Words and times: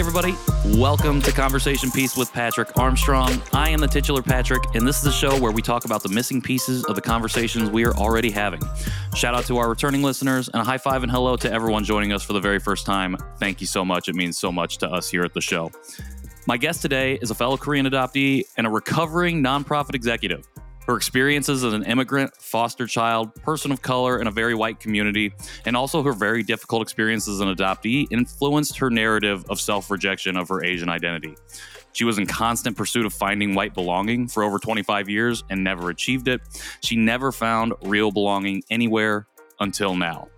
Hey, 0.00 0.06
everybody. 0.06 0.34
Welcome 0.78 1.20
to 1.20 1.30
Conversation 1.30 1.90
Piece 1.90 2.16
with 2.16 2.32
Patrick 2.32 2.74
Armstrong. 2.78 3.42
I 3.52 3.68
am 3.68 3.80
the 3.80 3.86
titular 3.86 4.22
Patrick, 4.22 4.62
and 4.74 4.88
this 4.88 4.98
is 4.98 5.04
a 5.04 5.12
show 5.12 5.38
where 5.38 5.52
we 5.52 5.60
talk 5.60 5.84
about 5.84 6.02
the 6.02 6.08
missing 6.08 6.40
pieces 6.40 6.86
of 6.86 6.94
the 6.94 7.02
conversations 7.02 7.68
we 7.68 7.84
are 7.84 7.92
already 7.92 8.30
having. 8.30 8.62
Shout 9.14 9.34
out 9.34 9.44
to 9.44 9.58
our 9.58 9.68
returning 9.68 10.02
listeners, 10.02 10.48
and 10.48 10.62
a 10.62 10.64
high 10.64 10.78
five 10.78 11.02
and 11.02 11.12
hello 11.12 11.36
to 11.36 11.52
everyone 11.52 11.84
joining 11.84 12.12
us 12.12 12.22
for 12.22 12.32
the 12.32 12.40
very 12.40 12.58
first 12.58 12.86
time. 12.86 13.14
Thank 13.38 13.60
you 13.60 13.66
so 13.66 13.84
much. 13.84 14.08
It 14.08 14.14
means 14.14 14.38
so 14.38 14.50
much 14.50 14.78
to 14.78 14.90
us 14.90 15.10
here 15.10 15.22
at 15.22 15.34
the 15.34 15.42
show. 15.42 15.70
My 16.46 16.56
guest 16.56 16.80
today 16.80 17.18
is 17.20 17.30
a 17.30 17.34
fellow 17.34 17.58
Korean 17.58 17.84
adoptee 17.84 18.44
and 18.56 18.66
a 18.66 18.70
recovering 18.70 19.44
nonprofit 19.44 19.94
executive. 19.94 20.48
Her 20.86 20.96
experiences 20.96 21.62
as 21.62 21.72
an 21.72 21.84
immigrant, 21.84 22.34
foster 22.36 22.86
child, 22.86 23.34
person 23.36 23.70
of 23.70 23.82
color 23.82 24.20
in 24.20 24.26
a 24.26 24.30
very 24.30 24.54
white 24.54 24.80
community, 24.80 25.32
and 25.66 25.76
also 25.76 26.02
her 26.02 26.12
very 26.12 26.42
difficult 26.42 26.82
experiences 26.82 27.40
as 27.40 27.40
an 27.40 27.54
adoptee 27.54 28.06
influenced 28.10 28.78
her 28.78 28.90
narrative 28.90 29.44
of 29.48 29.60
self 29.60 29.90
rejection 29.90 30.36
of 30.36 30.48
her 30.48 30.64
Asian 30.64 30.88
identity. 30.88 31.36
She 31.92 32.04
was 32.04 32.18
in 32.18 32.26
constant 32.26 32.76
pursuit 32.76 33.04
of 33.04 33.12
finding 33.12 33.54
white 33.54 33.74
belonging 33.74 34.28
for 34.28 34.42
over 34.42 34.58
25 34.58 35.08
years 35.08 35.44
and 35.50 35.62
never 35.62 35.90
achieved 35.90 36.28
it. 36.28 36.40
She 36.82 36.96
never 36.96 37.32
found 37.32 37.74
real 37.82 38.10
belonging 38.10 38.62
anywhere 38.70 39.26
until 39.58 39.94
now. 39.96 40.28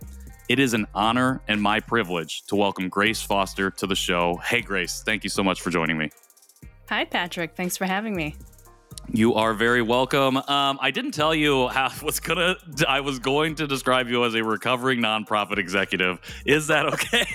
It 0.49 0.59
is 0.59 0.75
an 0.75 0.87
honor 0.95 1.41
and 1.49 1.63
my 1.63 1.81
privilege 1.81 2.43
to 2.49 2.57
welcome 2.57 2.89
Grace 2.89 3.23
Foster 3.23 3.71
to 3.71 3.87
the 3.87 3.95
show. 3.95 4.37
Hey, 4.45 4.61
Grace, 4.61 5.03
thank 5.05 5.25
you 5.25 5.31
so 5.31 5.43
much 5.43 5.61
for 5.61 5.71
joining 5.71 5.97
me. 5.97 6.11
Hi, 6.89 7.05
Patrick. 7.05 7.55
Thanks 7.57 7.77
for 7.77 7.87
having 7.87 8.15
me. 8.15 8.35
You 9.11 9.35
are 9.35 9.53
very 9.53 9.83
welcome. 9.83 10.37
Um, 10.37 10.79
I 10.81 10.91
didn't 10.91 11.13
tell 11.13 11.35
you 11.35 11.69
how 11.69 11.87
I 12.01 12.05
was 12.05 12.21
gonna. 12.21 12.57
I 12.89 13.01
was 13.01 13.19
going 13.19 13.57
to 13.57 13.67
describe 13.67 14.09
you 14.09 14.25
as 14.25 14.35
a 14.35 14.43
recovering 14.43 15.01
nonprofit 15.01 15.59
executive. 15.59 16.19
Is 16.47 16.69
that 16.69 16.87
okay? 16.87 17.27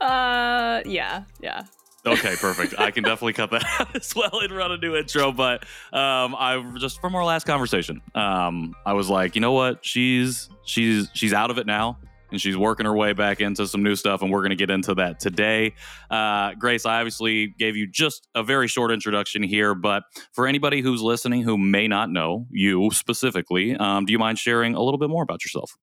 uh, 0.00 0.82
yeah, 0.84 1.24
yeah. 1.40 1.62
Okay, 2.06 2.36
perfect. 2.36 2.74
I 2.78 2.90
can 2.90 3.02
definitely 3.02 3.32
cut 3.32 3.50
that 3.52 3.64
out 3.78 3.96
as 3.96 4.14
well 4.14 4.40
and 4.40 4.52
run 4.54 4.72
a 4.72 4.76
new 4.76 4.94
intro. 4.94 5.32
But 5.32 5.62
um, 5.92 6.34
I 6.36 6.62
just 6.78 7.00
from 7.00 7.14
our 7.14 7.24
last 7.24 7.46
conversation, 7.46 8.02
um, 8.14 8.74
I 8.84 8.92
was 8.92 9.08
like, 9.08 9.34
you 9.34 9.40
know 9.40 9.52
what? 9.52 9.84
She's 9.84 10.48
she's 10.64 11.08
she's 11.14 11.32
out 11.32 11.50
of 11.50 11.58
it 11.58 11.66
now 11.66 11.98
and 12.34 12.40
she's 12.40 12.56
working 12.56 12.84
her 12.84 12.94
way 12.94 13.12
back 13.12 13.40
into 13.40 13.66
some 13.66 13.84
new 13.84 13.94
stuff, 13.94 14.20
and 14.20 14.30
we're 14.32 14.40
going 14.40 14.50
to 14.50 14.56
get 14.56 14.70
into 14.70 14.92
that 14.96 15.20
today. 15.20 15.72
Uh, 16.10 16.52
Grace, 16.54 16.84
I 16.84 16.98
obviously 16.98 17.54
gave 17.58 17.76
you 17.76 17.86
just 17.86 18.26
a 18.34 18.42
very 18.42 18.66
short 18.66 18.90
introduction 18.90 19.44
here, 19.44 19.74
but 19.74 20.02
for 20.32 20.48
anybody 20.48 20.80
who's 20.80 21.00
listening 21.00 21.42
who 21.42 21.56
may 21.56 21.86
not 21.86 22.10
know 22.10 22.46
you 22.50 22.90
specifically, 22.90 23.76
um, 23.76 24.04
do 24.04 24.12
you 24.12 24.18
mind 24.18 24.38
sharing 24.38 24.74
a 24.74 24.82
little 24.82 24.98
bit 24.98 25.08
more 25.08 25.22
about 25.22 25.44
yourself? 25.44 25.76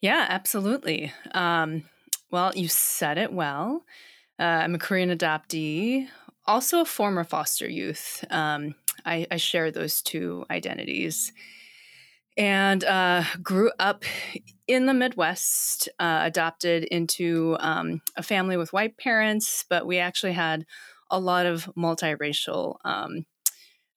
Yeah, 0.00 0.24
absolutely. 0.28 1.12
Um, 1.32 1.84
well, 2.30 2.52
you 2.56 2.68
said 2.68 3.18
it 3.18 3.32
well. 3.32 3.84
Uh, 4.38 4.42
I'm 4.42 4.74
a 4.74 4.78
Korean 4.78 5.10
adoptee, 5.10 6.08
also 6.46 6.80
a 6.80 6.86
former 6.86 7.22
foster 7.22 7.68
youth. 7.68 8.24
Um, 8.30 8.74
I, 9.04 9.26
I 9.30 9.36
share 9.36 9.70
those 9.70 10.00
two 10.00 10.46
identities 10.50 11.32
and 12.36 12.82
uh, 12.84 13.24
grew 13.42 13.70
up 13.78 14.04
in 14.66 14.86
the 14.86 14.94
Midwest, 14.94 15.88
uh, 15.98 16.20
adopted 16.22 16.84
into 16.84 17.56
um, 17.60 18.00
a 18.16 18.22
family 18.22 18.56
with 18.56 18.72
white 18.72 18.96
parents, 18.96 19.64
but 19.68 19.86
we 19.86 19.98
actually 19.98 20.32
had 20.32 20.64
a 21.10 21.20
lot 21.20 21.46
of 21.46 21.70
multiracial 21.76 22.76
um, 22.84 23.26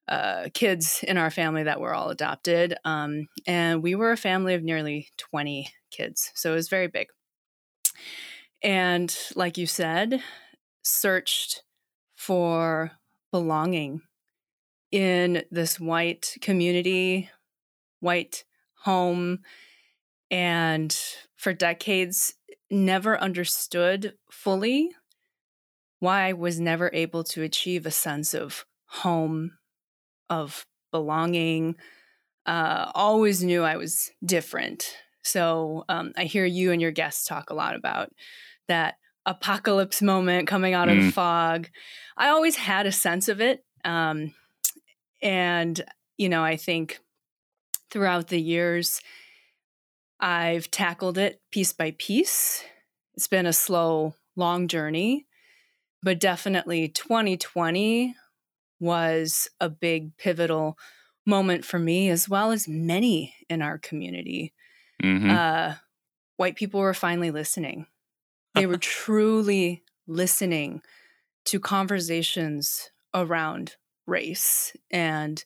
uh, 0.07 0.49
kids 0.53 1.03
in 1.07 1.17
our 1.17 1.31
family 1.31 1.63
that 1.63 1.79
were 1.79 1.93
all 1.93 2.09
adopted. 2.09 2.75
Um, 2.83 3.27
and 3.47 3.81
we 3.81 3.95
were 3.95 4.11
a 4.11 4.17
family 4.17 4.53
of 4.53 4.63
nearly 4.63 5.09
20 5.17 5.69
kids. 5.91 6.31
So 6.35 6.51
it 6.51 6.55
was 6.55 6.69
very 6.69 6.87
big. 6.87 7.07
And 8.61 9.15
like 9.35 9.57
you 9.57 9.65
said, 9.65 10.21
searched 10.83 11.63
for 12.15 12.91
belonging 13.31 14.01
in 14.91 15.43
this 15.51 15.79
white 15.79 16.35
community 16.41 17.29
white 17.99 18.43
home 18.83 19.39
and 20.31 20.97
for 21.35 21.53
decades 21.53 22.33
never 22.69 23.19
understood 23.19 24.13
fully 24.29 24.91
why 25.99 26.27
I 26.27 26.33
was 26.33 26.59
never 26.59 26.89
able 26.93 27.23
to 27.25 27.41
achieve 27.43 27.85
a 27.85 27.91
sense 27.91 28.33
of 28.33 28.65
home, 28.87 29.51
of 30.29 30.65
belonging. 30.91 31.75
Uh, 32.45 32.91
always 32.93 33.43
knew 33.43 33.63
I 33.63 33.77
was 33.77 34.11
different. 34.23 34.95
So 35.23 35.85
um, 35.89 36.13
I 36.15 36.25
hear 36.25 36.45
you 36.45 36.71
and 36.71 36.81
your 36.81 36.91
guests 36.91 37.25
talk 37.25 37.49
a 37.49 37.55
lot 37.55 37.75
about 37.75 38.11
that 38.67 38.95
apocalypse 39.25 40.01
moment 40.01 40.47
coming 40.47 40.73
out 40.73 40.87
mm. 40.87 40.91
of 40.91 40.97
the 40.97 41.09
mm. 41.09 41.13
fog. 41.13 41.69
I 42.17 42.29
always 42.29 42.55
had 42.55 42.85
a 42.85 42.91
sense 42.91 43.27
of 43.27 43.41
it. 43.41 43.63
Um, 43.83 44.33
and, 45.21 45.83
you 46.17 46.29
know, 46.29 46.43
I 46.43 46.57
think 46.57 46.99
throughout 47.89 48.27
the 48.27 48.41
years. 48.41 49.01
I've 50.19 50.71
tackled 50.71 51.17
it 51.17 51.41
piece 51.51 51.73
by 51.73 51.95
piece. 51.97 52.63
It's 53.15 53.27
been 53.27 53.45
a 53.45 53.53
slow, 53.53 54.15
long 54.35 54.67
journey, 54.67 55.25
but 56.03 56.19
definitely 56.19 56.87
2020 56.87 58.15
was 58.79 59.49
a 59.59 59.69
big 59.69 60.17
pivotal 60.17 60.77
moment 61.25 61.65
for 61.65 61.79
me, 61.79 62.09
as 62.09 62.29
well 62.29 62.51
as 62.51 62.67
many 62.67 63.33
in 63.49 63.61
our 63.61 63.77
community. 63.77 64.53
Mm-hmm. 65.01 65.29
Uh, 65.29 65.75
white 66.37 66.55
people 66.55 66.79
were 66.79 66.93
finally 66.93 67.31
listening. 67.31 67.87
They 68.53 68.65
were 68.65 68.77
truly 68.81 69.83
listening 70.07 70.81
to 71.45 71.59
conversations 71.59 72.91
around 73.13 73.75
race 74.05 74.75
and 74.91 75.43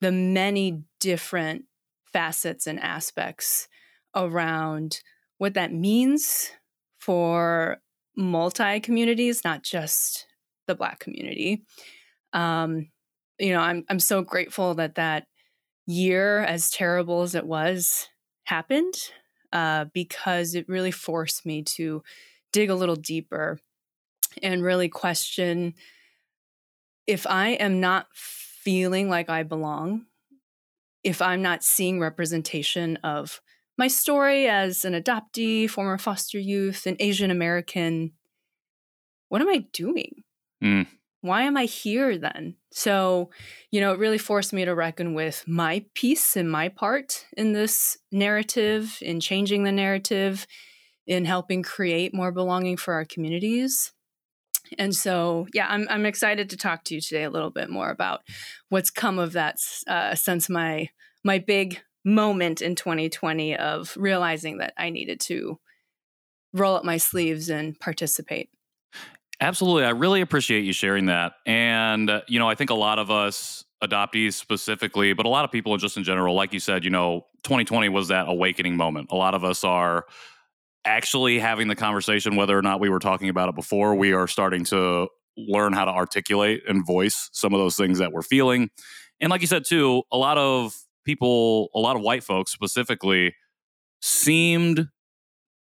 the 0.00 0.12
many 0.12 0.82
different 1.00 1.64
facets 2.12 2.66
and 2.66 2.80
aspects 2.80 3.68
around 4.14 5.00
what 5.38 5.54
that 5.54 5.72
means 5.72 6.50
for 7.00 7.78
multi 8.16 8.80
communities, 8.80 9.42
not 9.44 9.62
just 9.62 10.26
the 10.66 10.74
Black 10.74 11.00
community. 11.00 11.64
Um, 12.32 12.90
you 13.38 13.52
know, 13.52 13.60
I'm 13.60 13.84
I'm 13.88 13.98
so 13.98 14.22
grateful 14.22 14.74
that 14.74 14.94
that 14.96 15.26
year, 15.86 16.40
as 16.40 16.70
terrible 16.70 17.22
as 17.22 17.34
it 17.34 17.46
was, 17.46 18.08
happened 18.44 18.94
uh, 19.52 19.86
because 19.92 20.54
it 20.54 20.68
really 20.68 20.90
forced 20.90 21.44
me 21.44 21.62
to 21.62 22.02
dig 22.52 22.70
a 22.70 22.74
little 22.74 22.96
deeper 22.96 23.58
and 24.42 24.62
really 24.62 24.88
question 24.88 25.74
if 27.06 27.26
I 27.26 27.50
am 27.50 27.80
not 27.80 28.06
feeling 28.14 29.08
like 29.08 29.28
I 29.28 29.42
belong 29.42 30.06
if 31.04 31.20
I'm 31.20 31.42
not 31.42 31.64
seeing 31.64 32.00
representation 32.00 32.96
of 32.98 33.40
my 33.78 33.88
story 33.88 34.48
as 34.48 34.84
an 34.84 34.92
adoptee, 34.92 35.68
former 35.68 35.98
foster 35.98 36.38
youth, 36.38 36.86
an 36.86 36.96
Asian 37.00 37.30
American, 37.30 38.12
what 39.28 39.40
am 39.40 39.48
I 39.48 39.66
doing? 39.72 40.22
Mm. 40.62 40.86
Why 41.22 41.42
am 41.42 41.56
I 41.56 41.64
here 41.64 42.18
then? 42.18 42.56
So, 42.70 43.30
you 43.70 43.80
know, 43.80 43.92
it 43.92 43.98
really 43.98 44.18
forced 44.18 44.52
me 44.52 44.64
to 44.64 44.74
reckon 44.74 45.14
with 45.14 45.44
my 45.46 45.84
piece 45.94 46.36
and 46.36 46.50
my 46.50 46.68
part 46.68 47.26
in 47.36 47.52
this 47.52 47.96
narrative, 48.10 48.98
in 49.00 49.20
changing 49.20 49.62
the 49.62 49.72
narrative, 49.72 50.46
in 51.06 51.24
helping 51.24 51.62
create 51.62 52.14
more 52.14 52.32
belonging 52.32 52.76
for 52.76 52.94
our 52.94 53.04
communities. 53.04 53.92
And 54.78 54.94
so, 54.94 55.46
yeah, 55.52 55.66
I'm, 55.68 55.86
I'm 55.90 56.06
excited 56.06 56.50
to 56.50 56.56
talk 56.56 56.84
to 56.84 56.94
you 56.94 57.00
today 57.00 57.24
a 57.24 57.30
little 57.30 57.50
bit 57.50 57.70
more 57.70 57.90
about 57.90 58.22
what's 58.68 58.90
come 58.90 59.18
of 59.18 59.32
that 59.32 59.58
uh, 59.86 60.14
since 60.14 60.48
my 60.48 60.90
my 61.24 61.38
big 61.38 61.80
moment 62.04 62.60
in 62.60 62.74
2020 62.74 63.56
of 63.56 63.94
realizing 63.96 64.58
that 64.58 64.74
I 64.76 64.90
needed 64.90 65.20
to 65.20 65.60
roll 66.52 66.74
up 66.74 66.84
my 66.84 66.96
sleeves 66.96 67.48
and 67.48 67.78
participate. 67.78 68.50
Absolutely. 69.40 69.84
I 69.84 69.90
really 69.90 70.20
appreciate 70.20 70.64
you 70.64 70.72
sharing 70.72 71.06
that. 71.06 71.34
And, 71.46 72.10
uh, 72.10 72.22
you 72.26 72.38
know, 72.40 72.48
I 72.48 72.56
think 72.56 72.70
a 72.70 72.74
lot 72.74 72.98
of 72.98 73.10
us, 73.10 73.64
adoptees 73.82 74.34
specifically, 74.34 75.12
but 75.12 75.26
a 75.26 75.28
lot 75.28 75.44
of 75.44 75.50
people 75.50 75.76
just 75.76 75.96
in 75.96 76.04
general, 76.04 76.34
like 76.34 76.52
you 76.52 76.60
said, 76.60 76.84
you 76.84 76.90
know, 76.90 77.26
2020 77.42 77.88
was 77.88 78.08
that 78.08 78.28
awakening 78.28 78.76
moment. 78.76 79.08
A 79.10 79.16
lot 79.16 79.34
of 79.34 79.44
us 79.44 79.64
are 79.64 80.06
actually 80.84 81.38
having 81.38 81.68
the 81.68 81.76
conversation, 81.76 82.36
whether 82.36 82.56
or 82.56 82.62
not 82.62 82.80
we 82.80 82.88
were 82.88 82.98
talking 82.98 83.28
about 83.28 83.48
it 83.48 83.54
before, 83.54 83.94
we 83.94 84.12
are 84.12 84.26
starting 84.26 84.64
to 84.64 85.08
learn 85.36 85.72
how 85.72 85.84
to 85.84 85.90
articulate 85.90 86.62
and 86.68 86.86
voice 86.86 87.30
some 87.32 87.54
of 87.54 87.60
those 87.60 87.76
things 87.76 87.98
that 87.98 88.12
we're 88.12 88.22
feeling. 88.22 88.70
And 89.20 89.30
like 89.30 89.40
you 89.40 89.46
said, 89.46 89.64
too, 89.64 90.02
a 90.12 90.18
lot 90.18 90.38
of 90.38 90.76
people, 91.04 91.68
a 91.74 91.78
lot 91.78 91.96
of 91.96 92.02
white 92.02 92.24
folks 92.24 92.52
specifically, 92.52 93.34
seemed 94.00 94.88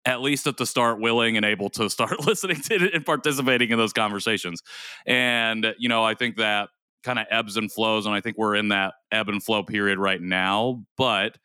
at 0.06 0.22
least 0.22 0.48
at 0.48 0.58
the 0.58 0.66
start 0.66 1.02
willing 1.02 1.36
and 1.36 1.46
able 1.46 1.70
to 1.72 1.90
start 1.90 2.20
listening 2.26 2.62
to 2.62 2.76
it 2.76 2.94
and 2.94 3.06
participating 3.06 3.70
in 3.70 3.78
those 3.78 3.94
conversations. 3.94 4.62
And, 5.06 5.74
you 5.78 5.90
know, 5.90 6.04
I 6.04 6.14
think 6.14 6.38
that 6.38 6.70
kind 7.04 7.20
of 7.20 7.26
ebbs 7.30 7.58
and 7.58 7.72
flows. 7.72 8.06
And 8.06 8.16
I 8.16 8.22
think 8.22 8.38
we're 8.38 8.56
in 8.56 8.70
that 8.70 8.94
ebb 9.12 9.30
and 9.30 9.44
flow 9.44 9.64
period 9.64 10.00
right 10.00 10.22
now. 10.22 10.84
But 10.98 11.38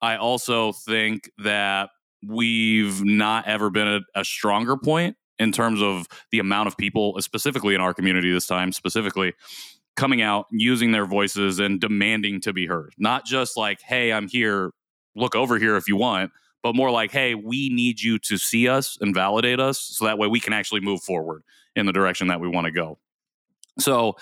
I 0.00 0.16
also 0.16 0.72
think 0.72 1.30
that 1.38 1.90
we've 2.26 3.04
not 3.04 3.46
ever 3.46 3.70
been 3.70 3.88
at 3.88 4.02
a 4.14 4.24
stronger 4.24 4.76
point 4.76 5.16
in 5.38 5.52
terms 5.52 5.80
of 5.80 6.06
the 6.32 6.38
amount 6.38 6.66
of 6.66 6.76
people, 6.76 7.16
specifically 7.20 7.74
in 7.74 7.80
our 7.80 7.94
community 7.94 8.32
this 8.32 8.46
time, 8.46 8.72
specifically 8.72 9.34
coming 9.96 10.22
out, 10.22 10.46
using 10.50 10.92
their 10.92 11.06
voices 11.06 11.58
and 11.58 11.80
demanding 11.80 12.40
to 12.40 12.52
be 12.52 12.66
heard. 12.66 12.94
Not 12.98 13.24
just 13.24 13.56
like, 13.56 13.80
hey, 13.80 14.12
I'm 14.12 14.28
here, 14.28 14.70
look 15.14 15.34
over 15.34 15.58
here 15.58 15.76
if 15.76 15.88
you 15.88 15.96
want, 15.96 16.32
but 16.62 16.74
more 16.74 16.90
like, 16.90 17.10
hey, 17.10 17.34
we 17.34 17.68
need 17.68 18.00
you 18.00 18.18
to 18.20 18.36
see 18.36 18.68
us 18.68 18.96
and 19.00 19.14
validate 19.14 19.60
us 19.60 19.80
so 19.80 20.04
that 20.04 20.18
way 20.18 20.26
we 20.26 20.40
can 20.40 20.52
actually 20.52 20.80
move 20.80 21.02
forward 21.02 21.42
in 21.76 21.86
the 21.86 21.92
direction 21.92 22.28
that 22.28 22.40
we 22.40 22.48
want 22.48 22.66
to 22.66 22.72
go. 22.72 22.98
So, 23.78 24.16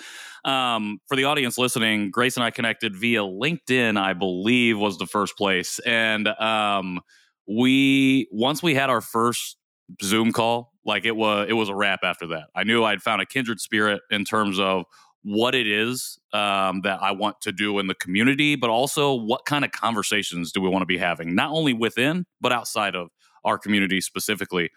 um, 0.45 0.99
for 1.07 1.15
the 1.15 1.25
audience 1.25 1.57
listening, 1.57 2.11
Grace 2.11 2.37
and 2.37 2.43
I 2.43 2.51
connected 2.51 2.95
via 2.95 3.21
LinkedIn, 3.21 3.99
I 3.99 4.13
believe 4.13 4.77
was 4.77 4.97
the 4.97 5.07
first 5.07 5.35
place. 5.35 5.79
And 5.79 6.27
um, 6.27 7.01
we, 7.47 8.27
once 8.31 8.61
we 8.61 8.75
had 8.75 8.89
our 8.89 9.01
first 9.01 9.57
Zoom 10.01 10.31
call, 10.31 10.73
like 10.85 11.05
it 11.05 11.15
was, 11.15 11.47
it 11.49 11.53
was 11.53 11.69
a 11.69 11.75
wrap 11.75 12.01
after 12.03 12.27
that. 12.27 12.45
I 12.55 12.63
knew 12.63 12.83
I'd 12.83 13.01
found 13.01 13.21
a 13.21 13.25
kindred 13.25 13.59
spirit 13.59 14.01
in 14.11 14.25
terms 14.25 14.59
of 14.59 14.85
what 15.23 15.55
it 15.55 15.67
is 15.67 16.17
um, 16.31 16.81
that 16.81 17.01
I 17.01 17.11
want 17.11 17.41
to 17.41 17.51
do 17.51 17.79
in 17.79 17.87
the 17.87 17.95
community, 17.95 18.55
but 18.55 18.69
also 18.69 19.13
what 19.13 19.45
kind 19.45 19.65
of 19.65 19.71
conversations 19.71 20.51
do 20.51 20.61
we 20.61 20.69
want 20.69 20.83
to 20.83 20.85
be 20.85 20.97
having, 20.97 21.35
not 21.35 21.51
only 21.51 21.73
within, 21.73 22.25
but 22.39 22.53
outside 22.53 22.95
of 22.95 23.09
our 23.43 23.57
community 23.57 23.99
specifically. 23.99 24.69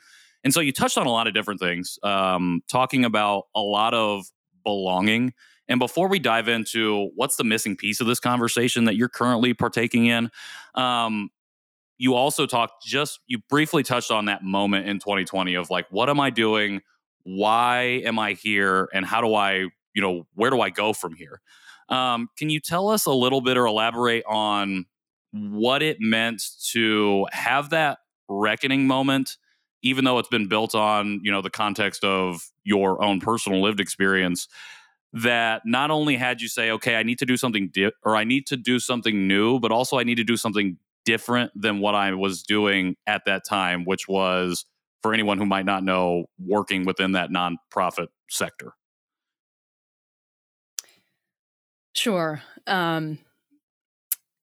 And 0.43 0.53
so 0.53 0.61
you 0.61 0.73
touched 0.73 0.99
on 0.99 1.07
a 1.07 1.11
lot 1.11 1.27
of 1.27 1.35
different 1.35 1.61
things, 1.61 1.99
um, 2.03 2.63
talking 2.69 3.05
about 3.05 3.45
a 3.55 3.61
lot 3.61 3.95
of 3.95 4.25
belonging. 4.65 5.35
And 5.69 5.79
before 5.79 6.09
we 6.09 6.19
dive 6.19 6.49
into 6.49 7.11
what's 7.15 7.37
the 7.37 7.45
missing 7.45 7.77
piece 7.77 8.01
of 8.01 8.07
this 8.07 8.19
conversation 8.19 8.85
that 8.87 8.97
you're 8.97 9.09
currently 9.09 9.55
partaking 9.55 10.07
in, 10.07 10.31
um, 10.75 11.31
you 12.01 12.15
also 12.15 12.47
talked 12.47 12.83
just, 12.83 13.21
you 13.27 13.39
briefly 13.49 13.83
touched 13.83 14.11
on 14.11 14.25
that 14.25 14.43
moment 14.43 14.89
in 14.89 14.99
2020 14.99 15.55
of 15.55 15.71
like, 15.71 15.87
what 15.91 16.09
am 16.09 16.19
I 16.19 16.31
doing? 16.31 16.81
Why 17.23 18.03
am 18.05 18.19
I 18.19 18.33
here? 18.33 18.89
And 18.95 19.05
how 19.05 19.21
do 19.21 19.35
I 19.35 19.69
you 19.95 20.03
know, 20.03 20.27
where 20.35 20.51
do 20.51 20.61
I 20.61 20.71
go 20.71 20.93
from 20.93 21.15
here? 21.15 21.41
Um, 21.89 22.29
can 22.39 22.51
you 22.51 22.61
tell 22.61 22.89
us 22.89 23.07
a 23.07 23.13
little 23.13 23.41
bit 23.41 23.57
or 23.57 23.67
elaborate 23.67 24.25
on 24.27 24.87
what 25.33 25.83
it 25.83 25.99
meant 26.01 26.43
to 26.73 27.27
have 27.33 27.71
that 27.71 27.99
reckoning 28.29 28.87
moment, 28.87 29.37
even 29.83 30.05
though 30.05 30.19
it's 30.19 30.29
been 30.29 30.49
built 30.49 30.75
on, 30.75 31.21
you 31.23 31.33
know, 31.33 31.43
the 31.43 31.51
context 31.51 32.05
of 32.05 32.43
your 32.65 33.03
own 33.03 33.21
personal 33.21 33.61
lived 33.61 33.81
experience? 33.81 34.49
That 35.13 35.63
not 35.65 35.91
only 35.91 36.17
had 36.17 36.41
you 36.41 36.47
say, 36.47 36.71
okay, 36.71 36.95
I 36.95 37.03
need 37.03 37.19
to 37.19 37.27
do 37.27 37.37
something 37.37 37.69
di- 37.73 37.91
or 38.05 38.15
I 38.15 38.23
need 38.23 38.47
to 38.47 38.57
do 38.57 38.79
something 38.79 39.27
new, 39.27 39.59
but 39.59 39.73
also 39.73 39.99
I 39.99 40.05
need 40.05 40.17
to 40.17 40.25
do 40.25 40.37
something 40.37 40.77
different 41.05 41.53
than 41.55 41.81
what 41.81 41.95
I 41.95 42.13
was 42.15 42.43
doing 42.43 42.97
at 43.07 43.23
that 43.27 43.43
time, 43.49 43.85
which 43.85 44.09
was 44.09 44.65
for 45.03 45.15
anyone 45.15 45.39
who 45.39 45.47
might 45.47 45.65
not 45.65 45.83
know, 45.85 46.27
working 46.39 46.85
within 46.85 47.13
that 47.13 47.31
nonprofit 47.31 48.09
sector. 48.29 48.75
Sure. 51.95 52.43
Um, 52.67 53.19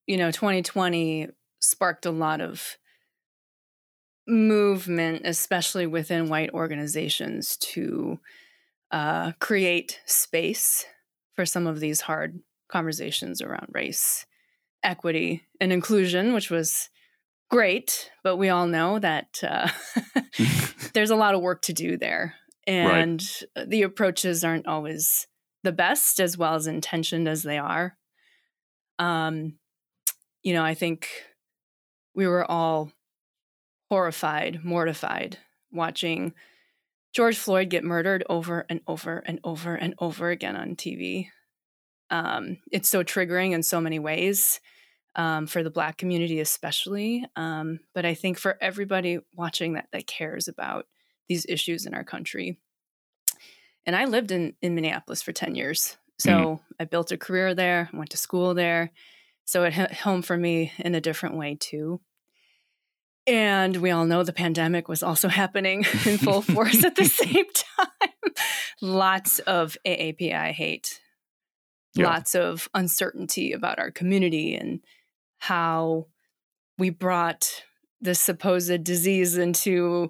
you 0.06 0.18
know, 0.18 0.32
2020 0.32 1.30
sparked 1.60 2.06
a 2.06 2.12
lot 2.12 2.42
of 2.42 2.78
movement, 4.28 5.22
especially 5.26 5.88
within 5.88 6.30
white 6.30 6.52
organizations, 6.54 7.58
to 7.58 8.20
uh, 8.92 9.32
create 9.40 10.00
space 10.06 10.86
for 11.36 11.46
some 11.46 11.68
of 11.68 11.80
these 11.80 12.02
hard 12.02 12.40
conversations 12.70 13.42
around 13.42 13.68
race, 13.72 14.26
equity, 14.88 15.44
and 15.60 15.72
inclusion, 15.72 16.34
which 16.34 16.50
was 16.50 16.90
great. 17.50 18.10
But 18.24 18.38
we 18.38 18.50
all 18.50 18.66
know 18.66 18.98
that 19.00 19.40
uh, 19.44 19.70
there's 20.94 21.12
a 21.12 21.16
lot 21.16 21.36
of 21.36 21.42
work 21.42 21.62
to 21.64 21.74
do 21.74 21.98
there. 21.98 22.36
And 22.66 23.24
right. 23.56 23.70
the 23.70 23.84
approaches 23.84 24.44
aren't 24.44 24.68
always 24.68 25.28
the 25.64 25.72
best 25.72 26.20
as 26.20 26.38
well 26.38 26.56
as 26.56 26.68
intentioned 26.68 27.28
as 27.28 27.44
they 27.44 27.58
are. 27.58 27.96
Um, 29.00 29.54
you 30.44 30.54
know, 30.54 30.64
I 30.64 30.74
think 30.74 31.08
we 32.16 32.28
were 32.28 32.50
all 32.50 32.92
horrified, 33.90 34.64
mortified 34.64 35.38
watching 35.72 36.34
George 37.14 37.38
Floyd 37.38 37.70
get 37.70 37.84
murdered 37.84 38.24
over 38.30 38.66
and 38.70 38.82
over 38.88 39.20
and 39.20 39.40
over 39.44 39.76
and 39.76 39.96
over 40.00 40.30
again 40.30 40.56
on 40.56 40.76
TV. 40.76 41.28
Um, 42.10 42.58
it's 42.72 42.90
so 42.90 43.04
triggering 43.04 43.52
in 43.52 43.64
so 43.64 43.82
many 43.82 44.00
ways 44.00 44.60
um, 45.18 45.48
for 45.48 45.64
the 45.64 45.70
Black 45.70 45.98
community, 45.98 46.40
especially. 46.40 47.26
Um, 47.36 47.80
but 47.94 48.06
I 48.06 48.14
think 48.14 48.38
for 48.38 48.58
everybody 48.62 49.20
watching 49.34 49.74
that 49.74 49.90
that 49.92 50.08
cares 50.08 50.48
about 50.48 50.86
these 51.28 51.46
issues 51.50 51.86
in 51.86 51.94
our 51.94 52.04
country, 52.04 52.58
and 53.86 53.96
I 53.96 54.06
lived 54.06 54.32
in 54.32 54.54
in 54.62 54.76
Minneapolis 54.76 55.22
for 55.22 55.34
10 55.34 55.56
years. 55.56 55.98
So 56.20 56.32
mm. 56.32 56.60
I 56.80 56.86
built 56.86 57.12
a 57.12 57.18
career 57.18 57.54
there, 57.54 57.90
went 57.94 58.12
to 58.12 58.18
school 58.18 58.54
there. 58.54 58.92
So 59.46 59.64
it 59.64 59.74
hit 59.74 59.94
home 59.94 60.22
for 60.22 60.36
me 60.36 60.72
in 60.80 60.96
a 60.96 61.02
different 61.02 61.36
way 61.36 61.56
too. 61.60 62.02
And 63.26 63.78
we 63.78 63.92
all 63.92 64.06
know 64.06 64.24
the 64.24 64.34
pandemic 64.34 64.88
was 64.88 65.04
also 65.04 65.28
happening 65.30 65.86
in 66.06 66.18
full 66.18 66.42
force 66.54 66.84
at 66.84 66.96
the 66.96 67.06
same 67.06 67.46
time. 67.54 68.10
Lots 68.82 69.40
of 69.40 69.78
AAPI 69.86 70.52
hate, 70.52 71.02
yeah. 71.96 72.06
lots 72.06 72.36
of 72.36 72.70
uncertainty 72.76 73.52
about 73.52 73.80
our 73.80 73.90
community 73.90 74.54
and 74.54 74.82
how 75.38 76.08
we 76.78 76.90
brought 76.90 77.64
this 78.02 78.20
supposed 78.20 78.84
disease 78.84 79.38
into 79.38 80.10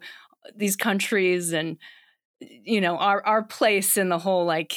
these 0.55 0.75
countries 0.75 1.53
and 1.53 1.77
you 2.39 2.79
know 2.81 2.97
our 2.97 3.25
our 3.25 3.43
place 3.43 3.97
in 3.97 4.09
the 4.09 4.19
whole 4.19 4.45
like 4.45 4.75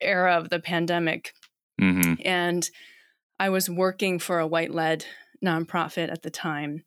era 0.00 0.36
of 0.36 0.48
the 0.48 0.60
pandemic 0.60 1.32
mm-hmm. 1.80 2.14
and 2.24 2.70
i 3.38 3.48
was 3.48 3.68
working 3.68 4.18
for 4.18 4.38
a 4.38 4.46
white 4.46 4.72
led 4.72 5.04
nonprofit 5.44 6.10
at 6.10 6.22
the 6.22 6.30
time 6.30 6.82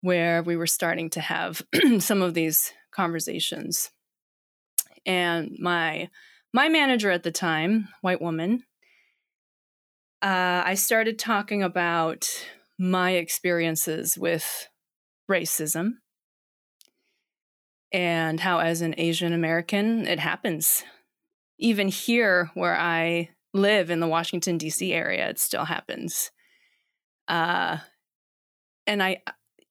where 0.00 0.42
we 0.42 0.56
were 0.56 0.66
starting 0.66 1.10
to 1.10 1.20
have 1.20 1.62
some 1.98 2.22
of 2.22 2.34
these 2.34 2.72
conversations 2.90 3.90
and 5.04 5.56
my 5.58 6.08
my 6.52 6.68
manager 6.68 7.10
at 7.10 7.22
the 7.22 7.30
time 7.30 7.88
white 8.00 8.20
woman 8.20 8.62
uh, 10.22 10.62
i 10.64 10.74
started 10.74 11.18
talking 11.18 11.62
about 11.62 12.28
my 12.78 13.12
experiences 13.12 14.16
with 14.16 14.68
racism 15.30 15.92
and 17.92 18.40
how, 18.40 18.58
as 18.58 18.80
an 18.80 18.94
Asian 18.96 19.32
American, 19.32 20.06
it 20.06 20.18
happens. 20.18 20.82
Even 21.58 21.88
here, 21.88 22.50
where 22.54 22.76
I 22.76 23.30
live 23.52 23.90
in 23.90 24.00
the 24.00 24.08
Washington, 24.08 24.58
D.C. 24.58 24.92
area, 24.92 25.28
it 25.28 25.38
still 25.38 25.66
happens. 25.66 26.30
Uh, 27.28 27.78
and 28.86 29.02
I, 29.02 29.18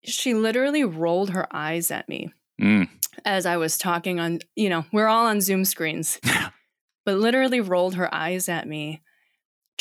she 0.03 0.33
literally 0.33 0.83
rolled 0.83 1.31
her 1.31 1.47
eyes 1.53 1.91
at 1.91 2.07
me 2.07 2.31
mm. 2.61 2.87
as 3.25 3.45
I 3.45 3.57
was 3.57 3.77
talking 3.77 4.19
on, 4.19 4.39
you 4.55 4.69
know, 4.69 4.85
we're 4.93 5.07
all 5.07 5.25
on 5.25 5.41
Zoom 5.41 5.65
screens, 5.65 6.19
but 7.05 7.17
literally 7.17 7.59
rolled 7.59 7.95
her 7.95 8.13
eyes 8.13 8.47
at 8.47 8.67
me. 8.67 9.01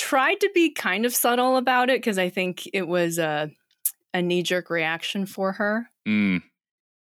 Tried 0.00 0.40
to 0.40 0.50
be 0.54 0.70
kind 0.70 1.04
of 1.04 1.14
subtle 1.14 1.56
about 1.56 1.90
it 1.90 1.98
because 1.98 2.18
I 2.18 2.28
think 2.30 2.68
it 2.72 2.88
was 2.88 3.18
a, 3.18 3.50
a 4.14 4.22
knee 4.22 4.42
jerk 4.42 4.70
reaction 4.70 5.26
for 5.26 5.52
her. 5.52 5.88
Mm 6.08 6.42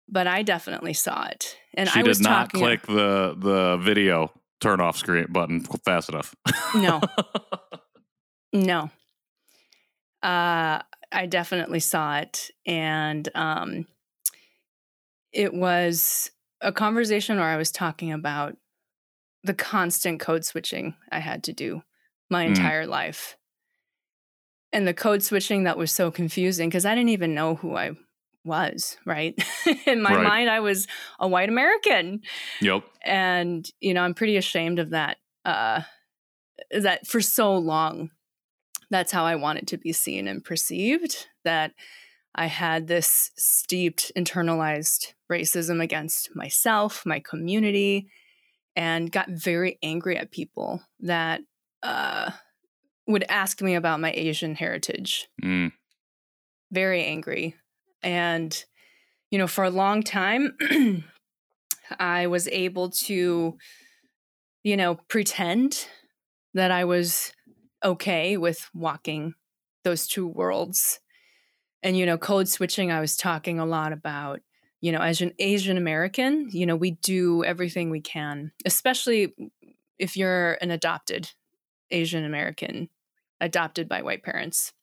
but 0.07 0.27
I 0.27 0.43
definitely 0.43 0.93
saw 0.93 1.25
it. 1.25 1.57
And 1.73 1.89
she 1.89 1.99
I 1.99 2.03
did 2.03 2.21
not 2.21 2.53
click 2.53 2.83
the 2.83 3.35
the 3.37 3.77
video 3.77 4.31
turn 4.61 4.79
off 4.79 4.97
screen 4.97 5.27
button 5.29 5.61
fast 5.83 6.09
enough. 6.09 6.35
no, 6.75 7.01
no. 8.53 8.89
Uh, 10.23 10.81
I 11.11 11.25
definitely 11.27 11.79
saw 11.79 12.17
it, 12.17 12.49
and 12.65 13.27
um, 13.35 13.87
it 15.31 15.53
was 15.53 16.31
a 16.61 16.71
conversation 16.71 17.37
where 17.37 17.47
I 17.47 17.57
was 17.57 17.71
talking 17.71 18.11
about 18.11 18.57
the 19.43 19.53
constant 19.53 20.19
code 20.19 20.43
switching 20.43 20.95
I 21.11 21.19
had 21.19 21.43
to 21.43 21.53
do 21.53 21.83
my 22.29 22.45
mm. 22.45 22.49
entire 22.49 22.85
life. 22.85 23.37
And 24.71 24.87
the 24.87 24.93
code 24.93 25.23
switching 25.23 25.63
that 25.63 25.77
was 25.77 25.91
so 25.91 26.11
confusing 26.11 26.69
because 26.69 26.85
I 26.85 26.95
didn't 26.95 27.09
even 27.09 27.33
know 27.33 27.55
who 27.55 27.75
I 27.75 27.91
was, 28.43 28.97
right? 29.05 29.33
In 29.85 30.01
my 30.01 30.15
right. 30.15 30.23
mind, 30.23 30.49
I 30.49 30.59
was 30.59 30.87
a 31.19 31.27
white 31.27 31.49
American. 31.49 32.21
Yep. 32.61 32.83
And, 33.03 33.65
you 33.79 33.93
know, 33.93 34.01
I'm 34.01 34.13
pretty 34.13 34.37
ashamed 34.37 34.79
of 34.79 34.91
that. 34.91 35.17
Uh, 35.43 35.81
that 36.71 37.07
for 37.07 37.21
so 37.21 37.55
long, 37.55 38.11
that's 38.89 39.11
how 39.11 39.25
I 39.25 39.35
wanted 39.35 39.67
to 39.69 39.77
be 39.77 39.93
seen 39.93 40.27
and 40.27 40.43
perceived. 40.43 41.27
That 41.43 41.71
I 42.33 42.47
had 42.47 42.87
this 42.87 43.31
steeped, 43.37 44.11
internalized 44.17 45.13
racism 45.31 45.81
against 45.81 46.35
myself, 46.35 47.05
my 47.05 47.19
community, 47.19 48.09
and 48.75 49.11
got 49.11 49.29
very 49.29 49.79
angry 49.81 50.17
at 50.17 50.31
people 50.31 50.81
that 50.99 51.41
uh, 51.85 52.31
would 53.07 53.23
ask 53.29 53.61
me 53.61 53.75
about 53.75 53.99
my 53.99 54.11
Asian 54.11 54.55
heritage. 54.55 55.27
Mm. 55.43 55.71
Very 56.71 57.03
angry 57.05 57.55
and 58.01 58.65
you 59.31 59.37
know, 59.39 59.47
for 59.47 59.63
a 59.63 59.69
long 59.69 60.03
time, 60.03 60.55
I 61.99 62.27
was 62.27 62.47
able 62.47 62.89
to, 62.91 63.57
you 64.63 64.77
know, 64.77 64.95
pretend 65.09 65.87
that 66.53 66.71
I 66.71 66.85
was 66.85 67.33
okay 67.83 68.37
with 68.37 68.69
walking 68.73 69.33
those 69.83 70.07
two 70.07 70.27
worlds. 70.27 70.99
And, 71.83 71.97
you 71.97 72.05
know, 72.05 72.17
code 72.17 72.47
switching, 72.47 72.91
I 72.91 73.01
was 73.01 73.17
talking 73.17 73.59
a 73.59 73.65
lot 73.65 73.91
about, 73.91 74.39
you 74.79 74.91
know, 74.91 75.01
as 75.01 75.21
an 75.21 75.33
Asian 75.37 75.77
American, 75.77 76.47
you 76.51 76.65
know, 76.65 76.75
we 76.75 76.91
do 76.91 77.43
everything 77.43 77.89
we 77.89 78.01
can, 78.01 78.51
especially 78.65 79.35
if 79.99 80.15
you're 80.15 80.53
an 80.61 80.71
adopted 80.71 81.31
Asian 81.95 82.25
American, 82.25 82.89
adopted 83.39 83.87
by 83.87 84.01
white 84.01 84.23
parents 84.23 84.73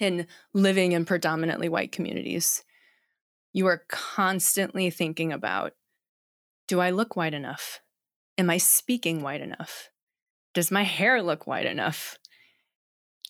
and 0.00 0.26
living 0.54 0.92
in 0.92 1.04
predominantly 1.04 1.68
white 1.68 1.92
communities. 1.92 2.64
You 3.52 3.66
are 3.66 3.84
constantly 3.88 4.90
thinking 4.90 5.32
about 5.32 5.74
do 6.66 6.80
I 6.80 6.90
look 6.90 7.16
white 7.16 7.34
enough? 7.34 7.80
Am 8.38 8.48
I 8.48 8.58
speaking 8.58 9.22
white 9.22 9.40
enough? 9.40 9.90
Does 10.54 10.70
my 10.70 10.84
hair 10.84 11.20
look 11.20 11.46
white 11.46 11.66
enough? 11.66 12.16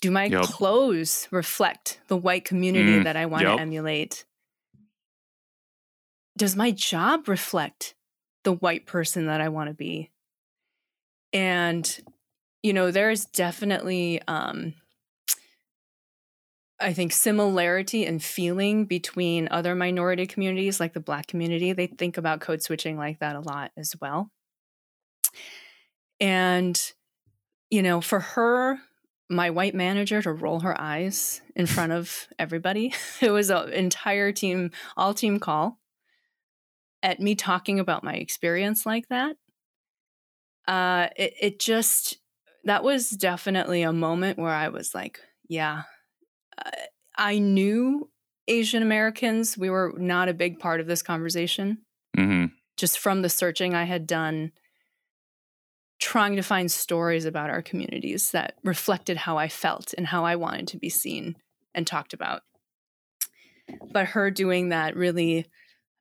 Do 0.03 0.11
my 0.11 0.27
yep. 0.27 0.43
clothes 0.43 1.27
reflect 1.31 2.01
the 2.09 2.19
white 2.19 2.45
community 2.45 3.01
mm, 3.01 3.05
that 3.05 3.17
I 3.17 3.27
want 3.27 3.45
yep. 3.45 3.57
to 3.57 3.63
emulate? 3.63 4.25
Does 6.37 6.55
my 6.55 6.71
job 6.71 7.29
reflect 7.29 7.95
the 8.45 8.53
white 8.53 8.87
person 8.87 9.27
that 9.27 9.41
I 9.41 9.49
want 9.49 9.69
to 9.69 9.75
be? 9.75 10.11
And, 11.33 11.99
you 12.63 12.73
know, 12.73 12.91
there's 12.91 13.25
definitely, 13.25 14.21
um, 14.29 14.75
I 16.79 16.93
think, 16.93 17.13
similarity 17.13 18.07
in 18.07 18.19
feeling 18.19 18.87
between 18.87 19.49
other 19.51 19.75
minority 19.75 20.27
communities 20.27 20.81
like 20.81 20.93
the 20.93 21.01
Black 21.01 21.27
community. 21.27 21.73
They 21.73 21.87
think 21.87 22.17
about 22.17 22.41
code 22.41 22.63
switching 22.63 22.97
like 22.97 23.19
that 23.21 23.37
a 23.37 23.41
lot 23.41 23.71
as 23.77 23.95
well. 24.01 24.31
And, 26.21 26.81
you 27.71 27.83
know, 27.83 28.01
for 28.01 28.21
her, 28.21 28.79
my 29.29 29.51
white 29.51 29.75
manager 29.75 30.21
to 30.21 30.33
roll 30.33 30.61
her 30.61 30.79
eyes 30.79 31.41
in 31.55 31.67
front 31.67 31.93
of 31.93 32.29
everybody, 32.39 32.95
it 33.21 33.31
was 33.31 33.51
an 33.51 33.73
entire 33.73 34.33
team, 34.33 34.71
all 34.97 35.15
team 35.15 35.39
call 35.39 35.79
at 37.03 37.21
me 37.21 37.35
talking 37.35 37.81
about 37.81 38.05
my 38.05 38.15
experience 38.15 38.85
like 38.85 39.09
that. 39.09 39.37
Uh, 40.69 41.09
it, 41.17 41.35
it 41.41 41.59
just, 41.59 42.20
that 42.65 42.85
was 42.85 43.11
definitely 43.11 43.83
a 43.83 43.93
moment 43.93 44.39
where 44.39 44.53
I 44.53 44.69
was 44.69 44.95
like, 44.95 45.21
yeah, 45.49 45.83
I 47.17 47.39
knew 47.39 48.11
Asian 48.49 48.83
Americans. 48.83 49.57
We 49.57 49.71
were 49.71 49.95
not 49.97 50.29
a 50.29 50.35
big 50.35 50.59
part 50.59 50.81
of 50.81 50.87
this 50.87 51.03
conversation. 51.03 51.79
Mm-hmm. 52.17 52.47
Just 52.77 52.99
from 52.99 53.23
the 53.23 53.29
searching 53.29 53.75
I 53.75 53.85
had 53.85 54.07
done, 54.07 54.53
trying 56.01 56.37
to 56.37 56.43
find 56.43 56.71
stories 56.71 57.27
about 57.27 57.51
our 57.51 57.63
communities 57.63 58.31
that 58.31 58.55
reflected 58.65 59.19
how 59.19 59.37
I 59.37 59.49
felt 59.49 59.95
and 59.97 60.07
how 60.07 60.25
I 60.25 60.37
wanted 60.37 60.69
to 60.69 60.79
be 60.79 60.89
seen 60.89 61.37
and 61.75 61.87
talked 61.87 62.15
about. 62.15 62.43
But 63.93 64.07
her 64.07 64.31
doing 64.31 64.71
that 64.71 64.97
really, 64.97 65.47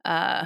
uh, 0.05 0.45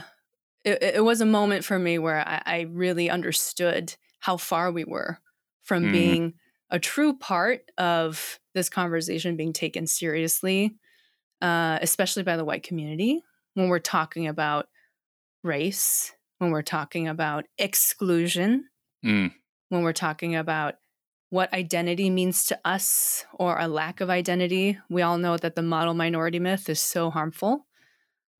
it, 0.65 0.81
it, 0.81 1.03
was 1.03 1.21
a 1.21 1.25
moment 1.25 1.63
for 1.63 1.77
me 1.77 1.99
where 1.99 2.27
I, 2.27 2.41
I, 2.45 2.61
really 2.61 3.09
understood 3.09 3.95
how 4.19 4.37
far 4.37 4.71
we 4.71 4.83
were 4.83 5.19
from 5.63 5.85
mm. 5.85 5.91
being 5.91 6.33
a 6.69 6.79
true 6.79 7.13
part 7.13 7.71
of 7.77 8.39
this 8.53 8.69
conversation 8.69 9.35
being 9.35 9.53
taken 9.53 9.87
seriously, 9.87 10.75
uh, 11.41 11.79
especially 11.81 12.23
by 12.23 12.37
the 12.37 12.45
white 12.45 12.63
community, 12.63 13.23
when 13.53 13.69
we're 13.69 13.79
talking 13.79 14.27
about 14.27 14.67
race, 15.43 16.13
when 16.39 16.51
we're 16.51 16.61
talking 16.61 17.07
about 17.07 17.45
exclusion, 17.57 18.65
mm. 19.05 19.31
when 19.69 19.83
we're 19.83 19.93
talking 19.93 20.35
about 20.35 20.75
what 21.29 21.51
identity 21.51 22.11
means 22.11 22.45
to 22.45 22.59
us 22.63 23.25
or 23.33 23.57
a 23.57 23.67
lack 23.67 24.01
of 24.01 24.09
identity. 24.11 24.77
We 24.87 25.01
all 25.01 25.17
know 25.17 25.35
that 25.37 25.55
the 25.55 25.63
model 25.63 25.95
minority 25.95 26.37
myth 26.37 26.69
is 26.69 26.79
so 26.79 27.09
harmful. 27.09 27.65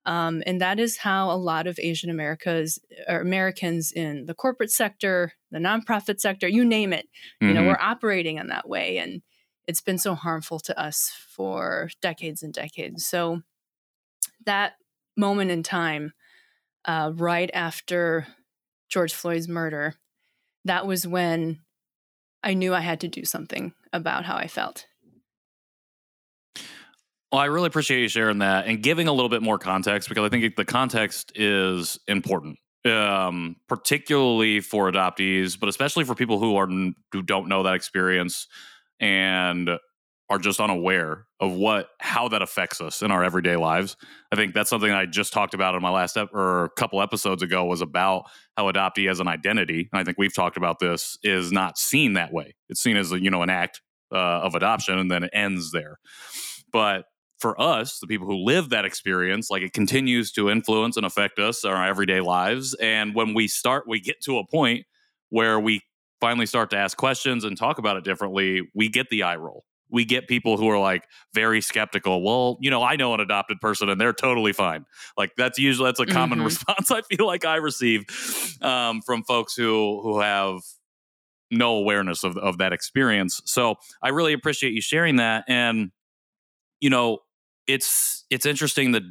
Um, 0.06 0.44
and 0.46 0.60
that 0.62 0.80
is 0.80 0.98
how 0.98 1.32
a 1.32 1.38
lot 1.38 1.66
of 1.66 1.80
Asian 1.80 2.10
Americas 2.10 2.80
or 3.08 3.22
Americans 3.22 3.92
in 3.92 4.26
the 4.26 4.34
corporate 4.34 4.72
sector, 4.72 5.34
the 5.52 5.60
nonprofit 5.60 6.20
sector, 6.20 6.48
you 6.48 6.66
name 6.66 6.92
it, 6.92 7.06
mm-hmm. 7.06 7.48
you 7.48 7.54
know, 7.54 7.62
mm-hmm. 7.62 7.70
we're 7.70 7.78
operating 7.80 8.38
in 8.38 8.48
that 8.48 8.68
way. 8.68 8.98
And 8.98 9.22
it's 9.66 9.82
been 9.82 9.98
so 9.98 10.14
harmful 10.14 10.60
to 10.60 10.78
us 10.80 11.12
for 11.30 11.90
decades 12.02 12.44
and 12.44 12.54
decades. 12.54 13.06
So 13.06 13.42
that 14.46 14.74
moment 15.16 15.52
in 15.52 15.64
time, 15.64 16.14
uh, 16.86 17.14
right 17.16 17.50
after 17.54 18.28
George 18.90 19.14
Floyd's 19.14 19.48
murder, 19.48 19.96
that 20.66 20.86
was 20.86 21.08
when 21.08 21.62
I 22.44 22.56
knew 22.56 22.74
I 22.74 22.82
had 22.82 23.00
to 23.02 23.08
do 23.08 23.24
something 23.24 23.74
about 23.94 24.26
how 24.26 24.36
I 24.36 24.48
felt. 24.48 24.86
Well, 27.34 27.42
I 27.42 27.46
really 27.46 27.66
appreciate 27.66 28.00
you 28.00 28.10
sharing 28.10 28.38
that 28.40 28.68
and 28.68 28.84
giving 28.84 29.08
a 29.08 29.12
little 29.12 29.28
bit 29.28 29.42
more 29.42 29.58
context 29.58 30.08
because 30.08 30.24
I 30.24 30.30
think 30.30 30.56
the 30.56 30.63
context 30.63 31.32
is 31.34 31.98
important, 32.08 32.60
um, 32.86 33.56
particularly 33.68 34.60
for 34.60 34.92
adoptees, 34.92 35.60
but 35.60 35.68
especially 35.68 36.04
for 36.04 36.13
people 36.13 36.38
who 36.38 36.58
are 36.58 36.68
who 36.68 37.24
don't 37.24 37.48
know 37.48 37.63
that 37.63 37.74
experience 37.74 38.48
and 39.00 39.68
are 40.30 40.38
just 40.38 40.60
unaware 40.60 41.25
of 41.40 41.54
what 41.54 41.88
how 42.00 42.28
that 42.28 42.44
affects 42.44 42.80
us 42.80 43.02
in 43.02 43.10
our 43.10 43.24
everyday 43.24 43.56
lives. 43.56 43.98
I 44.32 44.36
think 44.36 44.54
that's 44.54 44.70
something 44.70 44.92
I 44.92 45.08
just 45.08 45.34
talked 45.34 45.56
about 45.56 45.74
in 45.74 45.82
my 45.82 45.90
last 45.90 46.16
ep- 46.18 46.36
or 46.36 46.66
a 46.66 46.70
couple 46.70 47.02
episodes 47.02 47.42
ago 47.42 47.66
was 47.66 47.82
about 47.82 48.25
how 48.58 48.72
adoptee 48.72 49.10
as 49.10 49.20
an 49.20 49.28
identity. 49.28 49.90
And 49.92 50.00
I 50.00 50.04
think 50.04 50.20
we've 50.20 50.36
talked 50.36 50.56
about 50.56 50.78
this 50.78 51.18
is 51.24 51.52
not 51.52 51.80
seen 51.80 52.13
that 52.13 52.32
way. 52.32 52.54
It's 52.70 52.80
seen 52.80 52.96
as 52.96 53.10
you 53.10 53.32
know 53.32 53.42
an 53.42 53.50
act 53.50 53.82
uh, 54.12 54.42
of 54.42 54.54
adoption 54.54 55.00
and 55.00 55.10
then 55.10 55.24
it 55.24 55.32
ends 55.34 55.72
there. 55.72 55.98
But 56.72 57.06
for 57.44 57.60
us, 57.60 58.00
the 58.00 58.08
people 58.08 58.26
who 58.26 58.38
live 58.38 58.70
that 58.70 58.86
experience, 58.86 59.52
like 59.52 59.64
it 59.64 59.74
continues 59.74 60.32
to 60.32 60.50
influence 60.50 60.96
and 60.96 61.06
affect 61.06 61.40
us 61.40 61.66
in 61.66 61.70
our 61.70 61.86
everyday 61.86 62.22
lives. 62.22 62.74
And 62.76 63.14
when 63.14 63.34
we 63.34 63.50
start, 63.50 63.84
we 63.86 64.00
get 64.00 64.22
to 64.22 64.38
a 64.38 64.48
point 64.48 64.86
where 65.28 65.60
we 65.60 65.82
finally 66.22 66.46
start 66.46 66.70
to 66.70 66.78
ask 66.78 66.96
questions 66.96 67.44
and 67.44 67.58
talk 67.58 67.80
about 67.80 67.98
it 67.98 68.06
differently, 68.06 68.62
we 68.74 68.88
get 68.88 69.10
the 69.10 69.24
eye 69.24 69.36
roll. 69.36 69.66
We 69.90 70.06
get 70.06 70.30
people 70.30 70.56
who 70.56 70.70
are 70.70 70.80
like 70.80 71.04
very 71.34 71.60
skeptical. 71.60 72.24
Well, 72.24 72.60
you 72.62 72.72
know, 72.72 72.82
I 72.82 72.96
know 72.96 73.14
an 73.14 73.20
adopted 73.20 73.60
person 73.60 73.90
and 73.90 74.00
they're 74.00 74.14
totally 74.14 74.54
fine. 74.54 74.86
Like 75.18 75.34
that's 75.36 75.60
usually 75.60 75.90
that's 75.90 76.00
a 76.00 76.06
common 76.06 76.38
mm-hmm. 76.38 76.46
response 76.46 76.92
I 76.92 77.02
feel 77.02 77.28
like 77.28 77.44
I 77.44 77.58
receive 77.58 78.06
um, 78.62 79.02
from 79.02 79.26
folks 79.26 79.54
who 79.54 80.00
who 80.02 80.22
have 80.22 80.62
no 81.52 81.76
awareness 81.76 82.24
of 82.24 82.38
of 82.38 82.60
that 82.60 82.72
experience. 82.72 83.42
So 83.44 83.76
I 84.02 84.10
really 84.10 84.32
appreciate 84.32 84.72
you 84.72 84.82
sharing 84.82 85.18
that. 85.18 85.44
And 85.50 85.92
you 86.80 86.90
know, 86.90 87.20
it's 87.67 88.25
it's 88.29 88.46
interesting 88.46 88.91
that 88.93 89.03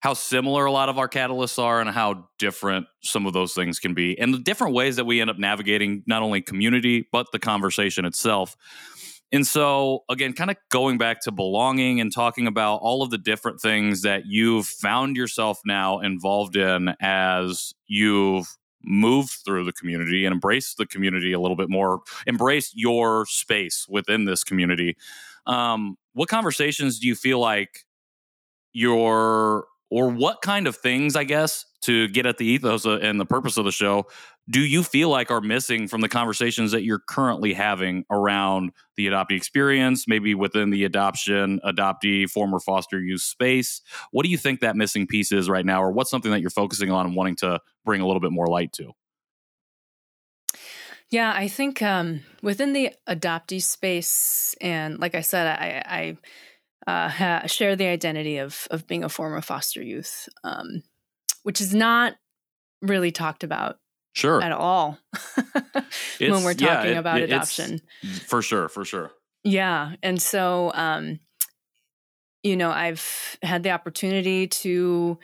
how 0.00 0.14
similar 0.14 0.64
a 0.64 0.72
lot 0.72 0.88
of 0.88 0.98
our 0.98 1.08
catalysts 1.08 1.60
are 1.60 1.80
and 1.80 1.90
how 1.90 2.28
different 2.38 2.86
some 3.02 3.26
of 3.26 3.32
those 3.32 3.52
things 3.52 3.78
can 3.80 3.94
be 3.94 4.18
and 4.18 4.32
the 4.32 4.38
different 4.38 4.74
ways 4.74 4.96
that 4.96 5.06
we 5.06 5.20
end 5.20 5.30
up 5.30 5.38
navigating 5.38 6.02
not 6.06 6.22
only 6.22 6.40
community 6.40 7.08
but 7.10 7.26
the 7.32 7.38
conversation 7.38 8.04
itself. 8.04 8.56
And 9.32 9.46
so 9.46 10.04
again 10.08 10.32
kind 10.34 10.50
of 10.50 10.56
going 10.70 10.98
back 10.98 11.20
to 11.22 11.32
belonging 11.32 12.00
and 12.00 12.12
talking 12.12 12.46
about 12.46 12.76
all 12.76 13.02
of 13.02 13.10
the 13.10 13.18
different 13.18 13.60
things 13.60 14.02
that 14.02 14.26
you've 14.26 14.66
found 14.66 15.16
yourself 15.16 15.60
now 15.64 15.98
involved 15.98 16.56
in 16.56 16.94
as 17.00 17.74
you've 17.86 18.56
moved 18.84 19.32
through 19.44 19.64
the 19.64 19.72
community 19.72 20.24
and 20.24 20.32
embraced 20.32 20.78
the 20.78 20.86
community 20.86 21.32
a 21.32 21.40
little 21.40 21.56
bit 21.56 21.68
more 21.68 22.00
embraced 22.28 22.72
your 22.76 23.26
space 23.26 23.86
within 23.88 24.24
this 24.24 24.44
community 24.44 24.96
um, 25.48 25.96
what 26.12 26.28
conversations 26.28 26.98
do 26.98 27.08
you 27.08 27.14
feel 27.14 27.40
like 27.40 27.84
your 28.72 29.66
or 29.90 30.10
what 30.10 30.42
kind 30.42 30.66
of 30.66 30.76
things, 30.76 31.16
I 31.16 31.24
guess, 31.24 31.64
to 31.82 32.08
get 32.08 32.26
at 32.26 32.36
the 32.36 32.44
ethos 32.44 32.84
and 32.84 33.18
the 33.18 33.24
purpose 33.24 33.56
of 33.56 33.64
the 33.64 33.72
show, 33.72 34.06
do 34.50 34.60
you 34.60 34.82
feel 34.82 35.08
like 35.08 35.30
are 35.30 35.40
missing 35.40 35.88
from 35.88 36.02
the 36.02 36.08
conversations 36.08 36.72
that 36.72 36.82
you're 36.82 37.02
currently 37.08 37.54
having 37.54 38.04
around 38.10 38.72
the 38.96 39.06
adoptee 39.06 39.36
experience, 39.36 40.06
maybe 40.06 40.34
within 40.34 40.70
the 40.70 40.84
adoption, 40.84 41.60
adoptee, 41.64 42.28
former 42.28 42.60
foster 42.60 43.00
youth 43.00 43.22
space? 43.22 43.80
What 44.10 44.24
do 44.24 44.30
you 44.30 44.36
think 44.38 44.60
that 44.60 44.76
missing 44.76 45.06
piece 45.06 45.32
is 45.32 45.48
right 45.48 45.64
now, 45.64 45.82
or 45.82 45.90
what's 45.90 46.10
something 46.10 46.30
that 46.32 46.40
you're 46.40 46.50
focusing 46.50 46.90
on 46.90 47.06
and 47.06 47.16
wanting 47.16 47.36
to 47.36 47.60
bring 47.84 48.00
a 48.00 48.06
little 48.06 48.20
bit 48.20 48.32
more 48.32 48.46
light 48.46 48.72
to? 48.74 48.92
Yeah, 51.10 51.32
I 51.34 51.48
think 51.48 51.80
um, 51.80 52.20
within 52.42 52.74
the 52.74 52.92
adoptee 53.08 53.62
space, 53.62 54.54
and 54.60 54.98
like 54.98 55.14
I 55.14 55.22
said, 55.22 55.46
I, 55.46 56.16
I 56.86 56.90
uh, 56.90 57.08
ha- 57.08 57.46
share 57.46 57.76
the 57.76 57.86
identity 57.86 58.38
of 58.38 58.68
of 58.70 58.86
being 58.86 59.04
a 59.04 59.08
former 59.08 59.40
foster 59.40 59.82
youth, 59.82 60.28
um, 60.44 60.82
which 61.44 61.60
is 61.60 61.74
not 61.74 62.14
really 62.82 63.10
talked 63.10 63.42
about 63.42 63.78
sure 64.12 64.42
at 64.42 64.52
all 64.52 64.98
when 66.18 66.44
we're 66.44 66.54
talking 66.54 66.90
yeah, 66.90 66.96
it, 66.96 66.96
about 66.96 67.20
it, 67.20 67.30
adoption. 67.30 67.80
For 68.26 68.42
sure, 68.42 68.68
for 68.68 68.84
sure. 68.84 69.10
Yeah, 69.44 69.94
and 70.02 70.20
so 70.20 70.72
um, 70.74 71.20
you 72.42 72.56
know, 72.56 72.70
I've 72.70 73.38
had 73.42 73.62
the 73.62 73.70
opportunity 73.70 74.46
to 74.46 75.18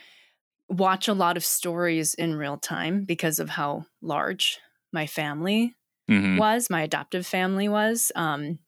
watch 0.69 1.09
a 1.09 1.15
lot 1.15 1.37
of 1.37 1.45
stories 1.45 2.15
in 2.15 2.35
real 2.35 2.57
time 2.57 3.05
because 3.05 3.39
of 3.39 3.51
how 3.51 3.85
large 4.01 4.59
my 4.95 5.07
family 5.07 5.75
Mhm. 6.09 6.39
was, 6.39 6.71
my 6.71 6.83
adoptive 6.83 7.27
family 7.27 7.69
was. 7.69 8.13
Um, 8.15 8.59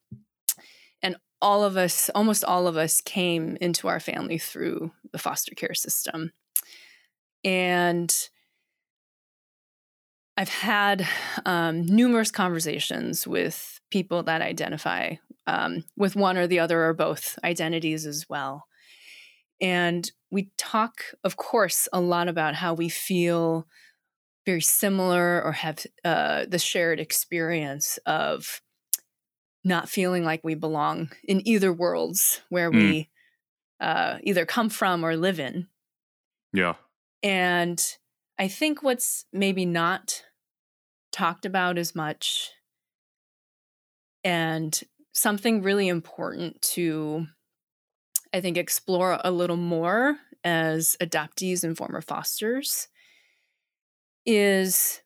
and 1.02 1.16
all 1.40 1.64
of 1.64 1.76
us, 1.76 2.10
almost 2.10 2.44
all 2.44 2.66
of 2.66 2.76
us, 2.76 3.00
came 3.00 3.56
into 3.60 3.88
our 3.88 4.00
family 4.00 4.38
through 4.38 4.92
the 5.12 5.18
foster 5.18 5.54
care 5.54 5.74
system. 5.74 6.32
And 7.44 8.14
I've 10.36 10.48
had 10.50 11.06
um, 11.46 11.86
numerous 11.86 12.30
conversations 12.30 13.26
with 13.26 13.80
people 13.90 14.22
that 14.24 14.42
identify 14.42 15.14
um, 15.46 15.84
with 15.96 16.16
one 16.16 16.36
or 16.36 16.46
the 16.46 16.58
other 16.58 16.84
or 16.84 16.92
both 16.92 17.38
identities 17.44 18.04
as 18.04 18.26
well. 18.28 18.66
And 19.60 20.10
we 20.30 20.50
talk, 20.58 21.04
of 21.24 21.36
course, 21.36 21.88
a 21.92 22.00
lot 22.00 22.28
about 22.28 22.54
how 22.54 22.74
we 22.74 22.88
feel 22.90 23.66
very 24.46 24.62
similar 24.62 25.42
or 25.44 25.52
have 25.52 25.84
uh, 26.04 26.46
the 26.46 26.58
shared 26.58 27.00
experience 27.00 27.98
of 28.06 28.62
not 29.64 29.88
feeling 29.88 30.24
like 30.24 30.44
we 30.44 30.54
belong 30.54 31.10
in 31.24 31.46
either 31.46 31.72
worlds 31.72 32.40
where 32.48 32.70
Mm. 32.70 32.76
we 32.76 33.10
uh, 33.80 34.18
either 34.22 34.46
come 34.46 34.68
from 34.70 35.04
or 35.04 35.16
live 35.16 35.40
in. 35.40 35.68
Yeah. 36.52 36.74
And 37.22 37.82
I 38.38 38.48
think 38.48 38.82
what's 38.82 39.26
maybe 39.32 39.66
not 39.66 40.24
talked 41.12 41.46
about 41.46 41.78
as 41.78 41.94
much 41.94 42.52
and 44.24 44.82
something 45.12 45.62
really 45.62 45.88
important 45.88 46.60
to, 46.60 47.26
I 48.32 48.40
think, 48.40 48.56
explore 48.56 49.18
a 49.24 49.30
little 49.30 49.56
more 49.56 50.18
as 50.44 50.96
adoptees 51.00 51.64
and 51.64 51.76
former 51.76 52.00
fosters 52.00 52.88
is 54.26 55.02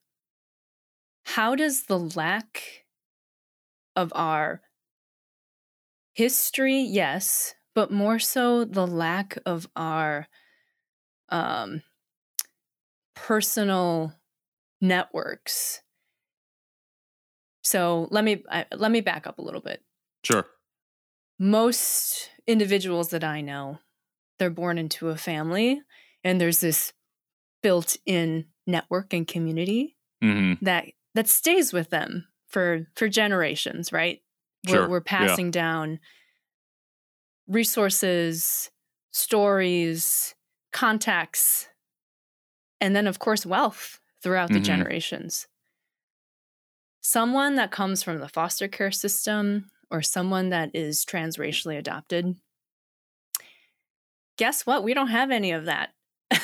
how 1.25 1.55
does 1.55 1.85
the 1.85 1.99
lack 1.99 2.85
of 3.95 4.13
our 4.15 4.63
history, 6.15 6.81
yes, 6.81 7.55
but 7.75 7.93
more 7.93 8.19
so 8.19 8.65
the 8.65 8.87
lack 8.87 9.39
of 9.47 9.69
our 9.77 10.27
um, 11.29 11.83
personal 13.15 14.15
networks. 14.81 15.83
So 17.63 18.09
let 18.11 18.25
me 18.25 18.43
I, 18.51 18.67
let 18.75 18.91
me 18.91 19.01
back 19.01 19.27
up 19.27 19.39
a 19.39 19.43
little 19.43 19.61
bit. 19.61 19.83
Sure. 20.25 20.47
Most 21.39 22.31
individuals 22.47 23.11
that 23.11 23.23
I 23.23 23.41
know, 23.41 23.79
they're 24.39 24.51
born 24.51 24.79
into 24.79 25.09
a 25.09 25.17
family, 25.17 25.81
and 26.25 26.41
there's 26.41 26.61
this 26.61 26.93
built-in 27.63 28.47
network 28.71 29.13
and 29.13 29.27
community 29.27 29.97
hmm 30.23 30.55
that 30.63 30.87
that 31.15 31.29
stays 31.29 31.73
with 31.73 31.91
them 31.91 32.27
for 32.49 32.87
for 32.97 33.09
generations 33.09 33.93
right 33.93 34.23
Sure. 34.67 34.83
we're, 34.83 34.91
we're 34.91 34.99
Yeah. 34.99 35.03
passing 35.27 35.51
down 35.51 36.01
resources 37.49 38.71
stories 39.13 40.35
contacts 40.73 41.69
and 42.81 42.95
then 42.95 43.07
of 43.07 43.19
course 43.19 43.45
wealth 43.45 44.01
throughout 44.23 44.53
the 44.53 44.61
Mhm. 44.61 44.65
generations 44.65 45.49
someone 47.01 47.57
that 47.57 47.71
comes 47.71 48.03
from 48.03 48.19
the 48.19 48.29
foster 48.29 48.69
care 48.69 48.91
system 48.93 49.71
or 49.91 50.03
someone 50.03 50.51
that 50.51 50.71
is 50.75 51.05
transracially 51.05 51.77
adopted 51.79 52.37
guess 54.37 54.65
what 54.67 54.83
we 54.85 54.95
don't 54.95 55.09
have 55.09 55.31
any 55.31 55.53
of 55.53 55.65
that 55.67 55.91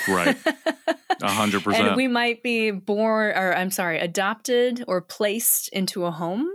Right. 0.07 0.37
A 1.23 1.31
hundred 1.31 1.63
percent. 1.65 1.89
and 1.89 1.97
we 1.97 2.09
might 2.09 2.43
be 2.43 2.71
born, 2.71 3.37
or 3.37 3.55
I'm 3.55 3.71
sorry, 3.71 3.99
adopted 3.99 4.85
or 4.87 5.01
placed 5.01 5.69
into 5.71 6.05
a 6.05 6.11
home 6.11 6.49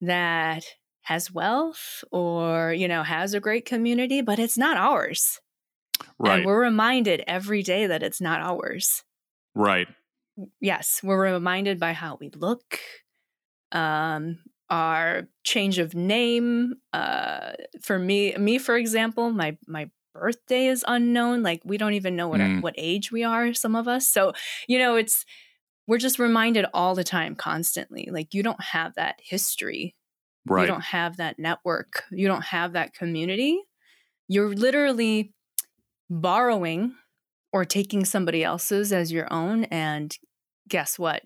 that 0.00 0.64
has 1.02 1.32
wealth 1.32 2.04
or, 2.12 2.72
you 2.72 2.86
know, 2.88 3.02
has 3.02 3.34
a 3.34 3.40
great 3.40 3.64
community, 3.64 4.20
but 4.20 4.38
it's 4.38 4.56
not 4.56 4.76
ours. 4.76 5.40
right. 6.18 6.38
And 6.38 6.46
we're 6.46 6.60
reminded 6.60 7.24
every 7.26 7.62
day 7.62 7.86
that 7.86 8.02
it's 8.02 8.20
not 8.20 8.40
ours. 8.40 9.02
right. 9.54 9.88
Yes, 10.60 11.00
we're 11.02 11.20
reminded 11.34 11.78
by 11.78 11.92
how 11.92 12.16
we 12.18 12.30
look, 12.34 12.78
um, 13.70 14.38
our 14.70 15.28
change 15.44 15.78
of 15.78 15.94
name. 15.94 16.74
Uh, 16.94 17.52
for 17.82 17.98
me, 17.98 18.34
me, 18.38 18.56
for 18.56 18.76
example, 18.76 19.30
my 19.30 19.58
my 19.66 19.90
birthday 20.14 20.66
is 20.66 20.84
unknown. 20.86 21.42
Like 21.42 21.62
we 21.64 21.78
don't 21.78 21.94
even 21.94 22.16
know 22.16 22.28
what 22.28 22.40
our, 22.40 22.46
Mm. 22.48 22.62
what 22.62 22.74
age 22.76 23.10
we 23.12 23.24
are. 23.24 23.54
Some 23.54 23.74
of 23.74 23.88
us. 23.88 24.08
So 24.08 24.32
you 24.68 24.78
know, 24.78 24.96
it's 24.96 25.24
we're 25.86 25.98
just 25.98 26.18
reminded 26.18 26.64
all 26.72 26.94
the 26.94 27.04
time, 27.04 27.34
constantly. 27.34 28.08
Like 28.10 28.34
you 28.34 28.42
don't 28.42 28.62
have 28.62 28.94
that 28.94 29.16
history. 29.22 29.94
Right. 30.46 30.62
You 30.62 30.66
don't 30.68 30.80
have 30.84 31.16
that 31.18 31.38
network. 31.38 32.04
You 32.10 32.28
don't 32.28 32.44
have 32.44 32.72
that 32.74 32.94
community. 32.94 33.60
You're 34.28 34.54
literally 34.54 35.32
borrowing 36.10 36.94
or 37.52 37.64
taking 37.64 38.04
somebody 38.04 38.42
else's 38.44 38.92
as 38.92 39.12
your 39.12 39.32
own. 39.32 39.64
And 39.64 40.16
guess 40.68 40.98
what? 40.98 41.22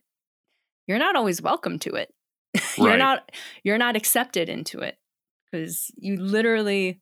You're 0.87 0.99
not 0.99 1.16
always 1.16 1.42
welcome 1.42 1.79
to 1.81 1.94
it. 1.94 2.12
you're 2.79 2.96
not 2.96 3.31
you're 3.64 3.79
not 3.79 3.96
accepted 3.96 4.49
into 4.49 4.81
it 4.81 4.96
because 5.51 5.90
you 5.96 6.16
literally 6.16 7.01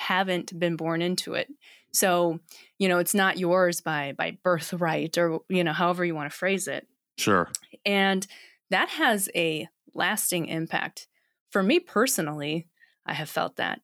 haven't 0.00 0.58
been 0.58 0.76
born 0.76 1.02
into 1.02 1.34
it. 1.34 1.48
So, 1.92 2.40
you 2.78 2.88
know, 2.88 2.98
it's 2.98 3.14
not 3.14 3.38
yours 3.38 3.80
by 3.80 4.12
by 4.16 4.38
birthright 4.42 5.18
or 5.18 5.40
you 5.48 5.62
know, 5.62 5.72
however 5.72 6.04
you 6.04 6.14
want 6.14 6.30
to 6.30 6.36
phrase 6.36 6.66
it. 6.68 6.86
Sure. 7.18 7.50
And 7.84 8.26
that 8.70 8.88
has 8.88 9.28
a 9.34 9.68
lasting 9.94 10.46
impact. 10.46 11.08
For 11.50 11.62
me 11.62 11.80
personally, 11.80 12.68
I 13.04 13.12
have 13.14 13.28
felt 13.28 13.56
that 13.56 13.80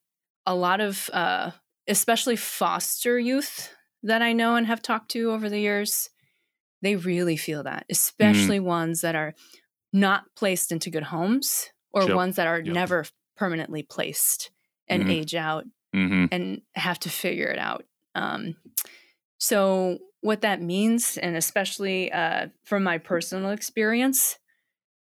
a 0.46 0.54
lot 0.54 0.80
of, 0.80 1.10
uh, 1.12 1.50
especially 1.88 2.36
foster 2.36 3.18
youth 3.18 3.74
that 4.02 4.22
I 4.22 4.32
know 4.32 4.54
and 4.56 4.66
have 4.66 4.80
talked 4.82 5.10
to 5.12 5.32
over 5.32 5.48
the 5.50 5.60
years, 5.60 6.08
they 6.82 6.96
really 6.96 7.36
feel 7.36 7.64
that, 7.64 7.86
especially 7.90 8.60
ones 8.60 9.00
that 9.02 9.16
are 9.16 9.34
not 9.92 10.24
placed 10.36 10.72
into 10.72 10.90
good 10.90 11.04
homes 11.04 11.70
or 11.92 12.06
Yep. 12.06 12.16
ones 12.16 12.36
that 12.36 12.46
are 12.46 12.62
Yep. 12.62 12.74
never 12.74 13.04
permanently 13.36 13.82
placed 13.82 14.50
and 14.88 15.02
Mhm. 15.02 15.10
age 15.10 15.34
out 15.34 15.66
hmm 15.92 16.26
and 16.30 16.62
have 16.74 16.98
to 17.00 17.08
figure 17.08 17.48
it 17.48 17.58
out. 17.58 17.84
Um, 18.14 18.56
so, 19.38 19.98
what 20.20 20.40
that 20.40 20.60
means, 20.60 21.18
and 21.18 21.36
especially 21.36 22.10
uh, 22.10 22.48
from 22.64 22.82
my 22.82 22.98
personal 22.98 23.50
experience, 23.50 24.38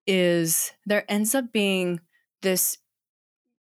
is 0.08 0.72
there 0.86 1.06
ends 1.10 1.36
up 1.36 1.52
being 1.52 2.00
this 2.42 2.78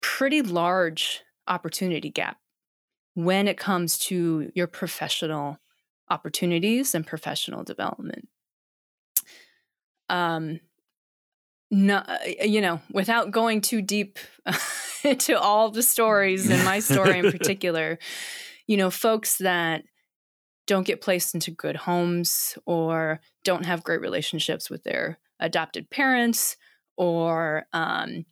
pretty 0.02 0.42
large 0.42 1.22
opportunity 1.48 2.10
gap 2.10 2.38
when 3.14 3.48
it 3.48 3.58
comes 3.58 3.98
to 3.98 4.52
your 4.56 4.68
professional 4.68 5.58
opportunities 6.10 6.96
and 6.96 7.06
professional 7.06 7.64
development. 7.64 8.28
Um, 10.10 10.60
no, 11.72 11.98
uh, 11.98 12.18
you 12.42 12.62
know, 12.62 12.82
without 12.92 13.32
going 13.32 13.62
too 13.62 13.82
deep 13.82 14.18
into 15.04 15.40
all 15.40 15.70
the 15.72 15.84
stories 15.84 16.50
and 16.50 16.64
my 16.66 16.80
story 16.80 17.20
in 17.20 17.32
particular, 17.32 18.00
you 18.68 18.78
know, 18.78 18.90
folks 18.90 19.38
that 19.38 19.84
don't 20.68 20.86
get 20.86 21.02
placed 21.02 21.34
into 21.34 21.52
good 21.52 21.76
homes 21.76 22.58
or 22.66 23.20
don't 23.44 23.66
have 23.66 23.84
great 23.84 24.02
relationships 24.02 24.70
with 24.70 24.84
their 24.84 25.20
adopted 25.40 25.90
parents 25.90 26.58
or, 26.98 27.66
um, 27.74 28.26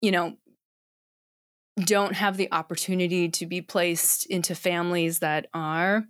you 0.00 0.10
know, 0.10 0.36
don't 1.84 2.14
have 2.14 2.36
the 2.36 2.50
opportunity 2.52 3.28
to 3.28 3.46
be 3.46 3.60
placed 3.60 4.26
into 4.26 4.54
families 4.54 5.18
that 5.18 5.46
are 5.52 6.04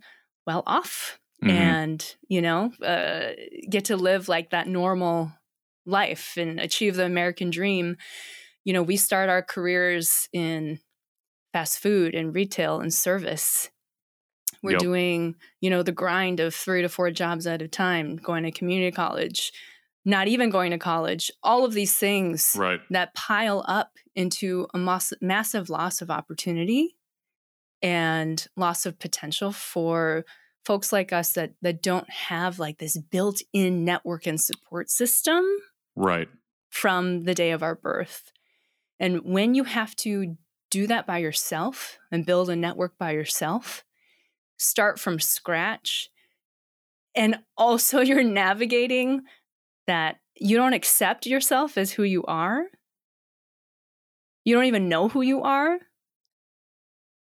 well 0.45 0.63
off 0.65 1.19
Mhm. 1.43 1.49
and 1.49 2.15
you 2.29 2.41
know 2.41 2.71
uh, 2.81 3.31
get 3.69 3.85
to 3.85 3.97
live 3.97 4.27
like 4.27 4.49
that 4.51 4.67
normal 4.67 5.31
life 5.87 6.33
and 6.37 6.59
achieve 6.59 6.95
the 6.95 7.05
american 7.05 7.49
dream 7.49 7.95
you 8.65 8.73
know 8.73 8.83
we 8.83 8.97
start 8.97 9.29
our 9.29 9.41
careers 9.41 10.27
in 10.33 10.79
fast 11.53 11.79
food 11.79 12.13
and 12.13 12.35
retail 12.35 12.79
and 12.79 12.93
service 12.93 13.69
we're 14.63 14.71
Yep. 14.71 14.79
doing 14.81 15.35
you 15.61 15.69
know 15.69 15.83
the 15.83 15.91
grind 15.91 16.39
of 16.39 16.53
three 16.53 16.81
to 16.81 16.89
four 16.89 17.09
jobs 17.11 17.47
at 17.47 17.61
a 17.61 17.67
time 17.67 18.15
going 18.17 18.43
to 18.43 18.51
community 18.51 18.91
college 18.91 19.51
not 20.05 20.27
even 20.29 20.49
going 20.49 20.71
to 20.71 20.77
college 20.77 21.29
all 21.43 21.65
of 21.65 21.73
these 21.73 21.93
things 21.97 22.55
Right. 22.57 22.79
that 22.91 23.13
pile 23.13 23.63
up 23.67 23.91
into 24.15 24.67
a 24.73 24.77
mass- 24.77 25.13
massive 25.21 25.69
loss 25.69 26.01
of 26.01 26.09
opportunity 26.09 26.95
and 27.81 28.47
loss 28.55 28.85
of 28.85 28.97
potential 28.99 29.51
for 29.51 30.25
folks 30.65 30.91
like 30.91 31.13
us 31.13 31.33
that 31.33 31.51
that 31.61 31.81
don't 31.81 32.09
have 32.09 32.57
like 32.59 32.77
this 32.79 32.97
built-in 32.97 33.85
network 33.85 34.25
and 34.27 34.41
support 34.41 34.89
system 34.89 35.45
Right. 35.97 36.29
from 36.69 37.23
the 37.23 37.33
day 37.33 37.51
of 37.51 37.63
our 37.63 37.75
birth. 37.75 38.31
And 38.99 39.21
when 39.23 39.55
you 39.55 39.63
have 39.63 39.95
to 39.97 40.37
do 40.69 40.85
that 40.87 41.07
by 41.07 41.17
yourself 41.17 41.97
and 42.11 42.25
build 42.25 42.49
a 42.49 42.55
network 42.55 42.97
by 42.97 43.11
yourself, 43.11 43.83
start 44.57 44.99
from 44.99 45.19
scratch. 45.19 46.09
And 47.15 47.39
also, 47.57 47.99
you're 48.01 48.23
navigating 48.23 49.23
that 49.87 50.17
you 50.35 50.55
don't 50.57 50.73
accept 50.73 51.25
yourself 51.25 51.77
as 51.77 51.91
who 51.91 52.03
you 52.03 52.23
are. 52.25 52.65
You 54.45 54.55
don't 54.55 54.65
even 54.65 54.89
know 54.89 55.07
who 55.09 55.21
you 55.21 55.41
are. 55.41 55.79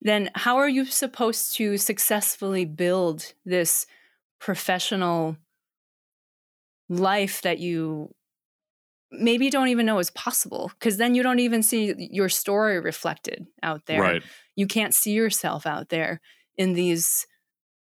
Then, 0.01 0.31
how 0.35 0.57
are 0.57 0.69
you 0.69 0.85
supposed 0.87 1.55
to 1.57 1.77
successfully 1.79 2.65
build 2.65 3.33
this 3.45 3.87
professional 4.41 5.37
life 6.89 7.43
that 7.43 7.59
you 7.59 8.15
maybe 9.11 9.51
don't 9.51 9.69
even 9.69 9.87
know 9.87 9.99
is 9.99 10.11
possible 10.11 10.71
because 10.79 10.97
then 10.97 11.15
you 11.15 11.23
don't 11.23 11.39
even 11.39 11.63
see 11.63 11.95
your 12.11 12.29
story 12.29 12.81
reflected 12.81 13.47
out 13.63 13.87
there. 13.87 14.01
Right. 14.01 14.23
You 14.57 14.67
can't 14.67 14.95
see 14.95 15.13
yourself 15.13 15.67
out 15.67 15.89
there 15.91 16.21
in 16.57 16.73
these 16.73 17.27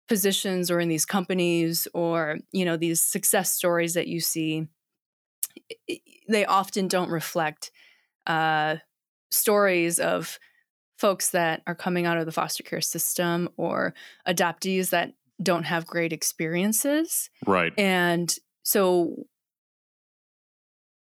positions 0.08 0.70
or 0.70 0.80
in 0.80 0.90
these 0.90 1.06
companies 1.06 1.88
or, 1.94 2.40
you 2.52 2.66
know, 2.66 2.78
these 2.78 3.02
success 3.02 3.52
stories 3.52 3.94
that 3.94 4.08
you 4.08 4.20
see. 4.20 4.68
They 6.28 6.46
often 6.46 6.88
don't 6.88 7.10
reflect 7.10 7.72
uh, 8.28 8.78
stories 9.32 10.00
of 10.00 10.40
folks 10.98 11.32
that 11.32 11.62
are 11.68 11.76
coming 11.76 12.06
out 12.06 12.18
of 12.18 12.26
the 12.26 12.32
foster 12.32 12.64
care 12.64 12.82
system 12.82 13.50
or 13.58 13.94
adoptees 14.28 14.90
that 14.92 15.14
don't 15.42 15.64
have 15.64 15.86
great 15.86 16.14
experiences. 16.14 17.30
Right. 17.46 17.74
And 17.78 18.34
so 18.64 19.26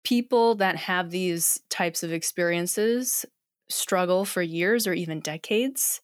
people 0.06 0.56
that 0.56 0.78
have 0.78 1.10
these 1.12 1.60
types 1.70 2.04
of 2.04 2.14
experiences 2.14 3.26
struggle 3.70 4.24
for 4.24 4.42
years 4.42 4.88
or 4.88 4.94
even 4.94 5.20
decades 5.20 6.02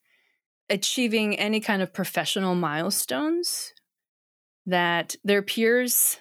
achieving 0.70 1.38
any 1.38 1.60
kind 1.60 1.82
of 1.82 1.94
professional 1.94 2.56
milestones 2.56 3.74
that 4.66 5.16
their 5.24 5.42
peers 5.42 6.18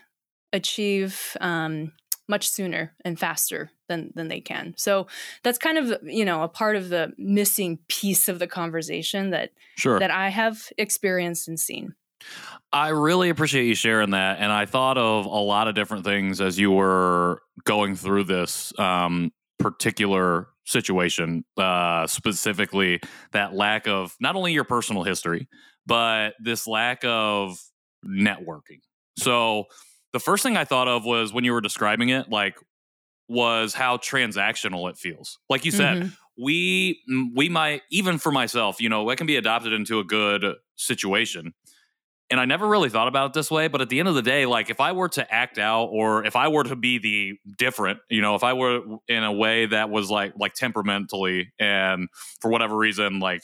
achieve 0.53 1.37
um, 1.41 1.93
much 2.29 2.49
sooner 2.49 2.95
and 3.05 3.19
faster 3.19 3.71
than 3.89 4.13
than 4.15 4.29
they 4.29 4.41
can. 4.41 4.75
So 4.77 5.07
that's 5.43 5.59
kind 5.59 5.79
of 5.79 5.99
you 6.05 6.25
know 6.25 6.43
a 6.43 6.49
part 6.49 6.77
of 6.77 6.89
the 6.89 7.13
missing 7.17 7.79
piece 7.89 8.29
of 8.29 8.39
the 8.39 8.47
conversation 8.47 9.31
that 9.31 9.53
Sure. 9.77 9.99
that 9.99 10.11
I 10.11 10.29
have 10.29 10.69
experienced 10.79 11.49
and 11.49 11.59
seen. 11.59 11.95
I 12.73 12.89
really 12.89 13.31
appreciate 13.31 13.67
you 13.67 13.75
sharing 13.75 14.11
that. 14.11 14.39
And 14.39 14.53
I 14.53 14.67
thought 14.67 14.97
of 14.97 15.27
a 15.27 15.29
lot 15.29 15.69
of 15.69 15.75
different 15.75 16.05
things 16.05 16.41
as 16.41 16.59
you 16.59 16.71
were 16.71 17.43
going 17.65 17.97
through 17.97 18.25
this 18.25 18.73
um, 18.79 19.33
particular 19.59 20.49
situation, 20.65 21.45
uh, 21.57 22.07
specifically 22.07 23.01
that 23.33 23.55
lack 23.55 23.89
of 23.89 24.15
not 24.21 24.37
only 24.37 24.53
your 24.53 24.65
personal 24.65 25.03
history, 25.03 25.49
but 25.87 26.35
this 26.39 26.67
lack 26.67 27.05
of 27.05 27.59
networking. 28.07 28.81
So 29.19 29.65
the 30.13 30.21
first 30.21 30.43
thing 30.43 30.57
I 30.57 30.65
thought 30.65 30.87
of 30.89 31.05
was 31.05 31.33
when 31.33 31.45
you 31.45 31.53
were 31.53 31.61
describing 31.61 32.11
it, 32.11 32.29
like, 32.29 32.57
was 33.29 33.75
how 33.75 33.97
transactional 33.97 34.91
it 34.91 34.97
feels. 34.97 35.39
Like 35.49 35.65
you 35.65 35.71
said, 35.71 35.99
Mhm. 35.99 36.13
we 36.37 37.01
we 37.35 37.49
might 37.49 37.83
even 37.91 38.19
for 38.19 38.33
myself, 38.33 38.81
you 38.81 38.89
know, 38.89 39.09
I 39.09 39.15
can 39.15 39.27
be 39.27 39.37
adopted 39.37 39.73
into 39.73 39.99
a 40.01 40.05
good 40.05 40.45
situation. 40.77 41.55
And 42.31 42.39
I 42.39 42.45
never 42.45 42.67
really 42.69 42.91
thought 42.91 43.09
about 43.09 43.31
it 43.31 43.33
this 43.33 43.51
way, 43.51 43.67
but 43.67 43.81
at 43.81 43.89
the 43.89 43.99
end 43.99 44.09
of 44.09 44.15
the 44.15 44.23
day, 44.23 44.47
like 44.47 44.71
if 44.71 44.81
I 44.81 44.93
were 44.93 45.09
to 45.11 45.35
act 45.35 45.59
out 45.59 45.87
or 45.87 46.25
if 46.25 46.37
I 46.37 46.47
were 46.49 46.63
to 46.63 46.77
be 46.77 46.99
the 46.99 47.39
different, 47.59 47.99
you 48.09 48.23
know, 48.23 48.37
if 48.37 48.45
I 48.45 48.53
were 48.53 48.83
in 49.09 49.25
a 49.25 49.33
way 49.33 49.67
that 49.67 49.91
was 49.91 50.11
like 50.11 50.35
like 50.39 50.55
temperamentally 50.55 51.53
and 51.59 52.09
for 52.41 52.51
whatever 52.51 52.77
reason 52.77 53.19
like 53.19 53.43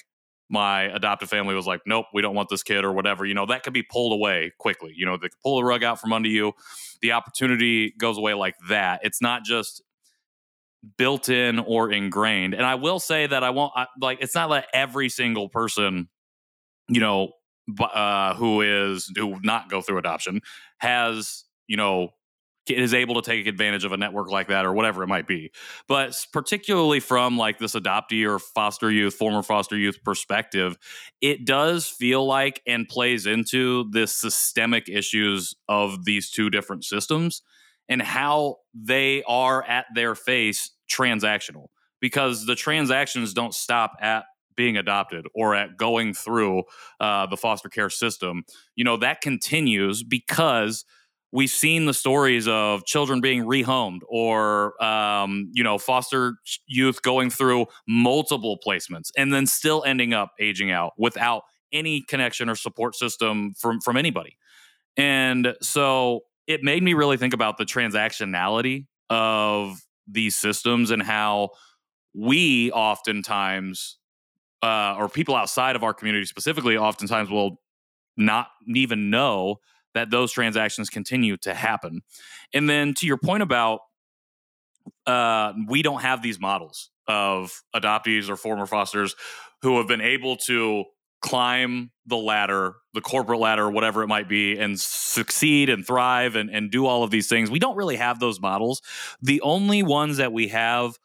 my 0.49 0.83
adoptive 0.83 1.29
family 1.29 1.55
was 1.55 1.67
like, 1.67 1.81
nope, 1.87 2.07
we 2.15 2.23
don't 2.23 2.35
want 2.35 2.49
this 2.49 2.63
kid 2.63 2.85
or 2.85 2.93
whatever, 2.93 3.27
you 3.27 3.35
know, 3.35 3.47
that 3.47 3.65
could 3.65 3.73
be 3.73 3.83
pulled 3.83 4.13
away 4.13 4.53
quickly. 4.59 4.93
You 4.95 5.05
know, 5.07 5.17
they 5.17 5.29
could 5.29 5.41
pull 5.43 5.57
the 5.57 5.65
rug 5.65 5.83
out 5.83 6.01
from 6.01 6.13
under 6.13 6.29
you. 6.29 6.53
The 7.03 7.13
opportunity 7.13 7.93
goes 7.99 8.19
away 8.19 8.35
like 8.35 8.55
that. 8.69 9.01
It's 9.03 9.21
not 9.21 9.45
just 9.45 9.83
built 10.97 11.29
in 11.29 11.59
or 11.59 11.91
ingrained. 11.91 12.55
And 12.55 12.65
I 12.65 12.77
will 12.77 13.01
say 13.01 13.27
that 13.27 13.43
I 13.43 13.51
won't 13.51 13.73
I, 13.75 13.87
like 14.01 14.19
it's 14.21 14.35
not 14.35 14.49
that 14.51 14.69
every 14.73 15.09
single 15.09 15.49
person, 15.49 16.09
you 16.89 17.01
know, 17.01 17.33
uh, 17.81 18.35
who 18.35 18.61
is 18.61 19.11
who 19.17 19.39
not 19.43 19.69
go 19.69 19.81
through 19.81 19.99
adoption 19.99 20.41
has 20.79 21.45
you 21.67 21.77
know 21.77 22.11
is 22.69 22.95
able 22.95 23.21
to 23.21 23.23
take 23.23 23.47
advantage 23.47 23.85
of 23.85 23.93
a 23.93 23.97
network 23.97 24.31
like 24.31 24.49
that 24.49 24.67
or 24.67 24.73
whatever 24.73 25.03
it 25.05 25.07
might 25.07 25.27
be. 25.27 25.53
But 25.87 26.17
particularly 26.33 27.01
from 27.01 27.39
like 27.39 27.59
this 27.59 27.75
adoptee 27.75 28.29
or 28.29 28.39
foster 28.39 28.91
youth 28.91 29.15
former 29.15 29.43
foster 29.43 29.77
youth 29.77 30.03
perspective 30.05 30.77
it 31.21 31.45
does 31.45 31.87
feel 31.87 32.27
like 32.27 32.61
and 32.67 32.89
plays 32.89 33.27
into 33.27 33.89
the 33.91 34.07
systemic 34.07 34.89
issues 34.89 35.55
of 35.69 36.05
these 36.05 36.31
two 36.31 36.51
different 36.51 36.85
systems 36.85 37.43
and 37.89 38.03
how 38.03 38.57
they 38.75 39.23
are 39.29 39.63
at 39.63 39.87
their 39.95 40.15
face 40.15 40.71
transactional. 40.91 41.69
Because 42.01 42.47
the 42.47 42.55
transactions 42.55 43.33
don't 43.33 43.55
stop 43.55 43.93
at 44.01 44.25
being 44.57 44.77
adopted 44.77 45.27
or 45.35 45.55
at 45.55 45.77
going 45.77 46.15
through 46.15 46.65
uh, 47.01 47.27
the 47.27 47.37
foster 47.37 47.69
care 47.69 47.91
system. 47.91 48.45
You 48.75 48.85
know, 48.85 48.97
that 48.99 49.21
continues 49.21 50.03
because 50.03 50.85
we've 51.33 51.51
seen 51.51 51.87
the 51.87 51.95
stories 51.95 52.49
of 52.49 52.85
children 52.87 53.21
being 53.21 53.45
rehomed 53.45 54.01
or, 54.09 54.83
um, 54.83 55.51
you 55.53 55.63
know, 55.63 55.77
foster 55.77 56.37
youth 56.67 57.03
going 57.03 57.31
through 57.31 57.67
multiple 57.87 58.59
placements 58.67 59.11
and 59.17 59.33
then 59.33 59.47
still 59.47 59.85
ending 59.87 60.15
up 60.15 60.33
aging 60.41 60.71
out 60.71 60.93
without 60.97 61.43
any 61.73 62.01
connection 62.01 62.49
or 62.49 62.55
support 62.55 62.95
system 62.95 63.53
from, 63.59 63.81
from 63.81 63.97
anybody. 63.97 64.37
And 64.97 65.55
so 65.61 66.21
it 66.47 66.63
made 66.63 66.83
me 66.83 66.95
really 66.95 67.17
think 67.17 67.35
about 67.35 67.59
the 67.59 67.65
transactionality 67.65 68.87
of 69.11 69.81
these 70.07 70.37
systems 70.37 70.91
and 70.91 71.03
how 71.03 71.51
we 72.15 72.71
oftentimes 72.73 73.99
uh, 74.67 74.97
or 74.99 75.09
people 75.09 75.37
outside 75.37 75.77
of 75.77 75.85
our 75.85 75.95
community 75.95 76.27
specifically 76.27 76.77
oftentimes 76.77 77.31
will 77.31 77.61
not 78.17 78.49
even 78.75 79.11
know 79.11 79.61
that 79.95 80.11
those 80.11 80.33
transactions 80.33 80.91
continue 80.91 81.37
to 81.37 81.55
happen. 81.55 82.03
And 82.53 82.69
then 82.69 82.93
to 82.95 83.07
your 83.07 83.17
point 83.17 83.45
about 83.45 83.81
uh, 85.07 85.53
we 85.69 85.83
don't 85.83 86.03
have 86.03 86.21
these 86.21 86.41
models 86.41 86.91
of 87.07 87.63
adoptees 87.75 88.29
or 88.29 88.37
former 88.37 88.67
fosters 88.67 89.15
who 89.63 89.79
have 89.79 89.87
been 89.87 90.01
able 90.01 90.37
to 90.37 90.85
climb 91.23 91.93
the 92.07 92.17
ladder, 92.17 92.75
the 92.93 93.01
corporate 93.01 93.39
ladder, 93.39 93.71
whatever 93.71 94.03
it 94.03 94.09
might 94.09 94.29
be, 94.29 94.59
and 94.59 94.79
succeed 94.81 95.69
and 95.69 95.87
thrive 95.87 96.35
and, 96.35 96.51
and 96.51 96.73
do 96.73 96.87
all 96.87 97.05
of 97.05 97.11
these 97.11 97.29
things. 97.29 97.51
We 97.51 97.59
don't 97.61 97.77
really 97.77 97.97
have 97.97 98.19
those 98.19 98.41
models. 98.41 98.83
The 99.23 99.41
only 99.43 99.83
ones 99.83 100.17
that 100.17 100.33
we 100.33 100.49
have 100.49 100.97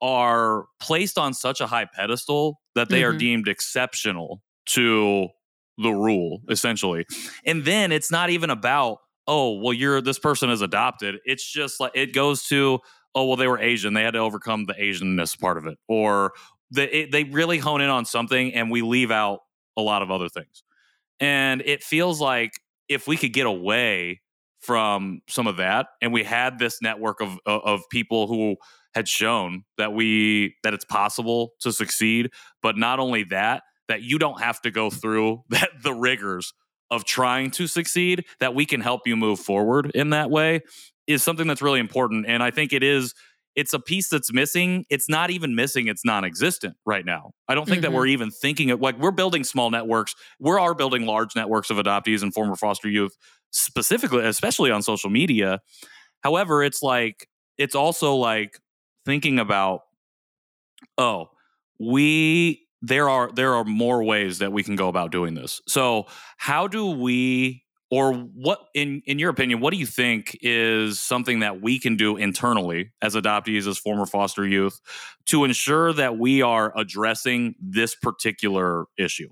are 0.00 0.66
placed 0.80 1.18
on 1.18 1.34
such 1.34 1.60
a 1.60 1.66
high 1.66 1.86
pedestal 1.92 2.60
that 2.78 2.88
they 2.88 3.04
are 3.04 3.12
Mhm. 3.12 3.18
deemed 3.18 3.48
exceptional 3.48 4.42
to 4.66 5.28
the 5.76 5.90
rule, 5.90 6.40
essentially. 6.48 7.06
And 7.44 7.64
then 7.64 7.92
it's 7.92 8.10
not 8.10 8.30
even 8.30 8.50
about, 8.50 8.98
oh, 9.26 9.60
well, 9.60 9.72
you're 9.72 10.00
this 10.00 10.18
person 10.18 10.50
is 10.50 10.60
adopted. 10.62 11.16
It's 11.24 11.44
just 11.48 11.78
like 11.80 11.92
it 11.94 12.12
goes 12.12 12.44
to, 12.48 12.80
oh, 13.14 13.26
well, 13.26 13.36
they 13.36 13.46
were 13.46 13.58
Asian. 13.60 13.94
They 13.94 14.02
had 14.02 14.14
to 14.14 14.18
overcome 14.20 14.64
the 14.66 14.74
Asianness 14.74 15.38
part 15.38 15.56
of 15.58 15.66
it. 15.66 15.78
Or 15.88 16.32
they, 16.70 16.88
it, 16.90 17.12
they 17.12 17.24
really 17.24 17.58
hone 17.58 17.80
in 17.80 17.88
on 17.90 18.04
something 18.04 18.52
and 18.54 18.70
we 18.70 18.82
leave 18.82 19.10
out 19.10 19.40
a 19.76 19.82
lot 19.82 20.02
of 20.02 20.10
other 20.10 20.28
things. 20.28 20.62
And 21.20 21.62
it 21.64 21.82
feels 21.82 22.20
like 22.20 22.52
if 22.88 23.06
we 23.06 23.16
could 23.16 23.32
get 23.32 23.46
away 23.46 24.20
from 24.60 25.20
some 25.28 25.46
of 25.46 25.56
that 25.56 25.86
and 26.02 26.12
we 26.12 26.24
had 26.24 26.58
this 26.58 26.82
network 26.82 27.20
of 27.20 27.38
of 27.46 27.82
people 27.90 28.26
who 28.26 28.56
had 28.94 29.08
shown 29.08 29.62
that 29.76 29.92
we 29.92 30.54
that 30.64 30.74
it's 30.74 30.84
possible 30.84 31.50
to 31.60 31.72
succeed 31.72 32.30
but 32.62 32.76
not 32.76 32.98
only 32.98 33.22
that 33.24 33.62
that 33.88 34.02
you 34.02 34.18
don't 34.18 34.40
have 34.40 34.60
to 34.60 34.70
go 34.70 34.90
through 34.90 35.42
that 35.50 35.70
the 35.82 35.94
rigors 35.94 36.52
of 36.90 37.04
trying 37.04 37.50
to 37.52 37.66
succeed 37.66 38.24
that 38.40 38.54
we 38.54 38.64
can 38.66 38.80
help 38.80 39.02
you 39.06 39.14
move 39.16 39.38
forward 39.38 39.90
in 39.94 40.10
that 40.10 40.30
way 40.30 40.60
is 41.06 41.22
something 41.22 41.46
that's 41.46 41.62
really 41.62 41.80
important 41.80 42.26
and 42.26 42.42
i 42.42 42.50
think 42.50 42.72
it 42.72 42.82
is 42.82 43.14
it's 43.56 43.72
a 43.74 43.78
piece 43.80 44.08
that's 44.08 44.32
missing 44.32 44.84
it's 44.90 45.08
not 45.08 45.30
even 45.30 45.54
missing 45.54 45.86
it's 45.88 46.04
non-existent 46.04 46.74
right 46.86 47.04
now 47.04 47.30
i 47.48 47.54
don't 47.54 47.68
think 47.68 47.82
that 47.82 47.90
Mhm. 47.90 47.94
we're 47.94 48.06
even 48.06 48.30
thinking 48.30 48.70
of 48.70 48.80
like 48.80 48.98
we're 48.98 49.10
building 49.10 49.44
small 49.44 49.70
networks 49.70 50.14
we 50.40 50.50
are 50.50 50.74
building 50.74 51.06
large 51.06 51.34
networks 51.36 51.70
of 51.70 51.76
adoptees 51.76 52.22
and 52.22 52.32
former 52.34 52.56
foster 52.56 52.88
youth 52.88 53.16
specifically 53.50 54.24
especially 54.24 54.70
on 54.70 54.82
social 54.82 55.10
media. 55.10 55.60
However 56.22 56.62
it's 56.62 56.82
like 56.82 57.28
it's 57.56 57.74
also 57.74 58.14
like 58.14 58.58
thinking 59.04 59.38
about 59.38 59.82
oh 60.96 61.30
we 61.80 62.66
there 62.82 63.08
are 63.08 63.30
there 63.32 63.54
are 63.54 63.64
more 63.64 64.04
ways 64.04 64.38
that 64.38 64.52
we 64.52 64.62
can 64.62 64.76
go 64.76 64.88
about 64.88 65.10
doing 65.10 65.34
this. 65.34 65.60
So 65.66 66.06
how 66.36 66.68
do 66.68 66.90
we 66.90 67.64
or 67.90 68.12
what 68.12 68.66
in 68.74 69.02
in 69.06 69.18
your 69.18 69.30
opinion 69.30 69.60
what 69.60 69.72
do 69.72 69.78
you 69.78 69.86
think 69.86 70.36
is 70.42 71.00
something 71.00 71.40
that 71.40 71.62
we 71.62 71.78
can 71.78 71.96
do 71.96 72.16
internally 72.16 72.90
as 73.02 73.14
adoptees 73.14 73.66
as 73.66 73.78
former 73.78 74.06
foster 74.06 74.46
youth 74.46 74.80
to 75.26 75.44
ensure 75.44 75.92
that 75.92 76.18
we 76.18 76.42
are 76.42 76.72
addressing 76.76 77.54
this 77.60 77.94
particular 77.94 78.84
issue 78.98 79.28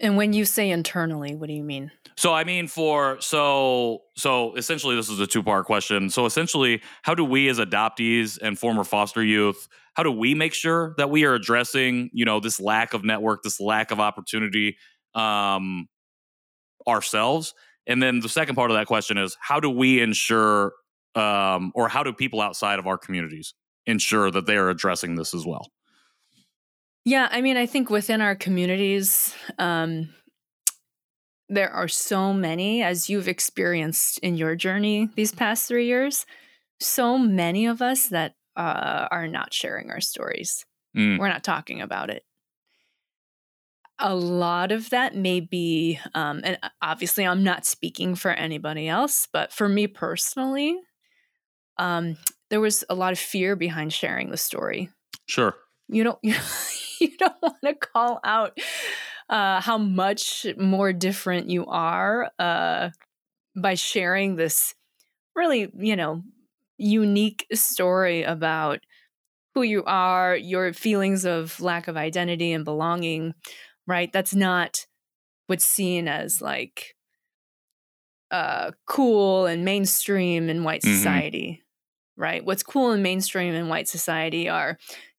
and 0.00 0.16
when 0.16 0.32
you 0.32 0.44
say 0.44 0.70
internally 0.70 1.34
what 1.34 1.46
do 1.46 1.52
you 1.52 1.62
mean 1.62 1.90
so 2.16 2.32
i 2.32 2.44
mean 2.44 2.66
for 2.66 3.20
so 3.20 4.02
so 4.16 4.54
essentially 4.56 4.96
this 4.96 5.08
is 5.08 5.20
a 5.20 5.26
two 5.26 5.42
part 5.42 5.66
question 5.66 6.10
so 6.10 6.26
essentially 6.26 6.82
how 7.02 7.14
do 7.14 7.24
we 7.24 7.48
as 7.48 7.58
adoptees 7.58 8.38
and 8.42 8.58
former 8.58 8.84
foster 8.84 9.22
youth 9.22 9.68
how 9.94 10.02
do 10.02 10.10
we 10.10 10.34
make 10.34 10.54
sure 10.54 10.94
that 10.96 11.10
we 11.10 11.24
are 11.24 11.34
addressing 11.34 12.10
you 12.12 12.24
know 12.24 12.40
this 12.40 12.60
lack 12.60 12.94
of 12.94 13.04
network 13.04 13.42
this 13.42 13.60
lack 13.60 13.90
of 13.90 14.00
opportunity 14.00 14.76
um, 15.14 15.88
ourselves? 16.86 17.54
And 17.86 18.02
then 18.02 18.20
the 18.20 18.28
second 18.28 18.54
part 18.54 18.70
of 18.70 18.76
that 18.76 18.86
question 18.86 19.18
is 19.18 19.36
how 19.40 19.60
do 19.60 19.70
we 19.70 20.00
ensure, 20.00 20.72
um, 21.14 21.72
or 21.74 21.88
how 21.88 22.02
do 22.02 22.12
people 22.12 22.40
outside 22.40 22.78
of 22.78 22.86
our 22.86 22.98
communities 22.98 23.54
ensure 23.86 24.30
that 24.30 24.46
they 24.46 24.56
are 24.56 24.68
addressing 24.68 25.16
this 25.16 25.34
as 25.34 25.44
well? 25.44 25.66
Yeah, 27.04 27.28
I 27.30 27.40
mean, 27.40 27.56
I 27.56 27.66
think 27.66 27.90
within 27.90 28.20
our 28.20 28.34
communities, 28.34 29.34
um, 29.58 30.10
there 31.48 31.70
are 31.70 31.88
so 31.88 32.32
many, 32.32 32.82
as 32.82 33.08
you've 33.08 33.28
experienced 33.28 34.18
in 34.18 34.36
your 34.36 34.54
journey 34.54 35.08
these 35.16 35.32
past 35.32 35.66
three 35.66 35.86
years, 35.86 36.26
so 36.78 37.18
many 37.18 37.66
of 37.66 37.82
us 37.82 38.08
that 38.08 38.34
uh, 38.56 39.08
are 39.10 39.26
not 39.26 39.52
sharing 39.52 39.90
our 39.90 40.00
stories. 40.00 40.64
Mm. 40.96 41.18
We're 41.18 41.28
not 41.28 41.44
talking 41.44 41.80
about 41.80 42.10
it 42.10 42.24
a 44.00 44.14
lot 44.14 44.72
of 44.72 44.90
that 44.90 45.14
may 45.14 45.40
be, 45.40 46.00
um, 46.14 46.40
and 46.42 46.58
uh, 46.62 46.70
obviously 46.82 47.26
I'm 47.26 47.44
not 47.44 47.66
speaking 47.66 48.14
for 48.14 48.30
anybody 48.30 48.88
else, 48.88 49.28
but 49.32 49.52
for 49.52 49.68
me 49.68 49.86
personally, 49.86 50.76
um, 51.76 52.16
there 52.48 52.60
was 52.60 52.82
a 52.88 52.94
lot 52.94 53.12
of 53.12 53.18
fear 53.18 53.56
behind 53.56 53.92
sharing 53.92 54.30
the 54.30 54.36
story. 54.36 54.90
Sure. 55.26 55.54
You 55.88 56.04
don't, 56.04 56.18
you, 56.22 56.34
you 57.10 57.16
don't 57.16 57.40
want 57.42 57.56
to 57.64 57.74
call 57.74 58.20
out 58.24 58.58
uh, 59.28 59.60
how 59.60 59.78
much 59.78 60.46
more 60.58 60.92
different 60.92 61.48
you 61.48 61.66
are 61.66 62.30
uh, 62.38 62.90
by 63.56 63.74
sharing 63.74 64.36
this 64.36 64.74
really, 65.34 65.70
you 65.76 65.96
know, 65.96 66.22
unique 66.76 67.46
story 67.52 68.22
about 68.22 68.80
who 69.54 69.62
you 69.62 69.82
are, 69.84 70.36
your 70.36 70.72
feelings 70.72 71.24
of 71.24 71.60
lack 71.60 71.88
of 71.88 71.96
identity 71.96 72.52
and 72.52 72.64
belonging 72.64 73.34
right? 73.90 74.12
That's 74.12 74.34
not 74.34 74.86
what's 75.48 75.64
seen 75.64 76.06
as 76.06 76.40
like 76.40 76.94
uh, 78.30 78.70
cool 78.86 79.46
and 79.46 79.64
mainstream 79.64 80.48
in 80.48 80.62
white 80.62 80.82
mm-hmm. 80.82 80.96
society, 80.96 81.62
right? 82.16 82.44
What's 82.44 82.62
cool 82.62 82.92
and 82.92 83.02
mainstream 83.02 83.52
in 83.52 83.68
white 83.68 83.88
society 83.88 84.48
are 84.48 84.78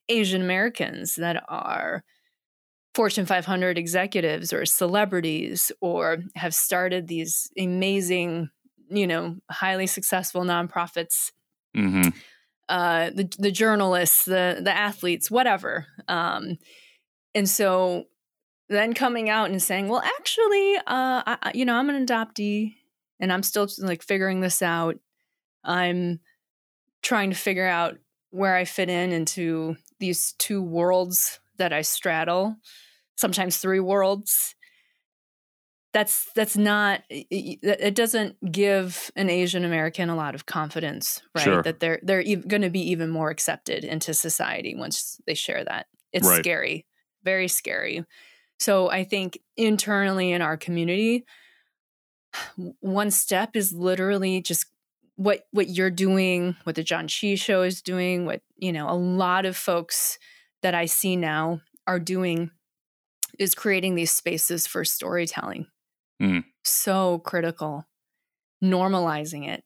Asian 0.09 0.41
Americans 0.41 1.15
that 1.15 1.43
are 1.47 2.03
Fortune 2.93 3.25
500 3.25 3.77
executives 3.77 4.51
or 4.51 4.65
celebrities 4.65 5.71
or 5.79 6.17
have 6.35 6.53
started 6.53 7.07
these 7.07 7.49
amazing, 7.57 8.49
you 8.89 9.07
know, 9.07 9.37
highly 9.49 9.87
successful 9.87 10.41
nonprofits. 10.41 11.31
Mm-hmm. 11.75 12.09
Uh, 12.67 13.09
the 13.09 13.33
the 13.39 13.51
journalists, 13.51 14.25
the 14.25 14.59
the 14.61 14.75
athletes, 14.75 15.31
whatever. 15.31 15.87
Um, 16.07 16.57
and 17.33 17.49
so 17.49 18.05
then 18.69 18.93
coming 18.93 19.29
out 19.29 19.49
and 19.49 19.61
saying, 19.61 19.87
well, 19.87 20.01
actually, 20.01 20.77
uh, 20.77 21.23
I, 21.25 21.51
you 21.53 21.65
know, 21.65 21.75
I'm 21.75 21.89
an 21.89 22.05
adoptee 22.05 22.75
and 23.19 23.31
I'm 23.31 23.43
still 23.43 23.67
like 23.79 24.01
figuring 24.01 24.41
this 24.41 24.61
out. 24.61 24.97
I'm 25.63 26.19
trying 27.01 27.29
to 27.29 27.35
figure 27.35 27.67
out 27.67 27.97
where 28.31 28.55
I 28.55 28.65
fit 28.65 28.89
in 28.89 29.11
into 29.11 29.75
these 30.01 30.33
two 30.37 30.61
worlds 30.61 31.39
that 31.57 31.71
I 31.71 31.81
straddle, 31.81 32.57
sometimes 33.15 33.57
three 33.57 33.79
worlds. 33.79 34.55
That's 35.93 36.29
that's 36.35 36.55
not 36.55 37.01
it 37.09 37.95
doesn't 37.95 38.51
give 38.51 39.11
an 39.15 39.29
Asian 39.29 39.65
American 39.65 40.09
a 40.09 40.15
lot 40.15 40.35
of 40.35 40.45
confidence, 40.45 41.21
right? 41.35 41.43
Sure. 41.43 41.63
That 41.63 41.79
they're 41.79 41.99
they're 42.01 42.21
e- 42.21 42.35
going 42.35 42.61
to 42.61 42.69
be 42.69 42.91
even 42.91 43.09
more 43.09 43.29
accepted 43.29 43.83
into 43.83 44.13
society 44.13 44.73
once 44.75 45.19
they 45.27 45.33
share 45.33 45.63
that. 45.65 45.87
It's 46.13 46.27
right. 46.27 46.39
scary, 46.39 46.85
very 47.23 47.47
scary. 47.47 48.05
So 48.59 48.89
I 48.89 49.03
think 49.03 49.39
internally 49.57 50.31
in 50.31 50.41
our 50.41 50.55
community, 50.55 51.25
one 52.79 53.11
step 53.11 53.55
is 53.55 53.73
literally 53.73 54.41
just 54.41 54.67
what 55.21 55.45
what 55.51 55.69
you're 55.69 55.89
doing, 55.89 56.55
what 56.63 56.75
the 56.75 56.83
John 56.83 57.07
Chi 57.07 57.35
show 57.35 57.63
is 57.63 57.81
doing, 57.81 58.25
what 58.25 58.41
you 58.57 58.71
know, 58.71 58.89
a 58.89 58.95
lot 58.95 59.45
of 59.45 59.57
folks 59.57 60.17
that 60.61 60.75
I 60.75 60.85
see 60.85 61.15
now 61.15 61.61
are 61.87 61.99
doing 61.99 62.51
is 63.39 63.55
creating 63.55 63.95
these 63.95 64.11
spaces 64.11 64.67
for 64.67 64.83
storytelling. 64.83 65.67
Mm. 66.21 66.43
So 66.63 67.19
critical. 67.19 67.87
Normalizing 68.63 69.47
it. 69.47 69.63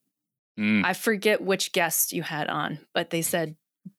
Mm. 0.58 0.86
I 0.86 0.94
forget 0.94 1.42
which 1.42 1.74
guest 1.74 2.14
you 2.14 2.24
had 2.24 2.48
on, 2.48 2.80
but 2.94 3.10
they 3.10 3.22
said 3.22 3.58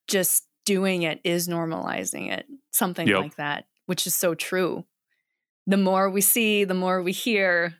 just 0.08 0.46
doing 0.64 1.02
it 1.02 1.20
is 1.22 1.48
normalizing 1.48 2.32
it, 2.32 2.46
something 2.70 3.06
yep. 3.06 3.18
like 3.18 3.36
that 3.36 3.66
which 3.86 4.06
is 4.06 4.14
so 4.14 4.34
true. 4.34 4.84
The 5.66 5.76
more 5.76 6.10
we 6.10 6.20
see, 6.20 6.64
the 6.64 6.74
more 6.74 7.02
we 7.02 7.12
hear, 7.12 7.74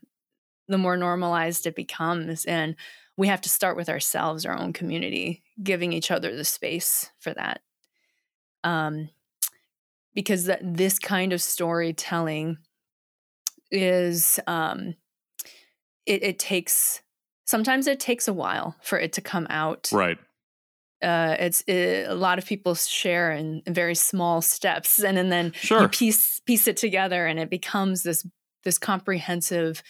the 0.69 0.79
more 0.79 0.97
normalized 0.97 1.67
it 1.67 1.77
becomes. 1.77 2.45
And 2.45 2.75
we 3.16 3.29
have 3.29 3.40
to 3.42 3.48
start 3.48 3.76
with 3.76 3.88
ourselves, 3.88 4.44
our 4.44 4.59
own 4.59 4.72
community, 4.72 5.42
giving 5.62 5.92
each 5.92 6.11
other 6.11 6.35
the 6.35 6.44
space 6.44 7.11
for 7.18 7.33
that. 7.35 7.61
Um, 8.64 9.11
because 10.14 10.46
that 10.46 10.61
this 10.62 10.98
kind 10.98 11.33
of 11.33 11.42
storytelling 11.42 12.59
is 13.70 14.40
um, 14.46 14.94
it, 16.07 16.22
it 16.22 16.38
takes 16.38 17.02
sometimes 17.44 17.87
it 17.87 18.00
takes 18.00 18.26
a 18.26 18.33
while 18.33 18.76
for 18.83 18.98
it 18.98 19.12
to 19.12 19.20
come 19.20 19.46
out 19.50 19.88
right 19.92 20.18
uh, 21.02 21.37
it's 21.38 21.61
it, 21.62 22.09
a 22.09 22.14
lot 22.14 22.38
of 22.38 22.46
people 22.46 22.74
share 22.74 23.31
in, 23.33 23.62
in, 23.66 23.74
very 23.74 23.94
small 23.94 24.40
steps, 24.40 24.98
and, 25.05 25.18
and 25.18 25.31
then 25.31 25.52
sure. 25.52 25.83
you 25.83 25.88
piece 25.88 26.40
piece 26.40 26.66
it 26.66 26.76
together, 26.76 27.26
and 27.26 27.38
it 27.38 27.50
becomes 27.50 28.02
this 28.02 28.26
this 28.64 28.79
comprehensive 28.79 29.83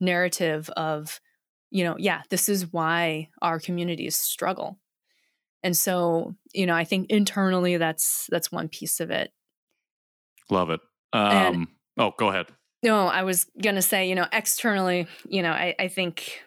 narrative 0.00 0.70
of, 0.70 1.20
you 1.74 1.82
know, 1.82 1.96
yeah, 1.98 2.22
this 2.30 2.48
is 2.48 2.72
why 2.72 3.30
our 3.42 3.58
communities 3.58 4.14
struggle, 4.14 4.78
and 5.64 5.76
so 5.76 6.36
you 6.52 6.66
know, 6.66 6.74
I 6.74 6.84
think 6.84 7.10
internally 7.10 7.78
that's 7.78 8.28
that's 8.30 8.52
one 8.52 8.68
piece 8.68 9.00
of 9.00 9.10
it. 9.10 9.32
Love 10.50 10.70
it. 10.70 10.80
Um, 11.12 11.32
and, 11.32 11.66
oh, 11.98 12.12
go 12.16 12.28
ahead. 12.28 12.46
No, 12.84 13.08
I 13.08 13.24
was 13.24 13.46
gonna 13.60 13.82
say, 13.82 14.08
you 14.08 14.14
know, 14.14 14.26
externally, 14.32 15.08
you 15.28 15.42
know, 15.42 15.50
I, 15.50 15.74
I 15.76 15.88
think 15.88 16.42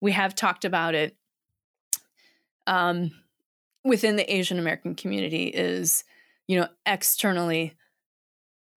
we 0.00 0.12
have 0.12 0.34
talked 0.34 0.64
about 0.64 0.94
it. 0.94 1.14
Um, 2.66 3.10
within 3.84 4.16
the 4.16 4.34
Asian 4.34 4.58
American 4.58 4.94
community 4.94 5.48
is, 5.48 6.04
you 6.46 6.58
know, 6.58 6.68
externally 6.86 7.74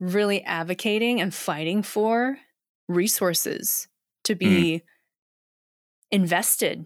really 0.02 0.44
advocating 0.44 1.22
and 1.22 1.34
fighting 1.34 1.82
for 1.82 2.38
resources 2.89 3.88
to 4.26 4.36
be 4.36 4.48
mm. 4.48 4.82
Invested 6.13 6.86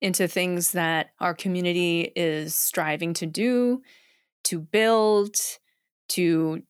into 0.00 0.26
things 0.26 0.72
that 0.72 1.10
our 1.20 1.32
community 1.32 2.12
is 2.14 2.54
striving 2.54 3.14
to 3.14 3.24
do, 3.24 3.82
to 4.44 4.58
build, 4.58 5.36
to 6.08 6.62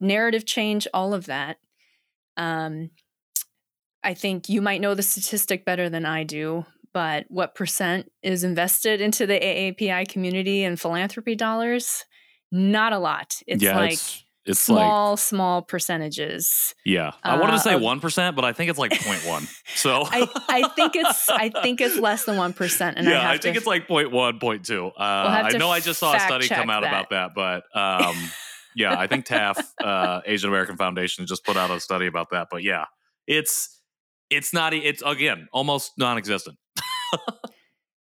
narrative 0.00 0.46
change, 0.46 0.88
all 0.94 1.12
of 1.12 1.26
that. 1.26 1.58
Um, 2.38 2.90
I 4.02 4.14
think 4.14 4.48
you 4.48 4.62
might 4.62 4.80
know 4.80 4.94
the 4.94 5.02
statistic 5.02 5.66
better 5.66 5.90
than 5.90 6.06
I 6.06 6.24
do, 6.24 6.64
but 6.94 7.26
what 7.28 7.54
percent 7.54 8.10
is 8.22 8.42
invested 8.42 9.02
into 9.02 9.26
the 9.26 9.38
AAPI 9.38 10.08
community 10.08 10.64
and 10.64 10.80
philanthropy 10.80 11.34
dollars? 11.34 12.06
Not 12.50 12.94
a 12.94 12.98
lot. 12.98 13.42
It's 13.46 13.62
yeah, 13.62 13.76
like 13.76 13.94
it's, 13.94 14.23
it's 14.46 14.60
small, 14.60 15.10
like, 15.10 15.18
small 15.18 15.62
percentages. 15.62 16.74
Yeah, 16.84 17.12
I 17.22 17.38
wanted 17.38 17.52
to 17.52 17.58
say 17.60 17.74
uh, 17.74 17.78
one 17.78 18.00
percent, 18.00 18.36
but 18.36 18.44
I 18.44 18.52
think 18.52 18.70
it's 18.70 18.78
like 18.78 18.92
0.1. 18.92 19.48
So 19.76 20.04
I, 20.06 20.28
I 20.48 20.68
think 20.68 20.94
it's 20.96 21.28
I 21.30 21.48
think 21.48 21.80
it's 21.80 21.96
less 21.96 22.24
than 22.24 22.36
one 22.36 22.52
percent. 22.52 22.98
And 22.98 23.06
yeah, 23.06 23.28
I, 23.28 23.34
I 23.34 23.38
think 23.38 23.56
it's 23.56 23.66
like 23.66 23.88
0.1, 23.88 24.38
0.2. 24.38 24.86
Uh, 24.86 24.90
we'll 24.96 24.96
I 24.98 25.50
know 25.58 25.70
I 25.70 25.80
just 25.80 26.00
saw 26.00 26.14
a 26.14 26.20
study 26.20 26.48
come 26.48 26.70
out 26.70 26.82
that. 26.82 26.88
about 26.88 27.10
that, 27.10 27.34
but 27.34 27.64
um, 27.78 28.16
yeah, 28.74 28.98
I 28.98 29.06
think 29.06 29.26
TAF 29.26 29.62
uh, 29.82 30.20
Asian 30.26 30.48
American 30.50 30.76
Foundation 30.76 31.26
just 31.26 31.44
put 31.44 31.56
out 31.56 31.70
a 31.70 31.80
study 31.80 32.06
about 32.06 32.30
that. 32.30 32.48
But 32.50 32.62
yeah, 32.62 32.84
it's 33.26 33.80
it's 34.30 34.52
not 34.52 34.74
it's 34.74 35.02
again 35.02 35.48
almost 35.52 35.92
non-existent 35.98 36.56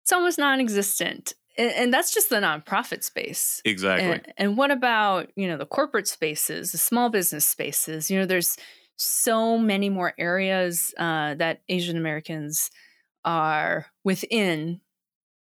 it's 0.10 0.12
almost 0.12 0.40
non-existent 0.40 1.34
and, 1.60 1.72
and, 1.76 1.94
that's 1.94 2.14
just 2.14 2.30
the 2.30 2.38
nonprofit 2.38 3.04
space 3.04 3.62
exactly 3.66 4.12
and, 4.12 4.34
and 4.38 4.58
what 4.58 4.72
about 4.72 5.30
you 5.36 5.48
know 5.48 5.58
the 5.58 5.66
corporate 5.66 6.08
spaces 6.08 6.72
the 6.72 6.78
small 6.78 7.10
business 7.10 7.46
spaces 7.46 8.10
you 8.10 8.18
know 8.18 8.26
there's 8.26 8.58
so 9.00 9.58
many 9.58 9.90
more 9.90 10.14
areas 10.18 10.94
uh, 10.98 11.34
that 11.36 11.62
Asian 11.70 11.98
Americans 11.98 12.70
are 13.24 13.88
within 14.04 14.82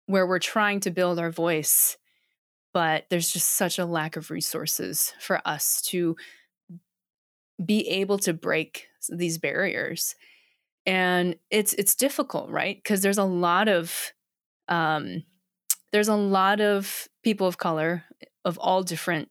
where 0.07 0.27
we're 0.27 0.39
trying 0.39 0.81
to 0.81 0.91
build 0.91 1.19
our 1.19 1.31
voice, 1.31 1.97
but 2.73 3.07
there's 3.11 3.31
just 3.31 3.51
such 3.51 3.79
a 3.79 3.87
lack 3.87 4.17
of 4.17 4.31
resources 4.31 5.13
for 5.21 5.41
us 5.45 5.83
to 5.83 6.17
be 7.65 7.89
able 7.89 8.19
to 8.19 8.33
break 8.33 8.87
these 9.09 9.39
barriers. 9.39 10.15
And 10.87 11.37
it's 11.51 11.75
it's 11.75 11.95
difficult, 11.95 12.51
right? 12.51 12.77
Because 12.77 13.03
there's 13.03 13.19
a 13.19 13.25
lot 13.25 13.69
of 13.69 14.13
um, 14.69 15.25
there's 15.93 16.09
a 16.09 16.17
lot 16.17 16.61
of 16.61 17.09
people 17.23 17.47
of 17.47 17.59
color 17.59 18.05
of 18.45 18.59
all 18.59 18.83
different 18.83 19.29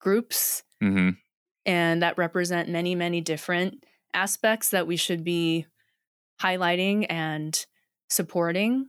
groups 0.00 0.62
Mm-hmm. 0.82 1.10
and 1.66 2.02
that 2.02 2.16
represent 2.18 2.68
many 2.68 2.94
many 2.94 3.20
different 3.20 3.84
aspects 4.14 4.68
that 4.70 4.86
we 4.86 4.96
should 4.96 5.24
be 5.24 5.66
highlighting 6.40 7.04
and 7.10 7.66
supporting 8.08 8.86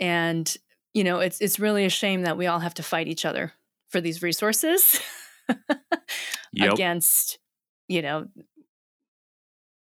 and 0.00 0.56
you 0.94 1.04
know 1.04 1.18
it's 1.20 1.40
it's 1.42 1.60
really 1.60 1.84
a 1.84 1.90
shame 1.90 2.22
that 2.22 2.38
we 2.38 2.46
all 2.46 2.60
have 2.60 2.72
to 2.74 2.82
fight 2.82 3.06
each 3.06 3.26
other 3.26 3.52
for 3.90 4.00
these 4.00 4.22
resources 4.22 4.98
Yep. 6.54 6.72
against 6.72 7.38
you 7.86 8.00
know 8.00 8.28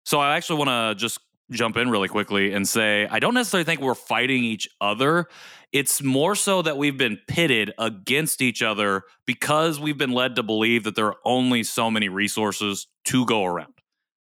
So 0.06 0.20
I 0.20 0.36
actually 0.36 0.60
want 0.60 0.70
to 0.70 1.02
just 1.02 1.20
jump 1.52 1.78
in 1.78 1.90
really 1.90 2.08
quickly 2.08 2.54
and 2.54 2.68
say 2.68 3.08
I 3.10 3.20
don't 3.20 3.34
necessarily 3.34 3.66
think 3.66 3.82
we're 3.82 3.96
fighting 3.96 4.44
each 4.44 4.68
other. 4.82 5.28
It's 5.72 6.02
more 6.02 6.36
so 6.36 6.62
that 6.62 6.78
we've 6.78 6.98
been 6.98 7.20
pitted 7.28 7.74
against 7.78 8.42
each 8.42 8.62
other 8.62 9.04
because 9.26 9.80
we've 9.80 9.98
been 9.98 10.14
led 10.14 10.36
to 10.38 10.44
believe 10.44 10.84
that 10.86 10.96
there 10.96 11.08
are 11.08 11.18
only 11.26 11.64
so 11.64 11.92
many 11.92 12.10
resources 12.10 12.88
to 13.06 13.26
go 13.26 13.46
around. 13.46 13.74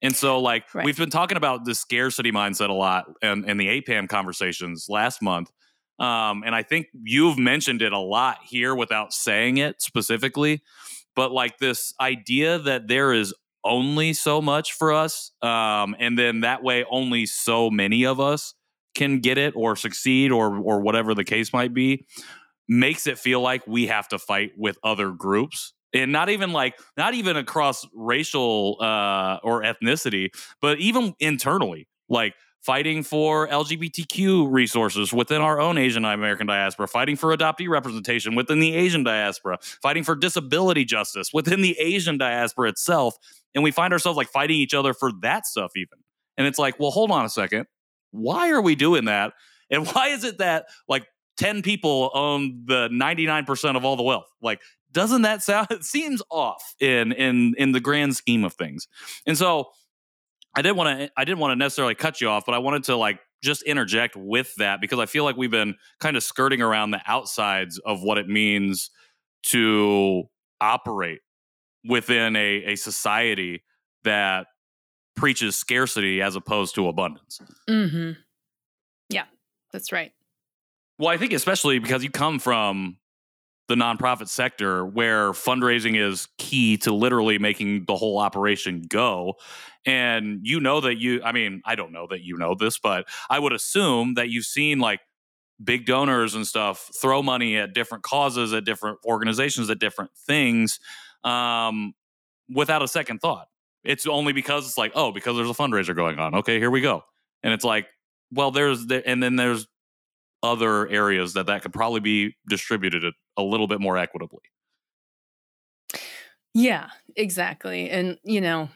And 0.02 0.14
so, 0.14 0.38
like, 0.40 0.72
Right. 0.74 0.84
we've 0.84 0.96
been 0.96 1.10
talking 1.10 1.36
about 1.36 1.64
the 1.64 1.74
scarcity 1.74 2.30
mindset 2.30 2.68
a 2.68 2.72
lot 2.72 3.06
in, 3.22 3.48
in 3.48 3.56
the 3.56 3.66
APAM 3.80 4.08
conversations 4.08 4.86
last 4.88 5.20
month. 5.22 5.50
Um, 5.98 6.44
and 6.46 6.54
I 6.54 6.62
think 6.62 6.86
you've 6.92 7.38
mentioned 7.38 7.82
it 7.82 7.92
a 7.92 7.98
lot 7.98 8.38
here 8.46 8.74
without 8.74 9.12
saying 9.12 9.56
it 9.56 9.82
specifically. 9.82 10.62
But, 11.16 11.32
like, 11.32 11.58
this 11.58 11.92
idea 12.00 12.60
that 12.60 12.86
there 12.86 13.12
is 13.12 13.34
only 13.64 14.12
so 14.12 14.40
much 14.40 14.72
for 14.72 14.92
us 14.92 15.32
um, 15.42 15.94
and 15.98 16.18
then 16.18 16.40
that 16.40 16.62
way 16.62 16.84
only 16.90 17.26
so 17.26 17.70
many 17.70 18.04
of 18.04 18.20
us 18.20 18.54
can 18.94 19.20
get 19.20 19.38
it 19.38 19.54
or 19.56 19.76
succeed 19.76 20.30
or 20.32 20.56
or 20.58 20.80
whatever 20.80 21.14
the 21.14 21.24
case 21.24 21.52
might 21.52 21.74
be 21.74 22.06
makes 22.68 23.06
it 23.06 23.18
feel 23.18 23.40
like 23.40 23.66
we 23.66 23.86
have 23.86 24.08
to 24.08 24.18
fight 24.18 24.52
with 24.56 24.78
other 24.82 25.10
groups 25.10 25.72
and 25.94 26.12
not 26.12 26.28
even 26.28 26.52
like 26.52 26.74
not 26.96 27.14
even 27.14 27.36
across 27.36 27.86
racial 27.94 28.76
uh, 28.80 29.38
or 29.42 29.62
ethnicity 29.62 30.28
but 30.60 30.78
even 30.78 31.14
internally 31.20 31.88
like 32.08 32.34
fighting 32.62 33.02
for 33.02 33.48
lgbtq 33.48 34.50
resources 34.50 35.12
within 35.12 35.40
our 35.40 35.60
own 35.60 35.78
asian 35.78 36.04
american 36.04 36.46
diaspora 36.46 36.88
fighting 36.88 37.16
for 37.16 37.34
adoptee 37.36 37.68
representation 37.68 38.34
within 38.34 38.60
the 38.60 38.74
asian 38.74 39.02
diaspora 39.02 39.58
fighting 39.82 40.02
for 40.02 40.14
disability 40.14 40.84
justice 40.84 41.30
within 41.32 41.60
the 41.62 41.76
asian 41.78 42.18
diaspora 42.18 42.68
itself. 42.68 43.16
And 43.54 43.64
we 43.64 43.70
find 43.70 43.92
ourselves 43.92 44.16
like 44.16 44.28
fighting 44.28 44.56
each 44.56 44.74
other 44.74 44.94
for 44.94 45.10
that 45.22 45.46
stuff 45.46 45.72
even. 45.76 45.98
And 46.36 46.46
it's 46.46 46.58
like 46.58 46.78
well 46.78 46.90
hold 46.90 47.10
on 47.10 47.24
a 47.24 47.28
second. 47.28 47.66
Why 48.10 48.50
are 48.50 48.62
we 48.62 48.74
doing 48.74 49.06
that? 49.06 49.32
And 49.70 49.86
why 49.92 50.08
is 50.08 50.24
it 50.24 50.38
that 50.38 50.66
like 50.88 51.06
10 51.38 51.62
people 51.62 52.10
own 52.14 52.64
the 52.66 52.88
99% 52.88 53.76
of 53.76 53.84
all 53.84 53.96
the 53.96 54.02
wealth? 54.02 54.28
Like 54.42 54.60
doesn't 54.92 55.22
that 55.22 55.42
sound 55.42 55.68
it 55.70 55.84
seems 55.84 56.22
off 56.30 56.74
in 56.80 57.12
in 57.12 57.54
in 57.58 57.72
the 57.72 57.80
grand 57.80 58.16
scheme 58.16 58.44
of 58.44 58.54
things. 58.54 58.88
And 59.26 59.36
so 59.36 59.70
i 60.58 60.62
didn't 60.62 60.76
want 60.76 60.98
to 60.98 61.10
i 61.16 61.24
didn't 61.24 61.38
want 61.38 61.52
to 61.52 61.56
necessarily 61.56 61.94
cut 61.94 62.20
you 62.20 62.28
off 62.28 62.44
but 62.44 62.54
i 62.54 62.58
wanted 62.58 62.82
to 62.84 62.96
like 62.96 63.20
just 63.42 63.62
interject 63.62 64.16
with 64.16 64.52
that 64.56 64.80
because 64.80 64.98
i 64.98 65.06
feel 65.06 65.22
like 65.22 65.36
we've 65.36 65.50
been 65.52 65.74
kind 66.00 66.16
of 66.16 66.22
skirting 66.22 66.60
around 66.60 66.90
the 66.90 67.00
outsides 67.06 67.78
of 67.86 68.02
what 68.02 68.18
it 68.18 68.28
means 68.28 68.90
to 69.44 70.24
operate 70.60 71.20
within 71.88 72.34
a, 72.36 72.72
a 72.72 72.76
society 72.76 73.62
that 74.02 74.48
preaches 75.14 75.54
scarcity 75.56 76.20
as 76.20 76.34
opposed 76.36 76.74
to 76.74 76.88
abundance. 76.88 77.40
hmm 77.68 78.10
yeah 79.08 79.24
that's 79.72 79.92
right 79.92 80.12
Well, 80.98 81.08
I 81.08 81.16
think 81.16 81.32
especially 81.32 81.78
because 81.78 82.02
you 82.04 82.10
come 82.10 82.38
from 82.40 82.97
the 83.68 83.74
nonprofit 83.74 84.28
sector 84.28 84.84
where 84.84 85.32
fundraising 85.32 85.96
is 85.96 86.26
key 86.38 86.78
to 86.78 86.92
literally 86.92 87.38
making 87.38 87.84
the 87.86 87.94
whole 87.94 88.18
operation 88.18 88.82
go. 88.88 89.34
And 89.84 90.40
you 90.42 90.58
know 90.58 90.80
that 90.80 90.96
you, 90.96 91.22
I 91.22 91.32
mean, 91.32 91.60
I 91.64 91.74
don't 91.74 91.92
know 91.92 92.06
that 92.10 92.22
you 92.22 92.36
know 92.38 92.54
this, 92.58 92.78
but 92.78 93.06
I 93.28 93.38
would 93.38 93.52
assume 93.52 94.14
that 94.14 94.30
you've 94.30 94.46
seen 94.46 94.78
like 94.78 95.00
big 95.62 95.86
donors 95.86 96.34
and 96.34 96.46
stuff 96.46 96.90
throw 97.00 97.22
money 97.22 97.56
at 97.56 97.74
different 97.74 98.04
causes, 98.04 98.52
at 98.54 98.64
different 98.64 98.98
organizations, 99.04 99.68
at 99.70 99.78
different 99.78 100.10
things 100.26 100.80
um, 101.24 101.92
without 102.48 102.82
a 102.82 102.88
second 102.88 103.18
thought. 103.18 103.48
It's 103.84 104.06
only 104.06 104.32
because 104.32 104.66
it's 104.66 104.78
like, 104.78 104.92
oh, 104.94 105.12
because 105.12 105.36
there's 105.36 105.50
a 105.50 105.54
fundraiser 105.54 105.94
going 105.94 106.18
on. 106.18 106.34
Okay, 106.36 106.58
here 106.58 106.70
we 106.70 106.80
go. 106.80 107.02
And 107.42 107.52
it's 107.52 107.64
like, 107.64 107.86
well, 108.30 108.50
there's, 108.50 108.86
the, 108.86 109.06
and 109.06 109.22
then 109.22 109.36
there's 109.36 109.66
other 110.42 110.88
areas 110.88 111.34
that 111.34 111.46
that 111.46 111.62
could 111.62 111.72
probably 111.72 112.00
be 112.00 112.36
distributed 112.48 113.04
a, 113.04 113.12
a 113.36 113.42
little 113.42 113.66
bit 113.66 113.80
more 113.80 113.96
equitably. 113.98 114.42
Yeah, 116.54 116.90
exactly. 117.16 117.90
And, 117.90 118.18
you 118.24 118.40
know, 118.40 118.68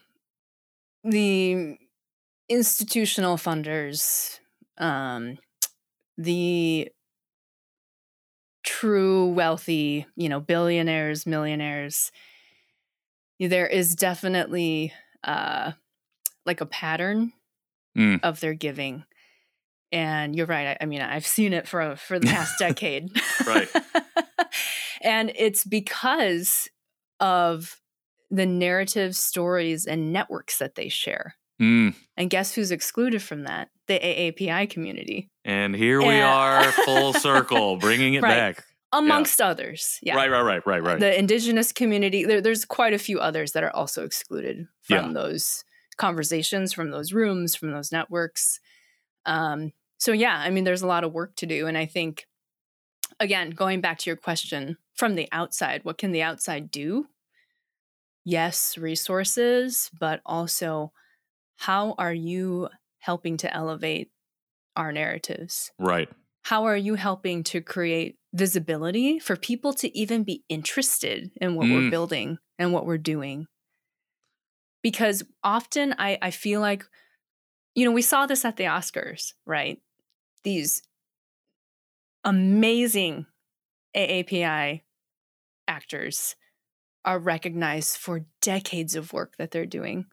the 1.04 1.76
institutional 2.48 3.36
funders, 3.36 4.38
um, 4.78 5.38
the 6.18 6.90
true 8.64 9.28
wealthy, 9.32 10.06
you 10.16 10.28
know, 10.28 10.40
billionaires, 10.40 11.26
millionaires, 11.26 12.12
there 13.40 13.66
is 13.66 13.96
definitely 13.96 14.92
uh, 15.24 15.72
like 16.46 16.60
a 16.60 16.66
pattern 16.66 17.32
Mm. 17.96 18.20
of 18.22 18.40
their 18.40 18.54
giving. 18.54 19.04
And 19.92 20.34
you're 20.34 20.46
right. 20.46 20.68
I, 20.68 20.78
I 20.80 20.86
mean, 20.86 21.02
I've 21.02 21.26
seen 21.26 21.52
it 21.52 21.68
for 21.68 21.96
for 21.96 22.18
the 22.18 22.26
past 22.26 22.58
decade. 22.58 23.10
Right. 23.46 23.68
and 25.02 25.32
it's 25.36 25.64
because 25.64 26.68
of 27.20 27.78
the 28.30 28.46
narrative 28.46 29.14
stories 29.14 29.86
and 29.86 30.12
networks 30.12 30.58
that 30.58 30.74
they 30.74 30.88
share. 30.88 31.34
Mm. 31.60 31.94
And 32.16 32.30
guess 32.30 32.54
who's 32.54 32.70
excluded 32.70 33.22
from 33.22 33.44
that? 33.44 33.68
The 33.88 33.98
AAPI 33.98 34.70
community, 34.70 35.30
And 35.44 35.76
here 35.76 36.00
we 36.00 36.14
Yeah. 36.16 36.32
are, 36.32 36.72
full 36.72 37.12
circle, 37.28 37.76
bringing 37.76 38.14
it 38.14 38.22
Right. 38.22 38.56
back. 38.56 38.64
amongst 38.94 39.40
others. 39.40 39.98
Yeah. 40.02 40.16
Right, 40.16 40.30
right, 40.30 40.42
right, 40.42 40.66
right, 40.66 40.82
right. 40.82 40.98
The 41.00 41.18
indigenous 41.18 41.72
community, 41.72 42.24
there, 42.24 42.40
there's 42.40 42.64
quite 42.64 42.92
a 42.94 42.98
few 42.98 43.20
others 43.20 43.52
that 43.52 43.62
are 43.64 43.74
also 43.74 44.04
excluded 44.04 44.66
from 44.82 45.06
Yeah. 45.08 45.12
those 45.12 45.64
conversations, 45.98 46.72
from 46.72 46.90
those 46.90 47.12
rooms, 47.12 47.54
from 47.54 47.70
those 47.72 47.90
networks. 47.92 48.60
Um, 49.26 49.72
so, 50.02 50.10
yeah, 50.10 50.36
I 50.36 50.50
mean, 50.50 50.64
there's 50.64 50.82
a 50.82 50.86
lot 50.94 51.04
of 51.04 51.12
work 51.12 51.36
to 51.36 51.46
do. 51.46 51.68
And 51.68 51.78
I 51.78 51.86
think, 51.86 52.26
again, 53.20 53.50
going 53.50 53.80
back 53.80 53.98
to 53.98 54.10
your 54.10 54.16
question 54.16 54.76
from 54.94 55.14
the 55.14 55.28
outside, 55.30 55.84
what 55.84 55.96
can 55.96 56.10
the 56.10 56.22
outside 56.22 56.72
do? 56.72 57.06
Yes, 58.24 58.76
resources, 58.76 59.90
but 59.98 60.20
also 60.26 60.92
how 61.56 61.94
are 61.98 62.12
you 62.14 62.68
helping 62.98 63.36
to 63.38 63.54
elevate 63.54 64.10
our 64.74 64.90
narratives? 64.90 65.70
right. 65.78 66.08
how 66.46 66.64
are 66.64 66.76
you 66.76 66.94
helping 66.96 67.44
to 67.44 67.60
create 67.60 68.16
visibility 68.34 69.20
for 69.20 69.36
people 69.36 69.72
to 69.74 69.96
even 69.96 70.24
be 70.24 70.42
interested 70.48 71.30
in 71.40 71.54
what 71.54 71.66
Mm. 71.66 71.74
we're 71.84 71.90
building 71.90 72.38
and 72.58 72.72
what 72.72 72.86
we're 72.86 72.98
doing 73.14 73.46
because 74.82 75.22
often 75.44 75.94
I, 75.98 76.18
I 76.20 76.30
feel 76.30 76.60
like 76.60 76.84
you 77.74 77.84
know 77.84 77.92
we 77.92 78.02
saw 78.02 78.26
this 78.26 78.44
at 78.44 78.56
the 78.56 78.64
oscars 78.64 79.32
right 79.46 79.78
these 80.44 80.82
amazing 82.24 83.26
aapi 83.96 84.80
actors 85.68 86.36
are 87.04 87.18
recognized 87.18 87.96
for 87.96 88.26
decades 88.40 88.94
of 88.94 89.12
work 89.12 89.36
that 89.38 89.50
they're 89.50 89.66
doing 89.66 90.06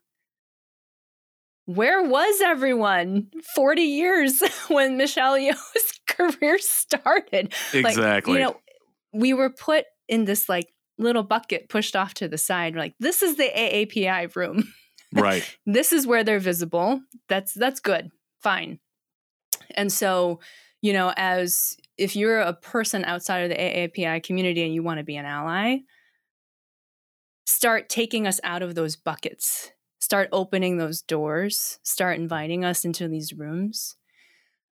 where 1.76 2.02
was 2.02 2.42
everyone 2.42 3.28
40 3.54 3.82
years 3.84 4.42
when 4.70 4.98
Michelle 4.98 5.38
Yeoh's 5.38 6.00
career 6.08 6.58
started? 6.58 7.54
Exactly. 7.74 8.34
Like, 8.34 8.40
you 8.40 8.40
know, 8.40 8.60
we 9.14 9.34
were 9.34 9.52
put 9.52 9.86
in 10.08 10.26
this 10.26 10.50
like 10.50 10.74
little 10.98 11.22
bucket 11.22 11.70
pushed 11.70 11.96
off 11.96 12.16
to 12.16 12.28
the 12.28 12.40
side. 12.40 12.76
Like, 12.76 12.96
this 13.00 13.22
is 13.22 13.36
the 13.36 13.52
AAPI 13.56 14.36
room. 14.36 14.74
right. 15.14 15.44
this 15.68 15.94
is 15.94 16.08
where 16.08 16.24
they're 16.24 16.40
visible. 16.40 17.02
That's 17.28 17.54
that's 17.54 17.80
good. 17.80 18.10
Fine. 18.42 18.80
And 19.76 19.92
so, 19.92 20.40
you 20.82 20.94
know, 20.94 21.14
as 21.18 21.78
if 21.98 22.16
you're 22.16 22.40
a 22.40 22.54
person 22.54 23.04
outside 23.06 23.40
of 23.40 23.50
the 23.50 23.56
AAPI 23.56 24.24
community 24.24 24.64
and 24.64 24.74
you 24.74 24.84
want 24.84 25.00
to 25.00 25.04
be 25.04 25.18
an 25.18 25.26
ally, 25.26 25.80
start 27.46 27.90
taking 27.90 28.28
us 28.28 28.40
out 28.44 28.62
of 28.62 28.76
those 28.76 28.96
buckets 28.96 29.72
start 30.00 30.30
opening 30.32 30.78
those 30.78 31.02
doors, 31.02 31.80
start 31.84 32.18
inviting 32.18 32.66
us 32.66 32.86
into 32.86 33.08
these 33.08 33.34
rooms. 33.34 33.96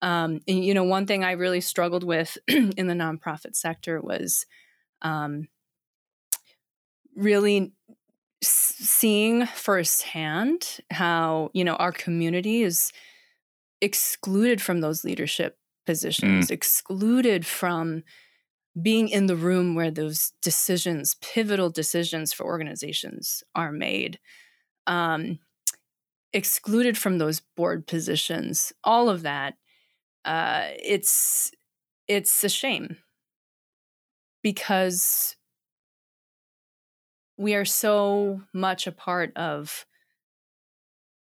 Um, 0.02 0.39
and 0.48 0.64
you 0.64 0.74
know, 0.74 0.84
one 0.84 1.06
thing 1.06 1.24
I 1.24 1.32
really 1.32 1.62
struggled 1.62 2.04
with 2.04 2.38
in 2.48 2.88
the 2.88 2.93
nonprofit 2.93 3.56
sector 3.56 4.02
was 4.02 4.45
um, 5.02 5.48
really 7.16 7.74
seeing 8.43 9.48
firsthand 9.48 10.80
how 10.91 11.50
you 11.54 11.64
know 11.64 11.74
our 11.76 11.91
community 11.91 12.62
is 12.62 12.91
excluded 13.82 14.62
from 14.62 14.82
those 14.82 15.04
leadership 15.04 15.58
positions, 15.86 16.48
mm. 16.48 16.52
excluded 16.52 17.46
from 17.46 18.04
being 18.80 19.10
in 19.10 19.26
the 19.26 19.36
room 19.36 19.76
where 19.76 19.92
those 19.92 20.34
decisions, 20.42 21.16
pivotal 21.22 21.70
decisions 21.70 22.34
for 22.34 22.46
organizations, 22.46 23.44
are 23.56 23.72
made. 23.72 24.20
Um, 24.86 25.40
excluded 26.34 26.98
from 26.98 27.18
those 27.18 27.42
board 27.56 27.88
positions, 27.88 28.74
all 28.84 29.10
of 29.10 29.24
that, 29.24 29.56
uh, 30.26 30.68
it's 30.84 31.52
it's 32.08 32.44
a 32.44 32.50
shame 32.50 32.98
because 34.44 35.36
we 37.38 37.54
are 37.56 37.66
so 37.66 38.42
much 38.54 38.88
a 38.88 38.92
part 38.92 39.36
of 39.36 39.86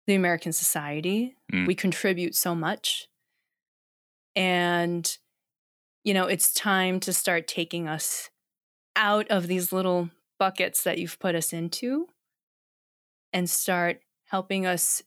the 0.07 0.15
American 0.15 0.53
society. 0.53 1.37
Mm. 1.53 1.67
We 1.67 1.75
contribute 1.75 2.35
so 2.35 2.55
much. 2.55 3.09
And, 4.37 5.17
you 6.03 6.15
know, 6.15 6.27
it's 6.27 6.53
time 6.53 7.01
to 7.01 7.13
start 7.13 7.47
taking 7.47 7.89
us 7.89 8.31
out 8.97 9.29
of 9.31 9.47
these 9.47 9.73
little 9.73 10.11
buckets 10.39 10.83
that 10.85 10.99
you've 10.99 11.19
put 11.19 11.35
us 11.35 11.53
into 11.53 12.09
and 13.33 13.49
start 13.49 14.01
helping 14.27 14.67
us 14.67 15.03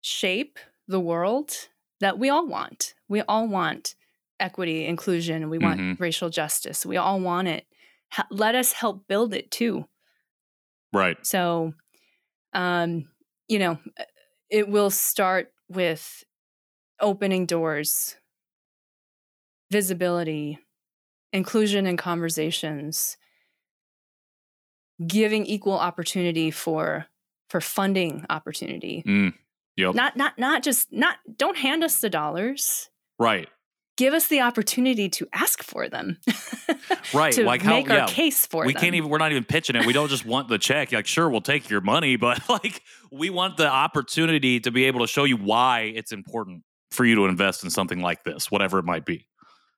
shape 0.00 0.58
the 0.88 1.00
world 1.00 1.52
that 2.00 2.18
we 2.18 2.28
all 2.28 2.46
want. 2.46 2.94
We 3.08 3.20
all 3.22 3.46
want 3.48 3.94
equity, 4.38 4.86
inclusion, 4.86 5.50
we 5.50 5.58
want 5.58 5.80
mm-hmm. 5.80 6.02
racial 6.02 6.30
justice. 6.30 6.84
We 6.86 6.96
all 6.96 7.20
want 7.20 7.48
it. 7.48 7.66
let 8.30 8.54
us 8.54 8.72
help 8.72 9.06
build 9.06 9.34
it 9.34 9.50
too. 9.50 9.86
Right. 10.92 11.16
So, 11.24 11.74
um, 12.52 13.08
you 13.48 13.58
know, 13.58 13.78
it 14.50 14.68
will 14.68 14.90
start 14.90 15.52
with 15.68 16.24
opening 17.00 17.46
doors, 17.46 18.16
visibility, 19.70 20.58
inclusion 21.32 21.86
in 21.86 21.96
conversations, 21.96 23.16
giving 25.06 25.46
equal 25.46 25.78
opportunity 25.78 26.50
for 26.50 27.06
for 27.48 27.60
funding 27.60 28.26
opportunity. 28.30 29.02
Mm, 29.06 29.34
yep. 29.76 29.94
Not 29.94 30.16
not 30.16 30.38
not 30.38 30.62
just 30.62 30.92
not 30.92 31.16
don't 31.36 31.56
hand 31.56 31.82
us 31.82 32.00
the 32.00 32.10
dollars. 32.10 32.90
Right 33.18 33.48
give 34.00 34.14
us 34.14 34.28
the 34.28 34.40
opportunity 34.40 35.10
to 35.10 35.28
ask 35.34 35.62
for 35.62 35.86
them. 35.86 36.16
right. 37.14 37.34
to 37.34 37.44
like 37.44 37.62
make 37.62 37.86
how, 37.86 37.92
our 37.92 37.98
yeah, 38.00 38.06
case 38.06 38.46
for 38.46 38.64
we 38.64 38.72
them. 38.72 38.80
can't 38.80 38.94
even, 38.94 39.10
we're 39.10 39.18
not 39.18 39.30
even 39.30 39.44
pitching 39.44 39.76
it. 39.76 39.84
We 39.84 39.92
don't 39.92 40.08
just 40.08 40.24
want 40.24 40.48
the 40.48 40.56
check. 40.56 40.90
Like, 40.90 41.06
sure, 41.06 41.28
we'll 41.28 41.42
take 41.42 41.68
your 41.68 41.82
money, 41.82 42.16
but 42.16 42.40
like, 42.48 42.82
we 43.12 43.28
want 43.28 43.58
the 43.58 43.68
opportunity 43.68 44.58
to 44.60 44.70
be 44.70 44.86
able 44.86 45.00
to 45.00 45.06
show 45.06 45.24
you 45.24 45.36
why 45.36 45.92
it's 45.94 46.12
important 46.12 46.62
for 46.90 47.04
you 47.04 47.14
to 47.16 47.26
invest 47.26 47.62
in 47.62 47.68
something 47.68 48.00
like 48.00 48.24
this, 48.24 48.50
whatever 48.50 48.78
it 48.78 48.86
might 48.86 49.04
be. 49.04 49.26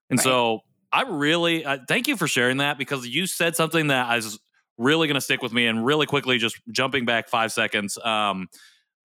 And 0.09 0.21
right. 0.21 0.25
so 0.25 0.61
I 0.93 1.03
really, 1.03 1.65
uh, 1.65 1.79
thank 1.89 2.07
you 2.07 2.17
for 2.17 2.29
sharing 2.29 2.59
that 2.59 2.79
because 2.79 3.05
you 3.05 3.27
said 3.27 3.57
something 3.57 3.89
that 3.89 4.17
is 4.17 4.39
really 4.79 5.09
going 5.09 5.17
to 5.17 5.21
stick 5.21 5.43
with 5.43 5.53
me 5.53 5.67
and 5.67 5.85
really 5.85 6.07
quickly 6.07 6.39
just 6.39 6.61
jumping 6.71 7.07
back 7.07 7.29
five 7.29 7.51
seconds. 7.51 7.99
Um, 7.99 8.47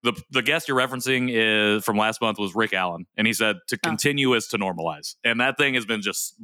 the 0.02 0.12
the 0.30 0.42
guest 0.42 0.68
you're 0.68 0.76
referencing 0.76 1.28
is 1.30 1.84
from 1.84 1.96
last 1.96 2.20
month 2.20 2.38
was 2.38 2.54
Rick 2.54 2.72
Allen, 2.72 3.06
and 3.16 3.26
he 3.26 3.32
said 3.32 3.56
to 3.68 3.76
oh. 3.76 3.88
continue 3.88 4.34
is 4.34 4.48
to 4.48 4.58
normalize, 4.58 5.16
and 5.24 5.40
that 5.40 5.56
thing 5.56 5.74
has 5.74 5.84
been 5.84 6.02
just 6.02 6.34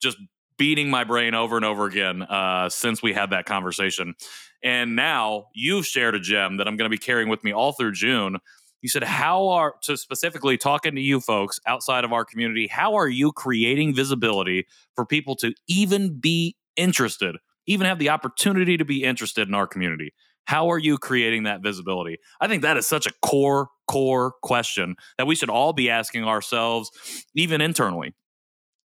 just 0.00 0.16
beating 0.60 0.90
my 0.90 1.04
brain 1.04 1.32
over 1.32 1.56
and 1.56 1.64
over 1.64 1.86
again 1.86 2.20
uh, 2.20 2.68
since 2.68 3.02
we 3.02 3.14
had 3.14 3.30
that 3.30 3.46
conversation. 3.46 4.14
And 4.62 4.94
now 4.94 5.46
you've 5.54 5.86
shared 5.86 6.14
a 6.14 6.20
gem 6.20 6.58
that 6.58 6.68
I'm 6.68 6.76
going 6.76 6.84
to 6.84 6.94
be 6.94 6.98
carrying 6.98 7.30
with 7.30 7.42
me 7.42 7.50
all 7.50 7.72
through 7.72 7.92
June. 7.92 8.36
You 8.82 8.90
said, 8.90 9.02
How 9.02 9.48
are, 9.48 9.74
to 9.84 9.96
specifically 9.96 10.58
talking 10.58 10.94
to 10.94 11.00
you 11.00 11.20
folks 11.20 11.60
outside 11.66 12.04
of 12.04 12.12
our 12.12 12.26
community, 12.26 12.66
how 12.66 12.94
are 12.94 13.08
you 13.08 13.32
creating 13.32 13.94
visibility 13.94 14.66
for 14.94 15.06
people 15.06 15.34
to 15.36 15.54
even 15.66 16.20
be 16.20 16.56
interested, 16.76 17.36
even 17.66 17.86
have 17.86 17.98
the 17.98 18.10
opportunity 18.10 18.76
to 18.76 18.84
be 18.84 19.02
interested 19.02 19.48
in 19.48 19.54
our 19.54 19.66
community? 19.66 20.12
How 20.44 20.70
are 20.70 20.78
you 20.78 20.98
creating 20.98 21.44
that 21.44 21.62
visibility? 21.62 22.18
I 22.40 22.48
think 22.48 22.62
that 22.62 22.76
is 22.76 22.86
such 22.86 23.06
a 23.06 23.12
core, 23.22 23.68
core 23.86 24.32
question 24.42 24.96
that 25.18 25.26
we 25.26 25.34
should 25.34 25.50
all 25.50 25.72
be 25.72 25.90
asking 25.90 26.24
ourselves, 26.24 26.90
even 27.34 27.60
internally, 27.60 28.14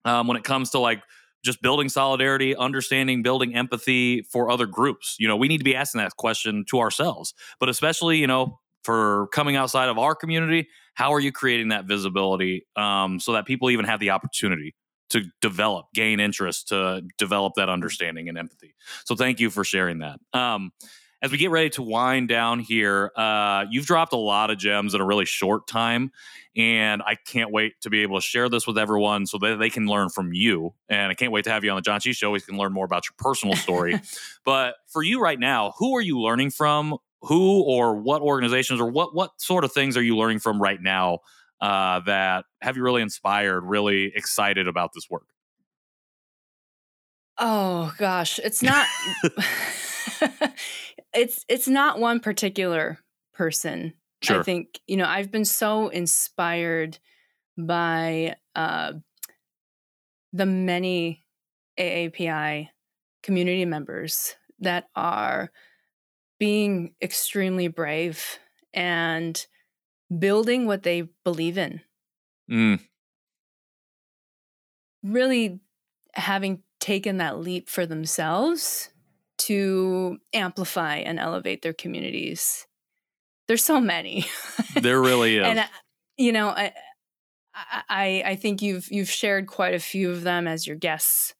um, 0.04 0.26
when 0.26 0.36
it 0.36 0.44
comes 0.44 0.70
to 0.70 0.78
like 0.78 1.02
just 1.44 1.60
building 1.62 1.88
solidarity, 1.88 2.56
understanding, 2.56 3.22
building 3.22 3.54
empathy 3.54 4.22
for 4.22 4.50
other 4.50 4.66
groups. 4.66 5.16
You 5.18 5.28
know, 5.28 5.36
we 5.36 5.48
need 5.48 5.58
to 5.58 5.64
be 5.64 5.76
asking 5.76 6.00
that 6.00 6.16
question 6.16 6.64
to 6.70 6.80
ourselves, 6.80 7.34
but 7.60 7.68
especially, 7.68 8.18
you 8.18 8.26
know, 8.26 8.60
for 8.82 9.28
coming 9.28 9.56
outside 9.56 9.88
of 9.88 9.98
our 9.98 10.14
community, 10.14 10.68
how 10.94 11.12
are 11.12 11.20
you 11.20 11.32
creating 11.32 11.68
that 11.68 11.86
visibility 11.86 12.66
um, 12.76 13.18
so 13.18 13.32
that 13.32 13.46
people 13.46 13.70
even 13.70 13.84
have 13.84 14.00
the 14.00 14.10
opportunity 14.10 14.74
to 15.10 15.22
develop, 15.40 15.86
gain 15.94 16.20
interest, 16.20 16.68
to 16.68 17.02
develop 17.18 17.54
that 17.56 17.68
understanding 17.68 18.28
and 18.28 18.38
empathy? 18.38 18.74
So, 19.04 19.14
thank 19.14 19.40
you 19.40 19.50
for 19.50 19.64
sharing 19.64 19.98
that. 19.98 20.20
Um, 20.32 20.70
as 21.24 21.32
we 21.32 21.38
get 21.38 21.50
ready 21.50 21.70
to 21.70 21.82
wind 21.82 22.28
down 22.28 22.58
here, 22.58 23.10
uh, 23.16 23.64
you've 23.70 23.86
dropped 23.86 24.12
a 24.12 24.18
lot 24.18 24.50
of 24.50 24.58
gems 24.58 24.92
in 24.92 25.00
a 25.00 25.06
really 25.06 25.24
short 25.24 25.66
time. 25.66 26.12
And 26.54 27.00
I 27.00 27.14
can't 27.14 27.50
wait 27.50 27.80
to 27.80 27.88
be 27.88 28.02
able 28.02 28.20
to 28.20 28.20
share 28.20 28.50
this 28.50 28.66
with 28.66 28.76
everyone 28.76 29.24
so 29.24 29.38
that 29.38 29.58
they 29.58 29.70
can 29.70 29.86
learn 29.86 30.10
from 30.10 30.34
you. 30.34 30.74
And 30.86 31.10
I 31.10 31.14
can't 31.14 31.32
wait 31.32 31.44
to 31.44 31.50
have 31.50 31.64
you 31.64 31.70
on 31.70 31.76
the 31.76 31.82
John 31.82 31.98
Chi 31.98 32.12
Show. 32.12 32.30
We 32.30 32.40
can 32.40 32.58
learn 32.58 32.74
more 32.74 32.84
about 32.84 33.06
your 33.06 33.14
personal 33.16 33.56
story. 33.56 33.98
but 34.44 34.74
for 34.86 35.02
you 35.02 35.18
right 35.18 35.38
now, 35.38 35.72
who 35.78 35.96
are 35.96 36.02
you 36.02 36.20
learning 36.20 36.50
from? 36.50 36.98
Who 37.22 37.62
or 37.62 37.96
what 37.96 38.20
organizations 38.20 38.78
or 38.78 38.90
what 38.90 39.14
what 39.14 39.30
sort 39.40 39.64
of 39.64 39.72
things 39.72 39.96
are 39.96 40.02
you 40.02 40.18
learning 40.18 40.40
from 40.40 40.60
right 40.60 40.80
now 40.80 41.20
uh, 41.58 42.00
that 42.00 42.44
have 42.60 42.76
you 42.76 42.82
really 42.82 43.00
inspired, 43.00 43.62
really 43.62 44.12
excited 44.14 44.68
about 44.68 44.92
this 44.92 45.08
work? 45.08 45.26
Oh 47.38 47.94
gosh, 47.96 48.38
it's 48.40 48.62
not 48.62 48.86
it's 51.14 51.44
it's 51.48 51.68
not 51.68 51.98
one 51.98 52.20
particular 52.20 52.98
person. 53.32 53.94
Sure. 54.22 54.40
I 54.40 54.42
think 54.42 54.80
you 54.86 54.96
know 54.96 55.06
I've 55.06 55.30
been 55.30 55.44
so 55.44 55.88
inspired 55.88 56.98
by 57.56 58.36
uh, 58.54 58.92
the 60.32 60.46
many 60.46 61.24
AAPI 61.78 62.68
community 63.22 63.64
members 63.64 64.36
that 64.60 64.88
are 64.94 65.50
being 66.38 66.94
extremely 67.00 67.68
brave 67.68 68.38
and 68.72 69.46
building 70.18 70.66
what 70.66 70.82
they 70.82 71.08
believe 71.22 71.58
in. 71.58 71.80
Mm. 72.50 72.80
Really 75.02 75.60
having 76.14 76.62
taken 76.80 77.18
that 77.18 77.38
leap 77.38 77.68
for 77.68 77.86
themselves 77.86 78.90
to 79.38 80.18
amplify 80.32 80.96
and 80.96 81.18
elevate 81.18 81.62
their 81.62 81.72
communities. 81.72 82.66
There's 83.48 83.64
so 83.64 83.80
many. 83.80 84.26
there 84.80 85.00
really 85.00 85.36
is. 85.38 85.46
and 85.46 85.58
uh, 85.60 85.66
you 86.16 86.32
know, 86.32 86.48
I, 86.48 86.72
I 87.54 88.22
I 88.24 88.36
think 88.36 88.62
you've 88.62 88.90
you've 88.90 89.10
shared 89.10 89.46
quite 89.46 89.74
a 89.74 89.80
few 89.80 90.10
of 90.10 90.22
them 90.22 90.46
as 90.46 90.66
your 90.66 90.76
guests 90.76 91.34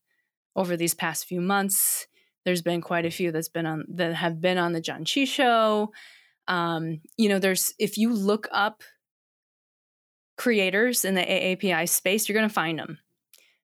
over 0.56 0.76
these 0.76 0.94
past 0.94 1.26
few 1.26 1.40
months. 1.40 2.06
There's 2.44 2.62
been 2.62 2.80
quite 2.80 3.06
a 3.06 3.10
few 3.10 3.32
that's 3.32 3.48
been 3.48 3.66
on 3.66 3.84
that 3.88 4.14
have 4.14 4.40
been 4.40 4.58
on 4.58 4.72
the 4.72 4.80
John 4.80 5.04
Chi 5.04 5.24
show. 5.24 5.92
Um, 6.46 7.00
you 7.16 7.28
know, 7.28 7.38
there's 7.38 7.74
if 7.78 7.96
you 7.96 8.12
look 8.12 8.48
up 8.52 8.82
creators 10.36 11.04
in 11.04 11.14
the 11.14 11.22
AAPI 11.22 11.88
space, 11.88 12.28
you're 12.28 12.36
going 12.36 12.48
to 12.48 12.54
find 12.54 12.78
them. 12.78 12.98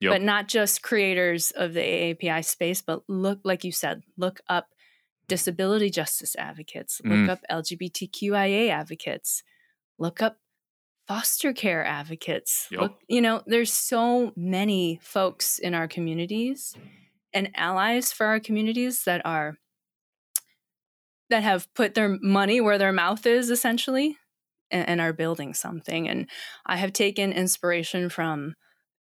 Yep. 0.01 0.13
But 0.13 0.23
not 0.23 0.49
just 0.49 0.83
creators 0.83 1.51
of 1.51 1.75
the 1.75 1.81
AAPI 1.81 2.45
space, 2.45 2.81
but 2.81 3.03
look, 3.07 3.41
like 3.45 3.65
you 3.65 3.73
said, 3.73 4.03
look 4.17 4.41
up 4.49 4.69
disability 5.29 5.91
justice 5.91 6.35
advocates, 6.37 7.01
look 7.05 7.13
mm. 7.13 7.29
up 7.29 7.41
LGBTQIA 7.51 8.71
advocates, 8.71 9.43
look 9.99 10.23
up 10.23 10.39
foster 11.07 11.53
care 11.53 11.85
advocates. 11.85 12.67
Yep. 12.71 12.81
Look, 12.81 12.99
you 13.09 13.21
know, 13.21 13.43
there's 13.47 13.73
so 13.73 14.33
many 14.37 15.01
folks 15.03 15.59
in 15.59 15.75
our 15.75 15.87
communities 15.87 16.75
and 17.33 17.51
allies 17.55 18.11
for 18.13 18.27
our 18.27 18.41
communities 18.41 19.05
that 19.05 19.21
are 19.25 19.57
that 21.29 21.43
have 21.43 21.73
put 21.75 21.95
their 21.95 22.17
money 22.21 22.61
where 22.61 22.79
their 22.79 22.93
mouth 22.93 23.25
is 23.27 23.51
essentially 23.51 24.17
and, 24.71 24.89
and 24.89 25.01
are 25.01 25.13
building 25.13 25.55
something. 25.55 26.09
And 26.09 26.29
I 26.67 26.77
have 26.77 26.93
taken 26.93 27.33
inspiration 27.33 28.09
from 28.09 28.55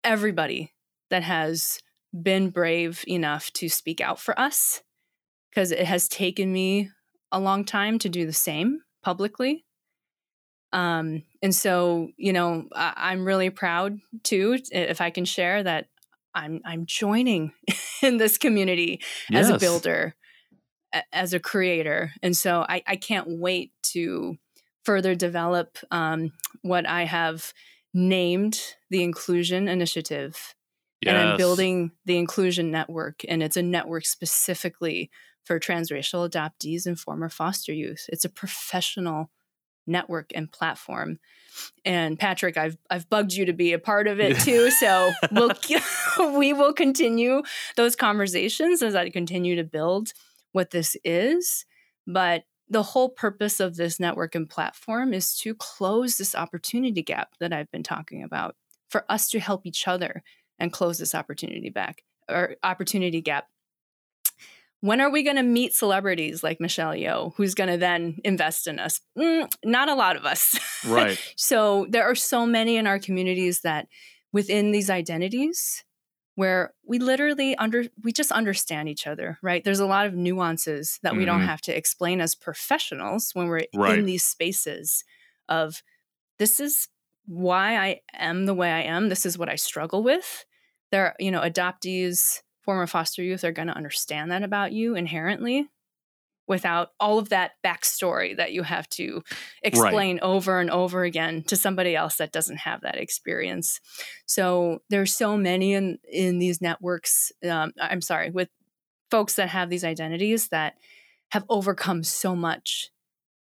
everybody 0.03 0.73
that 1.09 1.23
has 1.23 1.79
been 2.13 2.49
brave 2.49 3.03
enough 3.07 3.51
to 3.53 3.69
speak 3.69 4.01
out 4.01 4.19
for 4.19 4.37
us 4.39 4.81
because 5.49 5.71
it 5.71 5.85
has 5.85 6.07
taken 6.07 6.51
me 6.51 6.89
a 7.31 7.39
long 7.39 7.65
time 7.65 7.99
to 7.99 8.09
do 8.09 8.25
the 8.25 8.33
same 8.33 8.81
publicly. 9.03 9.65
Um, 10.73 11.23
and 11.41 11.55
so, 11.55 12.09
you 12.17 12.33
know, 12.33 12.67
I, 12.75 13.13
am 13.13 13.25
really 13.25 13.49
proud 13.49 13.99
too, 14.23 14.59
if 14.71 15.01
I 15.01 15.09
can 15.09 15.25
share 15.25 15.63
that 15.63 15.87
I'm 16.35 16.61
I'm 16.65 16.85
joining 16.85 17.53
in 18.03 18.17
this 18.17 18.37
community 18.37 19.01
yes. 19.29 19.45
as 19.45 19.49
a 19.49 19.57
builder, 19.57 20.15
as 21.11 21.33
a 21.33 21.39
creator, 21.39 22.11
and 22.21 22.35
so 22.35 22.65
I, 22.67 22.83
I 22.85 22.95
can't 22.95 23.27
wait 23.27 23.71
to 23.93 24.37
further 24.85 25.15
develop 25.15 25.77
um, 25.89 26.31
what 26.61 26.87
I 26.87 27.05
have 27.05 27.53
named 27.93 28.61
the 28.89 29.03
Inclusion 29.03 29.67
Initiative. 29.67 30.53
Yes. 31.01 31.13
And 31.13 31.29
I'm 31.29 31.37
building 31.37 31.91
the 32.05 32.17
Inclusion 32.17 32.71
Network, 32.71 33.21
and 33.27 33.43
it's 33.43 33.57
a 33.57 33.61
network 33.61 34.05
specifically 34.05 35.11
for 35.43 35.59
transracial 35.59 36.29
adoptees 36.29 36.85
and 36.85 36.99
former 36.99 37.29
foster 37.29 37.73
youth. 37.73 38.05
It's 38.09 38.25
a 38.25 38.29
professional 38.29 39.29
network 39.87 40.31
and 40.35 40.51
platform. 40.51 41.19
And 41.85 42.19
Patrick, 42.19 42.57
I've 42.57 42.77
I've 42.89 43.09
bugged 43.09 43.33
you 43.33 43.45
to 43.45 43.53
be 43.53 43.73
a 43.73 43.79
part 43.79 44.07
of 44.07 44.19
it 44.19 44.37
too. 44.39 44.69
So 44.71 45.11
we'll 45.31 45.51
we 46.37 46.53
will 46.53 46.73
continue 46.73 47.41
those 47.75 47.95
conversations 47.95 48.83
as 48.83 48.93
I 48.93 49.09
continue 49.09 49.55
to 49.55 49.63
build 49.63 50.11
what 50.51 50.71
this 50.71 50.97
is. 51.03 51.65
But 52.05 52.43
the 52.69 52.83
whole 52.83 53.09
purpose 53.09 53.59
of 53.59 53.77
this 53.77 53.99
network 53.99 54.35
and 54.35 54.49
platform 54.49 55.13
is 55.13 55.35
to 55.37 55.55
close 55.55 56.17
this 56.17 56.35
opportunity 56.35 57.01
gap 57.01 57.29
that 57.39 57.53
I've 57.53 57.71
been 57.71 57.83
talking 57.83 58.23
about 58.23 58.55
for 58.89 59.05
us 59.09 59.29
to 59.29 59.39
help 59.39 59.65
each 59.65 59.87
other 59.87 60.21
and 60.59 60.73
close 60.73 60.97
this 60.97 61.15
opportunity 61.15 61.69
back 61.69 62.03
or 62.29 62.55
opportunity 62.63 63.21
gap 63.21 63.47
when 64.81 65.01
are 65.01 65.09
we 65.09 65.23
going 65.23 65.37
to 65.37 65.43
meet 65.43 65.73
celebrities 65.73 66.43
like 66.43 66.61
Michelle 66.61 66.93
Yeoh, 66.93 67.33
who's 67.35 67.55
going 67.55 67.69
to 67.69 67.77
then 67.77 68.17
invest 68.23 68.67
in 68.67 68.79
us? 68.79 69.01
Mm, 69.17 69.51
not 69.65 69.89
a 69.89 69.95
lot 69.95 70.15
of 70.15 70.25
us. 70.25 70.59
Right. 70.85 71.19
so 71.35 71.87
there 71.89 72.03
are 72.03 72.15
so 72.15 72.45
many 72.45 72.77
in 72.77 72.85
our 72.85 72.99
communities 72.99 73.61
that 73.61 73.87
within 74.31 74.71
these 74.71 74.89
identities 74.89 75.83
where 76.35 76.73
we 76.85 76.99
literally 76.99 77.55
under 77.55 77.85
we 78.03 78.11
just 78.11 78.31
understand 78.31 78.87
each 78.87 79.07
other 79.07 79.39
right 79.41 79.63
there's 79.63 79.79
a 79.79 79.87
lot 79.87 80.05
of 80.05 80.13
nuances 80.13 80.99
that 81.01 81.09
mm-hmm. 81.11 81.19
we 81.19 81.25
don't 81.25 81.39
mm-hmm. 81.39 81.47
have 81.47 81.61
to 81.61 81.75
explain 81.75 82.21
as 82.21 82.35
professionals 82.35 83.31
when 83.33 83.47
we're 83.47 83.65
right. 83.73 83.97
in 83.97 84.05
these 84.05 84.23
spaces 84.23 85.03
of 85.49 85.81
this 86.37 86.59
is 86.59 86.89
why 87.25 87.77
i 87.77 87.99
am 88.13 88.45
the 88.45 88.53
way 88.53 88.71
i 88.71 88.81
am 88.81 89.09
this 89.09 89.25
is 89.25 89.37
what 89.37 89.49
i 89.49 89.55
struggle 89.55 90.03
with 90.03 90.45
there 90.91 91.05
are 91.07 91.15
you 91.19 91.31
know 91.31 91.41
adoptees 91.41 92.41
former 92.63 92.87
foster 92.87 93.23
youth 93.23 93.43
are 93.43 93.51
going 93.51 93.69
to 93.69 93.75
understand 93.75 94.31
that 94.31 94.43
about 94.43 94.73
you 94.73 94.95
inherently 94.95 95.69
without 96.47 96.89
all 96.99 97.19
of 97.19 97.29
that 97.29 97.51
backstory 97.63 98.35
that 98.35 98.53
you 98.53 98.63
have 98.63 98.87
to 98.87 99.21
explain 99.61 100.15
right. 100.15 100.23
over 100.23 100.59
and 100.59 100.71
over 100.71 101.03
again 101.03 101.43
to 101.43 101.55
somebody 101.55 101.95
else 101.95 102.15
that 102.15 102.31
doesn't 102.31 102.57
have 102.57 102.81
that 102.81 102.95
experience. 102.95 103.81
So 104.25 104.79
there's 104.89 105.13
so 105.13 105.37
many 105.37 105.73
in 105.73 105.99
in 106.11 106.39
these 106.39 106.61
networks. 106.61 107.31
Um, 107.47 107.73
I'm 107.79 108.01
sorry, 108.01 108.29
with 108.29 108.49
folks 109.11 109.35
that 109.35 109.49
have 109.49 109.69
these 109.69 109.83
identities 109.83 110.47
that 110.49 110.75
have 111.31 111.45
overcome 111.49 112.03
so 112.03 112.35
much, 112.35 112.89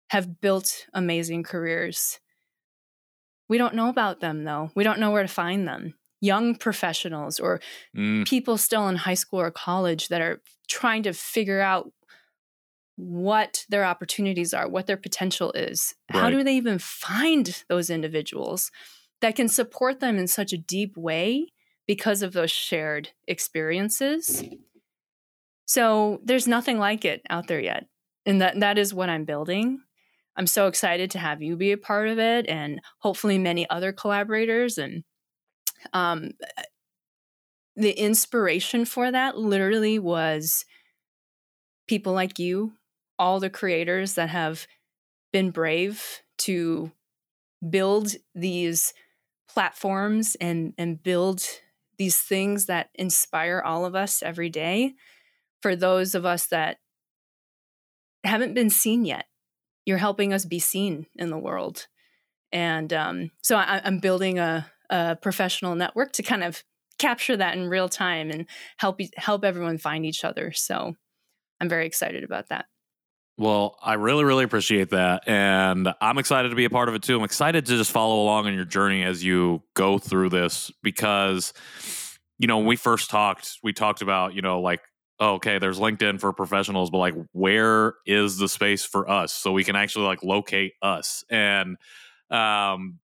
have 0.09 0.39
built 0.39 0.85
amazing 0.93 1.43
careers. 1.43 2.19
We 3.49 3.57
don't 3.57 3.75
know 3.75 3.89
about 3.89 4.21
them 4.21 4.45
though. 4.45 4.71
We 4.75 4.83
don't 4.83 4.99
know 4.99 5.11
where 5.11 5.23
to 5.23 5.27
find 5.27 5.67
them 5.67 5.95
young 6.23 6.55
professionals 6.55 7.37
or 7.37 7.59
mm. 7.95 8.25
people 8.25 8.57
still 8.57 8.87
in 8.87 8.95
high 8.95 9.13
school 9.13 9.41
or 9.41 9.51
college 9.51 10.07
that 10.07 10.21
are 10.21 10.41
trying 10.69 11.03
to 11.03 11.11
figure 11.11 11.59
out 11.59 11.91
what 12.95 13.65
their 13.67 13.83
opportunities 13.83 14.53
are, 14.53 14.69
what 14.69 14.87
their 14.87 14.97
potential 14.97 15.51
is. 15.51 15.93
Right. 16.13 16.21
How 16.21 16.29
do 16.29 16.41
they 16.41 16.55
even 16.55 16.79
find 16.79 17.63
those 17.67 17.89
individuals 17.89 18.71
that 19.19 19.35
can 19.35 19.49
support 19.49 19.99
them 19.99 20.17
in 20.17 20.27
such 20.27 20.53
a 20.53 20.57
deep 20.57 20.95
way 20.95 21.47
because 21.87 22.21
of 22.21 22.31
those 22.31 22.51
shared 22.51 23.09
experiences? 23.27 24.43
So 25.65 26.21
there's 26.23 26.47
nothing 26.47 26.79
like 26.79 27.03
it 27.03 27.21
out 27.29 27.47
there 27.47 27.59
yet. 27.59 27.87
And 28.25 28.41
that 28.41 28.61
that 28.61 28.77
is 28.77 28.93
what 28.93 29.09
I'm 29.09 29.25
building. 29.25 29.81
I'm 30.37 30.47
so 30.47 30.67
excited 30.67 31.11
to 31.11 31.19
have 31.19 31.41
you 31.41 31.57
be 31.57 31.73
a 31.73 31.77
part 31.77 32.07
of 32.07 32.17
it 32.17 32.47
and 32.47 32.79
hopefully 32.99 33.37
many 33.37 33.69
other 33.69 33.91
collaborators 33.91 34.77
and 34.77 35.03
um, 35.91 36.31
the 37.75 37.91
inspiration 37.91 38.85
for 38.85 39.11
that 39.11 39.37
literally 39.37 39.99
was 39.99 40.65
people 41.87 42.13
like 42.13 42.39
you, 42.39 42.73
all 43.19 43.39
the 43.39 43.49
creators 43.49 44.13
that 44.13 44.29
have 44.29 44.67
been 45.31 45.51
brave 45.51 46.21
to 46.37 46.91
build 47.67 48.13
these 48.35 48.93
platforms 49.49 50.35
and 50.39 50.73
and 50.77 51.01
build 51.01 51.43
these 51.97 52.17
things 52.17 52.65
that 52.65 52.89
inspire 52.95 53.61
all 53.63 53.85
of 53.85 53.95
us 53.95 54.23
every 54.23 54.49
day 54.49 54.93
for 55.61 55.75
those 55.75 56.15
of 56.15 56.25
us 56.25 56.47
that 56.47 56.77
haven't 58.23 58.53
been 58.53 58.69
seen 58.69 59.05
yet. 59.05 59.25
You're 59.85 59.97
helping 59.97 60.33
us 60.33 60.45
be 60.45 60.59
seen 60.59 61.07
in 61.15 61.29
the 61.29 61.37
world. 61.37 61.87
And 62.51 62.93
um, 62.93 63.31
so 63.41 63.57
I, 63.57 63.81
am 63.83 63.99
building 63.99 64.39
a, 64.39 64.65
a 64.89 65.15
professional 65.15 65.75
network 65.75 66.11
to 66.13 66.23
kind 66.23 66.43
of 66.43 66.63
capture 66.99 67.35
that 67.37 67.57
in 67.57 67.67
real 67.67 67.89
time 67.89 68.29
and 68.29 68.45
help 68.77 68.99
help 69.17 69.43
everyone 69.43 69.77
find 69.77 70.05
each 70.05 70.23
other. 70.23 70.51
So 70.51 70.95
I'm 71.59 71.69
very 71.69 71.85
excited 71.85 72.23
about 72.23 72.49
that. 72.49 72.65
Well, 73.37 73.77
I 73.81 73.93
really, 73.95 74.23
really 74.23 74.43
appreciate 74.43 74.91
that. 74.91 75.27
And 75.27 75.91
I'm 75.99 76.19
excited 76.19 76.49
to 76.49 76.55
be 76.55 76.65
a 76.65 76.69
part 76.69 76.87
of 76.87 76.95
it 76.95 77.01
too. 77.01 77.17
I'm 77.17 77.23
excited 77.23 77.65
to 77.65 77.77
just 77.77 77.91
follow 77.91 78.21
along 78.21 78.45
on 78.45 78.53
your 78.53 78.65
journey 78.65 79.03
as 79.03 79.23
you 79.23 79.63
go 79.73 79.97
through 79.97 80.29
this 80.29 80.71
because, 80.83 81.51
you 82.37 82.47
know, 82.47 82.57
when 82.57 82.67
we 82.67 82.75
first 82.75 83.09
talked, 83.09 83.57
we 83.63 83.73
talked 83.73 84.03
about, 84.03 84.35
you 84.35 84.43
know, 84.43 84.61
like, 84.61 84.81
oh, 85.19 85.35
okay, 85.35 85.57
there's 85.57 85.79
LinkedIn 85.79 86.19
for 86.19 86.31
professionals, 86.31 86.91
but 86.91 86.99
like, 86.99 87.15
where 87.31 87.95
is 88.05 88.37
the 88.37 88.47
space 88.47 88.85
for 88.85 89.09
us 89.09 89.33
so 89.33 89.51
we 89.51 89.63
can 89.63 89.75
actually 89.75 90.05
like 90.05 90.21
locate 90.21 90.73
us? 90.83 91.23
And, 91.31 91.77
um, 92.29 92.99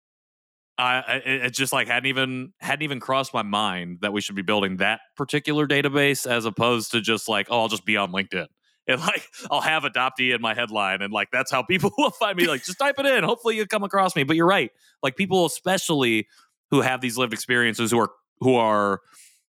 I 0.79 1.21
it 1.25 1.55
just 1.55 1.73
like 1.73 1.89
hadn't 1.89 2.07
even 2.07 2.53
hadn't 2.61 2.83
even 2.83 3.01
crossed 3.01 3.35
my 3.35 3.43
mind 3.43 3.99
that 4.03 4.13
we 4.13 4.21
should 4.21 4.37
be 4.37 4.43
building 4.43 4.77
that 4.77 5.01
particular 5.17 5.67
database 5.67 6.31
as 6.31 6.45
opposed 6.45 6.93
to 6.93 7.01
just 7.01 7.29
like 7.29 7.49
oh 7.51 7.63
I'll 7.63 7.69
just 7.69 7.85
be 7.85 7.97
on 7.97 8.13
LinkedIn. 8.13 8.47
And 8.91 9.03
like 9.03 9.23
I'll 9.51 9.61
have 9.61 9.83
adoptee 9.83 10.35
in 10.35 10.41
my 10.41 10.55
headline 10.55 11.03
and 11.03 11.13
like 11.13 11.29
that's 11.31 11.51
how 11.51 11.63
people 11.69 11.91
will 11.99 12.11
find 12.11 12.39
me 12.39 12.47
like 12.47 12.65
just 12.65 12.79
type 12.79 12.95
it 12.99 13.05
in. 13.05 13.23
Hopefully 13.23 13.55
you 13.55 13.67
come 13.67 13.85
across 13.85 14.17
me. 14.17 14.23
But 14.23 14.35
you're 14.35 14.47
right. 14.47 14.71
Like 15.03 15.15
people 15.15 15.45
especially 15.45 16.27
who 16.71 16.81
have 16.81 17.03
these 17.03 17.19
lived 17.19 17.35
experiences 17.35 17.91
who 17.91 17.99
are 17.99 18.11
who 18.41 18.55
are 18.55 19.01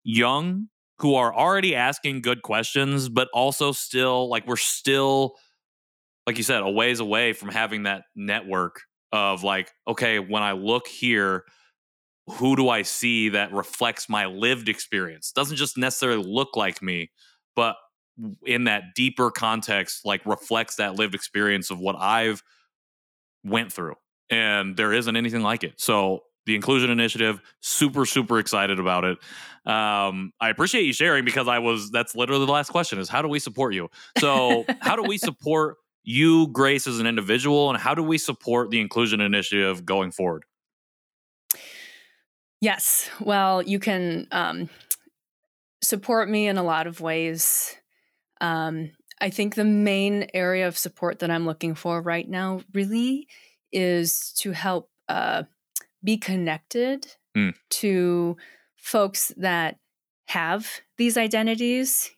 young 0.03 0.69
who 0.99 1.15
are 1.15 1.33
already 1.33 1.77
asking 1.77 2.23
good 2.23 2.43
questions 2.43 3.09
but 3.09 3.29
also 3.33 3.71
still 3.71 4.29
like 4.29 4.49
we're 4.49 4.57
still 4.57 5.37
like 6.27 6.37
you 6.37 6.43
said 6.43 6.63
a 6.63 6.71
ways 6.71 6.99
away 6.99 7.33
from 7.33 7.51
having 7.51 7.85
that 7.85 8.03
network 8.17 8.83
of 9.13 9.43
like, 9.43 9.73
okay, 9.87 10.19
when 10.19 10.43
I 10.43 10.53
look 10.53 10.87
here, 10.87 11.45
who 12.29 12.57
do 12.57 12.69
I 12.69 12.83
see 12.83 13.31
that 13.31 13.53
reflects 13.53 14.09
my 14.09 14.27
lived 14.27 14.69
experience? 14.69 15.33
Doesn't 15.33 15.57
just 15.57 15.77
necessarily 15.77 16.23
look 16.23 16.57
like 16.57 16.81
me, 16.83 17.11
but 17.57 17.77
in 18.45 18.65
that 18.65 18.95
deeper 18.95 19.31
context, 19.31 20.05
like 20.05 20.25
reflects 20.27 20.77
that 20.77 20.95
lived 20.95 21.15
experience 21.15 21.71
of 21.71 21.79
what 21.79 21.97
I've 21.99 22.43
went 23.45 23.73
through. 23.73 23.95
And 24.31 24.77
there 24.77 24.93
isn't 24.93 25.17
anything 25.17 25.43
like 25.43 25.65
it. 25.65 25.81
So 25.81 26.21
the 26.47 26.55
inclusion 26.55 26.91
initiative, 26.91 27.41
super, 27.61 28.07
super 28.07 28.39
excited 28.39 28.79
about 28.79 29.05
it. 29.05 29.19
Um, 29.71 30.33
I 30.41 30.51
appreciate 30.51 30.85
you 30.85 30.93
sharing 30.93 31.25
because 31.25 31.49
I 31.49 31.59
was 31.59 31.91
that's 31.91 32.15
literally 32.15 32.47
the 32.47 32.53
last 32.53 32.71
question 32.71 32.99
is 32.99 33.09
how 33.09 33.23
do 33.23 33.29
we 33.29 33.39
support 33.39 33.75
you? 33.75 33.89
So 34.19 34.65
how 34.81 34.97
do 34.97 35.03
we 35.03 35.19
support 35.19 35.77
you, 36.11 36.49
Grace, 36.49 36.87
as 36.87 36.99
an 36.99 37.07
individual, 37.07 37.71
and 37.71 37.79
how 37.79 37.95
do 37.95 38.03
we 38.03 38.19
support 38.19 38.71
the 38.71 38.81
inclusion 38.81 39.21
initiative 39.21 39.87
going 39.87 40.11
forward? 40.11 40.45
Yes. 42.61 43.09
Well, 43.21 43.63
you 43.63 43.79
can 43.79 44.27
um, 44.33 44.69
support 45.83 46.29
me 46.29 46.47
in 46.47 46.59
a 46.59 46.63
lot 46.63 46.87
of 46.87 47.01
ways. 47.01 47.77
Um, 48.41 48.91
I 49.21 49.31
think 49.31 49.55
the 49.55 49.65
main 49.65 50.29
area 50.35 50.67
of 50.67 50.77
support 50.77 51.21
that 51.21 51.31
I'm 51.31 51.47
looking 51.47 51.75
for 51.75 52.03
right 52.03 52.29
now 52.29 52.63
really 52.75 53.29
is 53.73 54.33
to 54.39 54.53
help 54.53 54.91
uh, 55.09 55.45
be 56.03 56.17
connected 56.17 57.07
mm. 57.37 57.55
to 57.71 58.37
folks 58.77 59.33
that 59.37 59.77
have 60.29 60.81
these 60.97 61.17
identities 61.17 62.11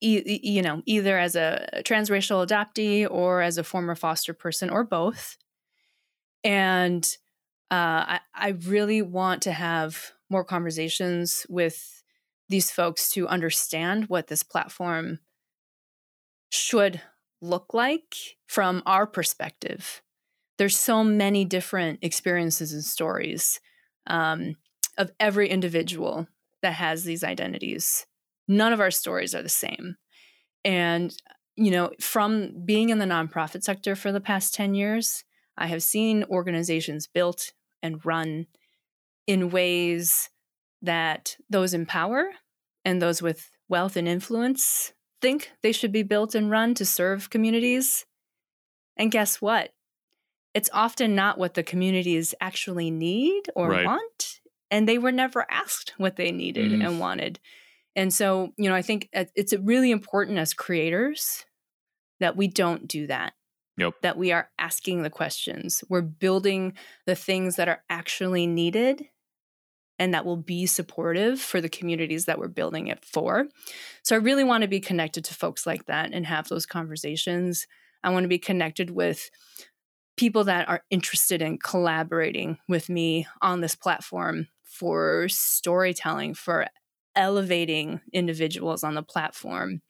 e- 0.00 0.40
you 0.42 0.62
know, 0.62 0.82
either 0.86 1.18
as 1.18 1.36
a 1.36 1.68
transracial 1.84 2.46
adoptee 2.46 3.06
or 3.10 3.40
as 3.42 3.58
a 3.58 3.64
former 3.64 3.94
foster 3.94 4.34
person 4.34 4.70
or 4.70 4.84
both. 4.84 5.36
And 6.44 7.04
uh, 7.70 8.18
I, 8.18 8.20
I 8.34 8.48
really 8.66 9.02
want 9.02 9.42
to 9.42 9.52
have 9.52 10.12
more 10.30 10.44
conversations 10.44 11.46
with 11.48 12.02
these 12.48 12.70
folks 12.70 13.10
to 13.10 13.26
understand 13.26 14.08
what 14.08 14.28
this 14.28 14.42
platform 14.42 15.18
should 16.50 17.00
look 17.40 17.74
like 17.74 18.14
from 18.46 18.82
our 18.86 19.06
perspective. 19.06 20.02
There's 20.58 20.76
so 20.76 21.04
many 21.04 21.44
different 21.44 21.98
experiences 22.02 22.72
and 22.72 22.84
stories 22.84 23.60
um, 24.06 24.54
of 24.96 25.10
every 25.20 25.48
individual 25.48 26.28
that 26.62 26.74
has 26.74 27.04
these 27.04 27.24
identities. 27.24 28.06
None 28.48 28.72
of 28.72 28.80
our 28.80 28.90
stories 28.90 29.34
are 29.34 29.42
the 29.42 29.48
same. 29.48 29.96
And, 30.64 31.14
you 31.56 31.70
know, 31.70 31.90
from 32.00 32.64
being 32.64 32.90
in 32.90 32.98
the 32.98 33.04
nonprofit 33.04 33.62
sector 33.62 33.96
for 33.96 34.12
the 34.12 34.20
past 34.20 34.54
10 34.54 34.74
years, 34.74 35.24
I 35.56 35.66
have 35.68 35.82
seen 35.82 36.24
organizations 36.24 37.06
built 37.06 37.52
and 37.82 38.04
run 38.04 38.46
in 39.26 39.50
ways 39.50 40.30
that 40.82 41.36
those 41.50 41.74
in 41.74 41.86
power 41.86 42.30
and 42.84 43.00
those 43.00 43.22
with 43.22 43.50
wealth 43.68 43.96
and 43.96 44.06
influence 44.06 44.92
think 45.20 45.50
they 45.62 45.72
should 45.72 45.92
be 45.92 46.02
built 46.02 46.34
and 46.34 46.50
run 46.50 46.74
to 46.74 46.84
serve 46.84 47.30
communities. 47.30 48.04
And 48.96 49.10
guess 49.10 49.40
what? 49.40 49.72
It's 50.54 50.70
often 50.72 51.14
not 51.14 51.38
what 51.38 51.54
the 51.54 51.62
communities 51.62 52.34
actually 52.40 52.90
need 52.90 53.50
or 53.54 53.70
right. 53.70 53.86
want. 53.86 54.40
And 54.70 54.88
they 54.88 54.98
were 54.98 55.12
never 55.12 55.46
asked 55.50 55.94
what 55.96 56.16
they 56.16 56.32
needed 56.32 56.72
mm. 56.72 56.84
and 56.84 56.98
wanted. 56.98 57.38
And 57.96 58.12
so, 58.12 58.52
you 58.56 58.68
know, 58.68 58.76
I 58.76 58.82
think 58.82 59.08
it's 59.12 59.54
really 59.54 59.90
important 59.90 60.38
as 60.38 60.54
creators 60.54 61.44
that 62.20 62.36
we 62.36 62.46
don't 62.46 62.86
do 62.86 63.08
that. 63.08 63.32
Yep. 63.78 63.94
That 64.02 64.16
we 64.16 64.32
are 64.32 64.48
asking 64.58 65.02
the 65.02 65.10
questions. 65.10 65.84
We're 65.88 66.00
building 66.00 66.74
the 67.04 67.14
things 67.14 67.56
that 67.56 67.68
are 67.68 67.82
actually 67.90 68.46
needed 68.46 69.06
and 69.98 70.14
that 70.14 70.24
will 70.24 70.36
be 70.36 70.66
supportive 70.66 71.40
for 71.40 71.60
the 71.60 71.68
communities 71.68 72.26
that 72.26 72.38
we're 72.38 72.48
building 72.48 72.86
it 72.86 73.04
for. 73.04 73.46
So 74.02 74.14
I 74.14 74.18
really 74.18 74.44
want 74.44 74.62
to 74.62 74.68
be 74.68 74.80
connected 74.80 75.24
to 75.26 75.34
folks 75.34 75.66
like 75.66 75.86
that 75.86 76.12
and 76.12 76.26
have 76.26 76.48
those 76.48 76.64
conversations. 76.64 77.66
I 78.02 78.10
want 78.10 78.24
to 78.24 78.28
be 78.28 78.38
connected 78.38 78.90
with 78.90 79.30
people 80.16 80.44
that 80.44 80.68
are 80.68 80.82
interested 80.90 81.42
in 81.42 81.58
collaborating 81.58 82.58
with 82.68 82.88
me 82.88 83.26
on 83.42 83.60
this 83.60 83.74
platform 83.74 84.48
for 84.64 85.28
storytelling, 85.28 86.32
for 86.32 86.66
elevating 87.16 88.00
individuals 88.12 88.84
on 88.84 88.94
the 88.94 89.02
platform, 89.02 89.82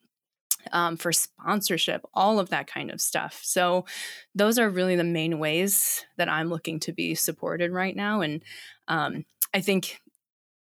um, 0.72 0.96
for 0.96 1.12
sponsorship, 1.12 2.02
all 2.14 2.38
of 2.38 2.48
that 2.50 2.66
kind 2.66 2.90
of 2.90 3.00
stuff. 3.00 3.40
So, 3.42 3.84
those 4.34 4.58
are 4.58 4.70
really 4.70 4.96
the 4.96 5.04
main 5.04 5.38
ways 5.38 6.04
that 6.16 6.28
I'm 6.28 6.48
looking 6.48 6.80
to 6.80 6.92
be 6.92 7.14
supported 7.14 7.70
right 7.70 7.94
now. 7.94 8.20
And 8.20 8.42
um, 8.88 9.24
I 9.52 9.60
think 9.60 10.00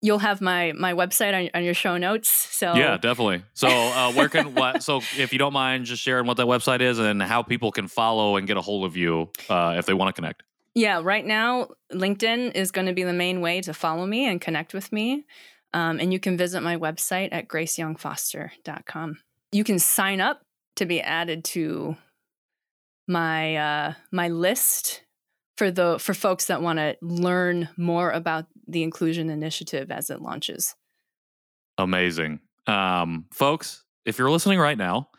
you'll 0.01 0.19
have 0.19 0.41
my 0.41 0.73
my 0.73 0.93
website 0.93 1.33
on, 1.33 1.49
on 1.53 1.63
your 1.63 1.73
show 1.73 1.97
notes. 1.97 2.29
So 2.29 2.73
yeah, 2.75 2.97
definitely. 2.97 3.43
So 3.53 3.67
uh, 3.67 4.11
where 4.13 4.29
can 4.29 4.55
what? 4.55 4.83
So 4.83 4.97
if 5.17 5.31
you 5.31 5.39
don't 5.39 5.53
mind, 5.53 5.85
just 5.85 6.01
sharing 6.01 6.25
what 6.25 6.37
that 6.37 6.47
website 6.47 6.81
is 6.81 6.99
and 6.99 7.21
how 7.21 7.43
people 7.43 7.71
can 7.71 7.87
follow 7.87 8.35
and 8.35 8.47
get 8.47 8.57
a 8.57 8.61
hold 8.61 8.85
of 8.85 8.97
you 8.97 9.29
uh, 9.49 9.75
if 9.77 9.85
they 9.85 9.93
want 9.93 10.13
to 10.13 10.19
connect. 10.19 10.43
Yeah, 10.73 11.01
right 11.03 11.25
now 11.25 11.69
LinkedIn 11.93 12.55
is 12.55 12.71
going 12.71 12.87
to 12.87 12.93
be 12.93 13.03
the 13.03 13.13
main 13.13 13.41
way 13.41 13.61
to 13.61 13.73
follow 13.73 14.05
me 14.05 14.25
and 14.25 14.41
connect 14.41 14.73
with 14.73 14.91
me. 14.91 15.25
Um, 15.73 15.99
and 15.99 16.11
you 16.11 16.19
can 16.19 16.37
visit 16.37 16.61
my 16.61 16.77
website 16.77 17.29
at 17.31 17.47
graceyungfoster.com. 17.47 19.19
You 19.51 19.63
can 19.63 19.79
sign 19.79 20.19
up 20.19 20.41
to 20.75 20.85
be 20.85 21.01
added 21.01 21.43
to 21.45 21.95
my 23.07 23.55
uh, 23.55 23.93
my 24.11 24.29
list 24.29 25.03
for 25.57 25.71
the 25.71 25.97
for 25.99 26.13
folks 26.13 26.45
that 26.45 26.61
want 26.61 26.79
to 26.79 26.95
learn 27.01 27.69
more 27.77 28.11
about 28.11 28.45
the 28.67 28.83
inclusion 28.83 29.29
initiative 29.29 29.91
as 29.91 30.09
it 30.09 30.21
launches. 30.21 30.75
Amazing. 31.77 32.39
Um, 32.67 33.25
folks, 33.33 33.83
if 34.05 34.17
you're 34.17 34.31
listening 34.31 34.59
right 34.59 34.77
now, 34.77 35.09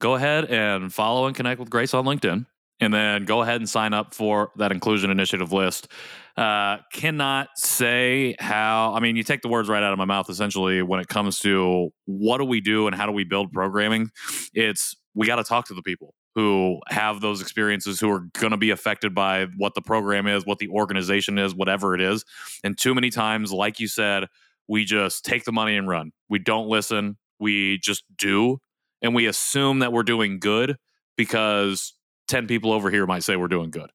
go 0.00 0.14
ahead 0.14 0.44
and 0.46 0.92
follow 0.92 1.26
and 1.26 1.34
connect 1.34 1.60
with 1.60 1.70
Grace 1.70 1.94
on 1.94 2.04
LinkedIn 2.04 2.46
and 2.80 2.92
then 2.92 3.24
go 3.24 3.42
ahead 3.42 3.56
and 3.56 3.68
sign 3.68 3.92
up 3.92 4.14
for 4.14 4.50
that 4.56 4.72
inclusion 4.72 5.10
initiative 5.10 5.52
list. 5.52 5.88
Uh, 6.36 6.78
cannot 6.92 7.48
say 7.56 8.34
how, 8.38 8.94
I 8.94 9.00
mean, 9.00 9.16
you 9.16 9.22
take 9.22 9.42
the 9.42 9.48
words 9.48 9.68
right 9.68 9.82
out 9.82 9.92
of 9.92 9.98
my 9.98 10.04
mouth 10.04 10.30
essentially 10.30 10.82
when 10.82 11.00
it 11.00 11.08
comes 11.08 11.38
to 11.40 11.90
what 12.06 12.38
do 12.38 12.44
we 12.44 12.60
do 12.60 12.86
and 12.86 12.96
how 12.96 13.06
do 13.06 13.12
we 13.12 13.24
build 13.24 13.52
programming. 13.52 14.10
It's 14.54 14.96
we 15.14 15.26
got 15.26 15.36
to 15.36 15.44
talk 15.44 15.66
to 15.66 15.74
the 15.74 15.82
people 15.82 16.14
who 16.34 16.80
have 16.88 17.20
those 17.20 17.40
experiences 17.40 17.98
who 17.98 18.10
are 18.10 18.20
going 18.34 18.52
to 18.52 18.56
be 18.56 18.70
affected 18.70 19.14
by 19.14 19.46
what 19.56 19.74
the 19.74 19.82
program 19.82 20.26
is, 20.26 20.46
what 20.46 20.58
the 20.58 20.68
organization 20.68 21.38
is, 21.38 21.54
whatever 21.54 21.94
it 21.94 22.00
is. 22.00 22.24
And 22.62 22.78
too 22.78 22.94
many 22.94 23.10
times, 23.10 23.52
like 23.52 23.80
you 23.80 23.88
said, 23.88 24.26
we 24.68 24.84
just 24.84 25.24
take 25.24 25.44
the 25.44 25.52
money 25.52 25.76
and 25.76 25.88
run. 25.88 26.12
We 26.28 26.38
don't 26.38 26.68
listen. 26.68 27.18
We 27.40 27.78
just 27.78 28.04
do. 28.16 28.58
And 29.02 29.14
we 29.14 29.26
assume 29.26 29.80
that 29.80 29.92
we're 29.92 30.04
doing 30.04 30.38
good 30.38 30.76
because 31.16 31.94
10 32.30 32.46
people 32.46 32.72
over 32.72 32.90
here 32.90 33.06
might 33.06 33.24
say 33.24 33.36
we're 33.36 33.48
doing 33.48 33.70
good. 33.70 33.90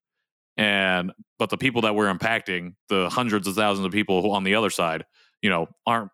And, 0.58 1.12
but 1.40 1.50
the 1.50 1.58
people 1.58 1.82
that 1.82 1.96
we're 1.96 2.14
impacting, 2.14 2.76
the 2.90 3.10
hundreds 3.10 3.48
of 3.48 3.56
thousands 3.56 3.86
of 3.86 3.92
people 3.92 4.32
on 4.32 4.44
the 4.44 4.56
other 4.56 4.70
side, 4.70 5.06
you 5.42 5.50
know, 5.50 5.68
aren't, 5.88 6.12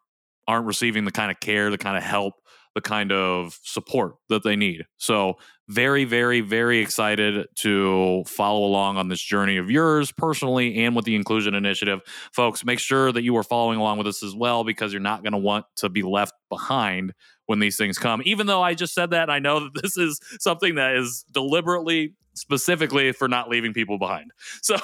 aren't 0.47 0.65
receiving 0.65 1.05
the 1.05 1.11
kind 1.11 1.31
of 1.31 1.39
care, 1.39 1.69
the 1.69 1.77
kind 1.77 1.97
of 1.97 2.03
help, 2.03 2.35
the 2.73 2.81
kind 2.81 3.11
of 3.11 3.59
support 3.63 4.15
that 4.29 4.43
they 4.43 4.55
need. 4.55 4.85
So, 4.97 5.35
very, 5.67 6.03
very, 6.03 6.41
very 6.41 6.79
excited 6.79 7.47
to 7.59 8.23
follow 8.27 8.65
along 8.65 8.97
on 8.97 9.07
this 9.07 9.21
journey 9.21 9.55
of 9.55 9.71
yours 9.71 10.11
personally 10.11 10.83
and 10.83 10.95
with 10.95 11.05
the 11.05 11.15
Inclusion 11.15 11.53
Initiative. 11.53 12.01
Folks, 12.33 12.65
make 12.65 12.79
sure 12.79 13.11
that 13.11 13.23
you 13.23 13.37
are 13.37 13.43
following 13.43 13.79
along 13.79 13.97
with 13.97 14.07
us 14.07 14.21
as 14.21 14.35
well 14.35 14.65
because 14.65 14.91
you're 14.91 15.01
not 15.01 15.23
going 15.23 15.31
to 15.31 15.39
want 15.39 15.65
to 15.77 15.89
be 15.89 16.03
left 16.03 16.33
behind 16.51 17.13
when 17.47 17.59
these 17.59 17.77
things 17.77 17.97
come. 17.97 18.21
Even 18.25 18.45
though 18.45 18.61
I 18.61 18.75
just 18.75 18.93
said 18.93 19.09
that, 19.09 19.31
I 19.31 19.39
know 19.39 19.61
that 19.61 19.71
this 19.81 19.97
is 19.97 20.19
something 20.39 20.75
that 20.75 20.95
is 20.95 21.25
deliberately 21.31 22.13
specifically 22.33 23.11
for 23.11 23.27
not 23.27 23.49
leaving 23.49 23.73
people 23.73 23.97
behind. 23.97 24.31
So 24.61 24.77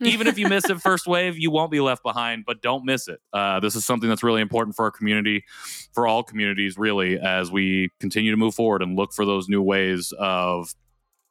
even 0.00 0.26
if 0.26 0.38
you 0.38 0.48
miss 0.48 0.68
it 0.68 0.80
first 0.82 1.06
wave, 1.06 1.38
you 1.38 1.50
won't 1.50 1.70
be 1.70 1.80
left 1.80 2.02
behind, 2.02 2.44
but 2.44 2.60
don't 2.60 2.84
miss 2.84 3.06
it. 3.06 3.20
Uh, 3.32 3.60
this 3.60 3.76
is 3.76 3.84
something 3.84 4.08
that's 4.08 4.22
really 4.22 4.40
important 4.40 4.74
for 4.76 4.86
our 4.86 4.90
community, 4.90 5.44
for 5.92 6.06
all 6.06 6.22
communities, 6.22 6.76
really, 6.76 7.18
as 7.18 7.50
we 7.50 7.90
continue 8.00 8.32
to 8.32 8.36
move 8.36 8.54
forward 8.54 8.82
and 8.82 8.96
look 8.96 9.12
for 9.12 9.24
those 9.24 9.48
new 9.48 9.62
ways 9.62 10.12
of 10.18 10.74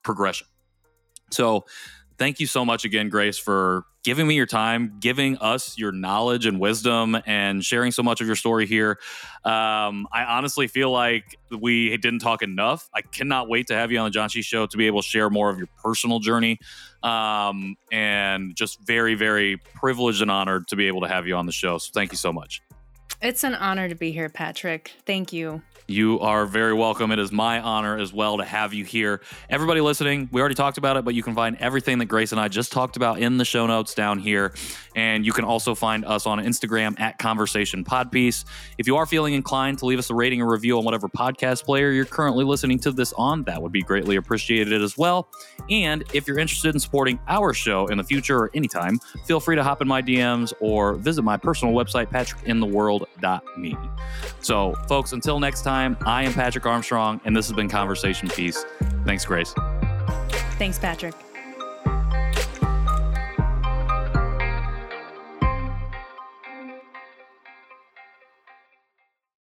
progression. 0.03 0.47
So 1.31 1.65
thank 2.19 2.39
you 2.39 2.45
so 2.45 2.63
much 2.63 2.85
again, 2.85 3.09
Grace, 3.09 3.39
for 3.39 3.85
giving 4.03 4.27
me 4.27 4.35
your 4.35 4.45
time, 4.45 4.97
giving 4.99 5.37
us 5.37 5.77
your 5.77 5.91
knowledge 5.91 6.45
and 6.45 6.59
wisdom, 6.59 7.17
and 7.25 7.63
sharing 7.65 7.91
so 7.91 8.03
much 8.03 8.21
of 8.21 8.27
your 8.27 8.35
story 8.35 8.67
here. 8.67 8.99
Um, 9.43 10.07
I 10.11 10.25
honestly 10.27 10.67
feel 10.67 10.91
like 10.91 11.37
we 11.57 11.97
didn't 11.97 12.19
talk 12.19 12.43
enough. 12.43 12.87
I 12.93 13.01
cannot 13.01 13.49
wait 13.49 13.67
to 13.67 13.75
have 13.75 13.91
you 13.91 13.97
on 13.97 14.05
the 14.05 14.11
John 14.11 14.29
Shi 14.29 14.41
Show 14.41 14.67
to 14.67 14.77
be 14.77 14.85
able 14.85 15.01
to 15.01 15.07
share 15.07 15.29
more 15.29 15.49
of 15.49 15.57
your 15.57 15.69
personal 15.81 16.19
journey. 16.19 16.59
Um, 17.01 17.77
and 17.93 18.55
just 18.55 18.85
very, 18.85 19.15
very 19.15 19.55
privileged 19.57 20.21
and 20.21 20.29
honored 20.29 20.67
to 20.67 20.75
be 20.75 20.87
able 20.87 21.01
to 21.01 21.07
have 21.07 21.27
you 21.27 21.35
on 21.35 21.45
the 21.45 21.53
show. 21.53 21.77
So 21.77 21.91
thank 21.93 22.11
you 22.11 22.17
so 22.17 22.33
much. 22.33 22.61
It's 23.21 23.43
an 23.43 23.55
honor 23.55 23.87
to 23.89 23.95
be 23.95 24.11
here, 24.11 24.29
Patrick. 24.29 24.93
Thank 25.05 25.33
you. 25.33 25.61
You 25.89 26.19
are 26.19 26.45
very 26.45 26.75
welcome. 26.75 27.11
It 27.11 27.17
is 27.17 27.31
my 27.31 27.59
honor 27.59 27.97
as 27.97 28.13
well 28.13 28.37
to 28.37 28.45
have 28.45 28.75
you 28.75 28.85
here. 28.85 29.21
Everybody 29.49 29.81
listening, 29.81 30.29
we 30.31 30.39
already 30.39 30.53
talked 30.53 30.77
about 30.77 30.97
it, 30.97 31.03
but 31.03 31.15
you 31.15 31.23
can 31.23 31.33
find 31.33 31.57
everything 31.59 31.97
that 31.97 32.05
Grace 32.05 32.31
and 32.31 32.39
I 32.39 32.47
just 32.47 32.71
talked 32.71 32.95
about 32.95 33.17
in 33.17 33.37
the 33.37 33.45
show 33.45 33.65
notes 33.65 33.95
down 33.95 34.19
here. 34.19 34.53
And 34.95 35.25
you 35.25 35.31
can 35.31 35.45
also 35.45 35.73
find 35.73 36.05
us 36.05 36.27
on 36.27 36.37
Instagram 36.37 36.99
at 36.99 37.17
Conversation 37.17 37.83
Podpiece. 37.83 38.45
If 38.77 38.85
you 38.85 38.97
are 38.97 39.07
feeling 39.07 39.33
inclined 39.33 39.79
to 39.79 39.87
leave 39.87 39.97
us 39.97 40.11
a 40.11 40.13
rating 40.13 40.43
or 40.43 40.51
review 40.51 40.77
on 40.77 40.85
whatever 40.85 41.09
podcast 41.09 41.63
player 41.63 41.89
you're 41.89 42.05
currently 42.05 42.45
listening 42.45 42.77
to 42.79 42.91
this 42.91 43.11
on, 43.13 43.41
that 43.45 43.59
would 43.59 43.71
be 43.71 43.81
greatly 43.81 44.17
appreciated 44.17 44.83
as 44.83 44.95
well. 44.95 45.27
And 45.71 46.03
if 46.13 46.27
you're 46.27 46.37
interested 46.37 46.75
in 46.75 46.79
supporting 46.79 47.19
our 47.27 47.51
show 47.51 47.87
in 47.87 47.97
the 47.97 48.03
future 48.03 48.37
or 48.37 48.51
anytime, 48.53 48.99
feel 49.25 49.39
free 49.39 49.55
to 49.55 49.63
hop 49.63 49.81
in 49.81 49.87
my 49.87 50.03
DMs 50.03 50.53
or 50.59 50.93
visit 50.93 51.23
my 51.23 51.37
personal 51.37 51.73
website, 51.73 52.11
patrickintheworld.me. 52.11 53.77
So, 54.41 54.75
folks, 54.87 55.13
until 55.13 55.39
next 55.39 55.63
time, 55.63 55.78
time. 55.79 55.97
I 56.05 56.23
am 56.23 56.33
Patrick 56.33 56.65
Armstrong, 56.65 57.21
and 57.25 57.35
this 57.35 57.47
has 57.47 57.55
been 57.55 57.69
Conversation 57.69 58.29
Piece. 58.29 58.65
Thanks, 59.05 59.25
Grace. 59.25 59.53
Thanks, 60.57 60.77
Patrick. 60.77 61.15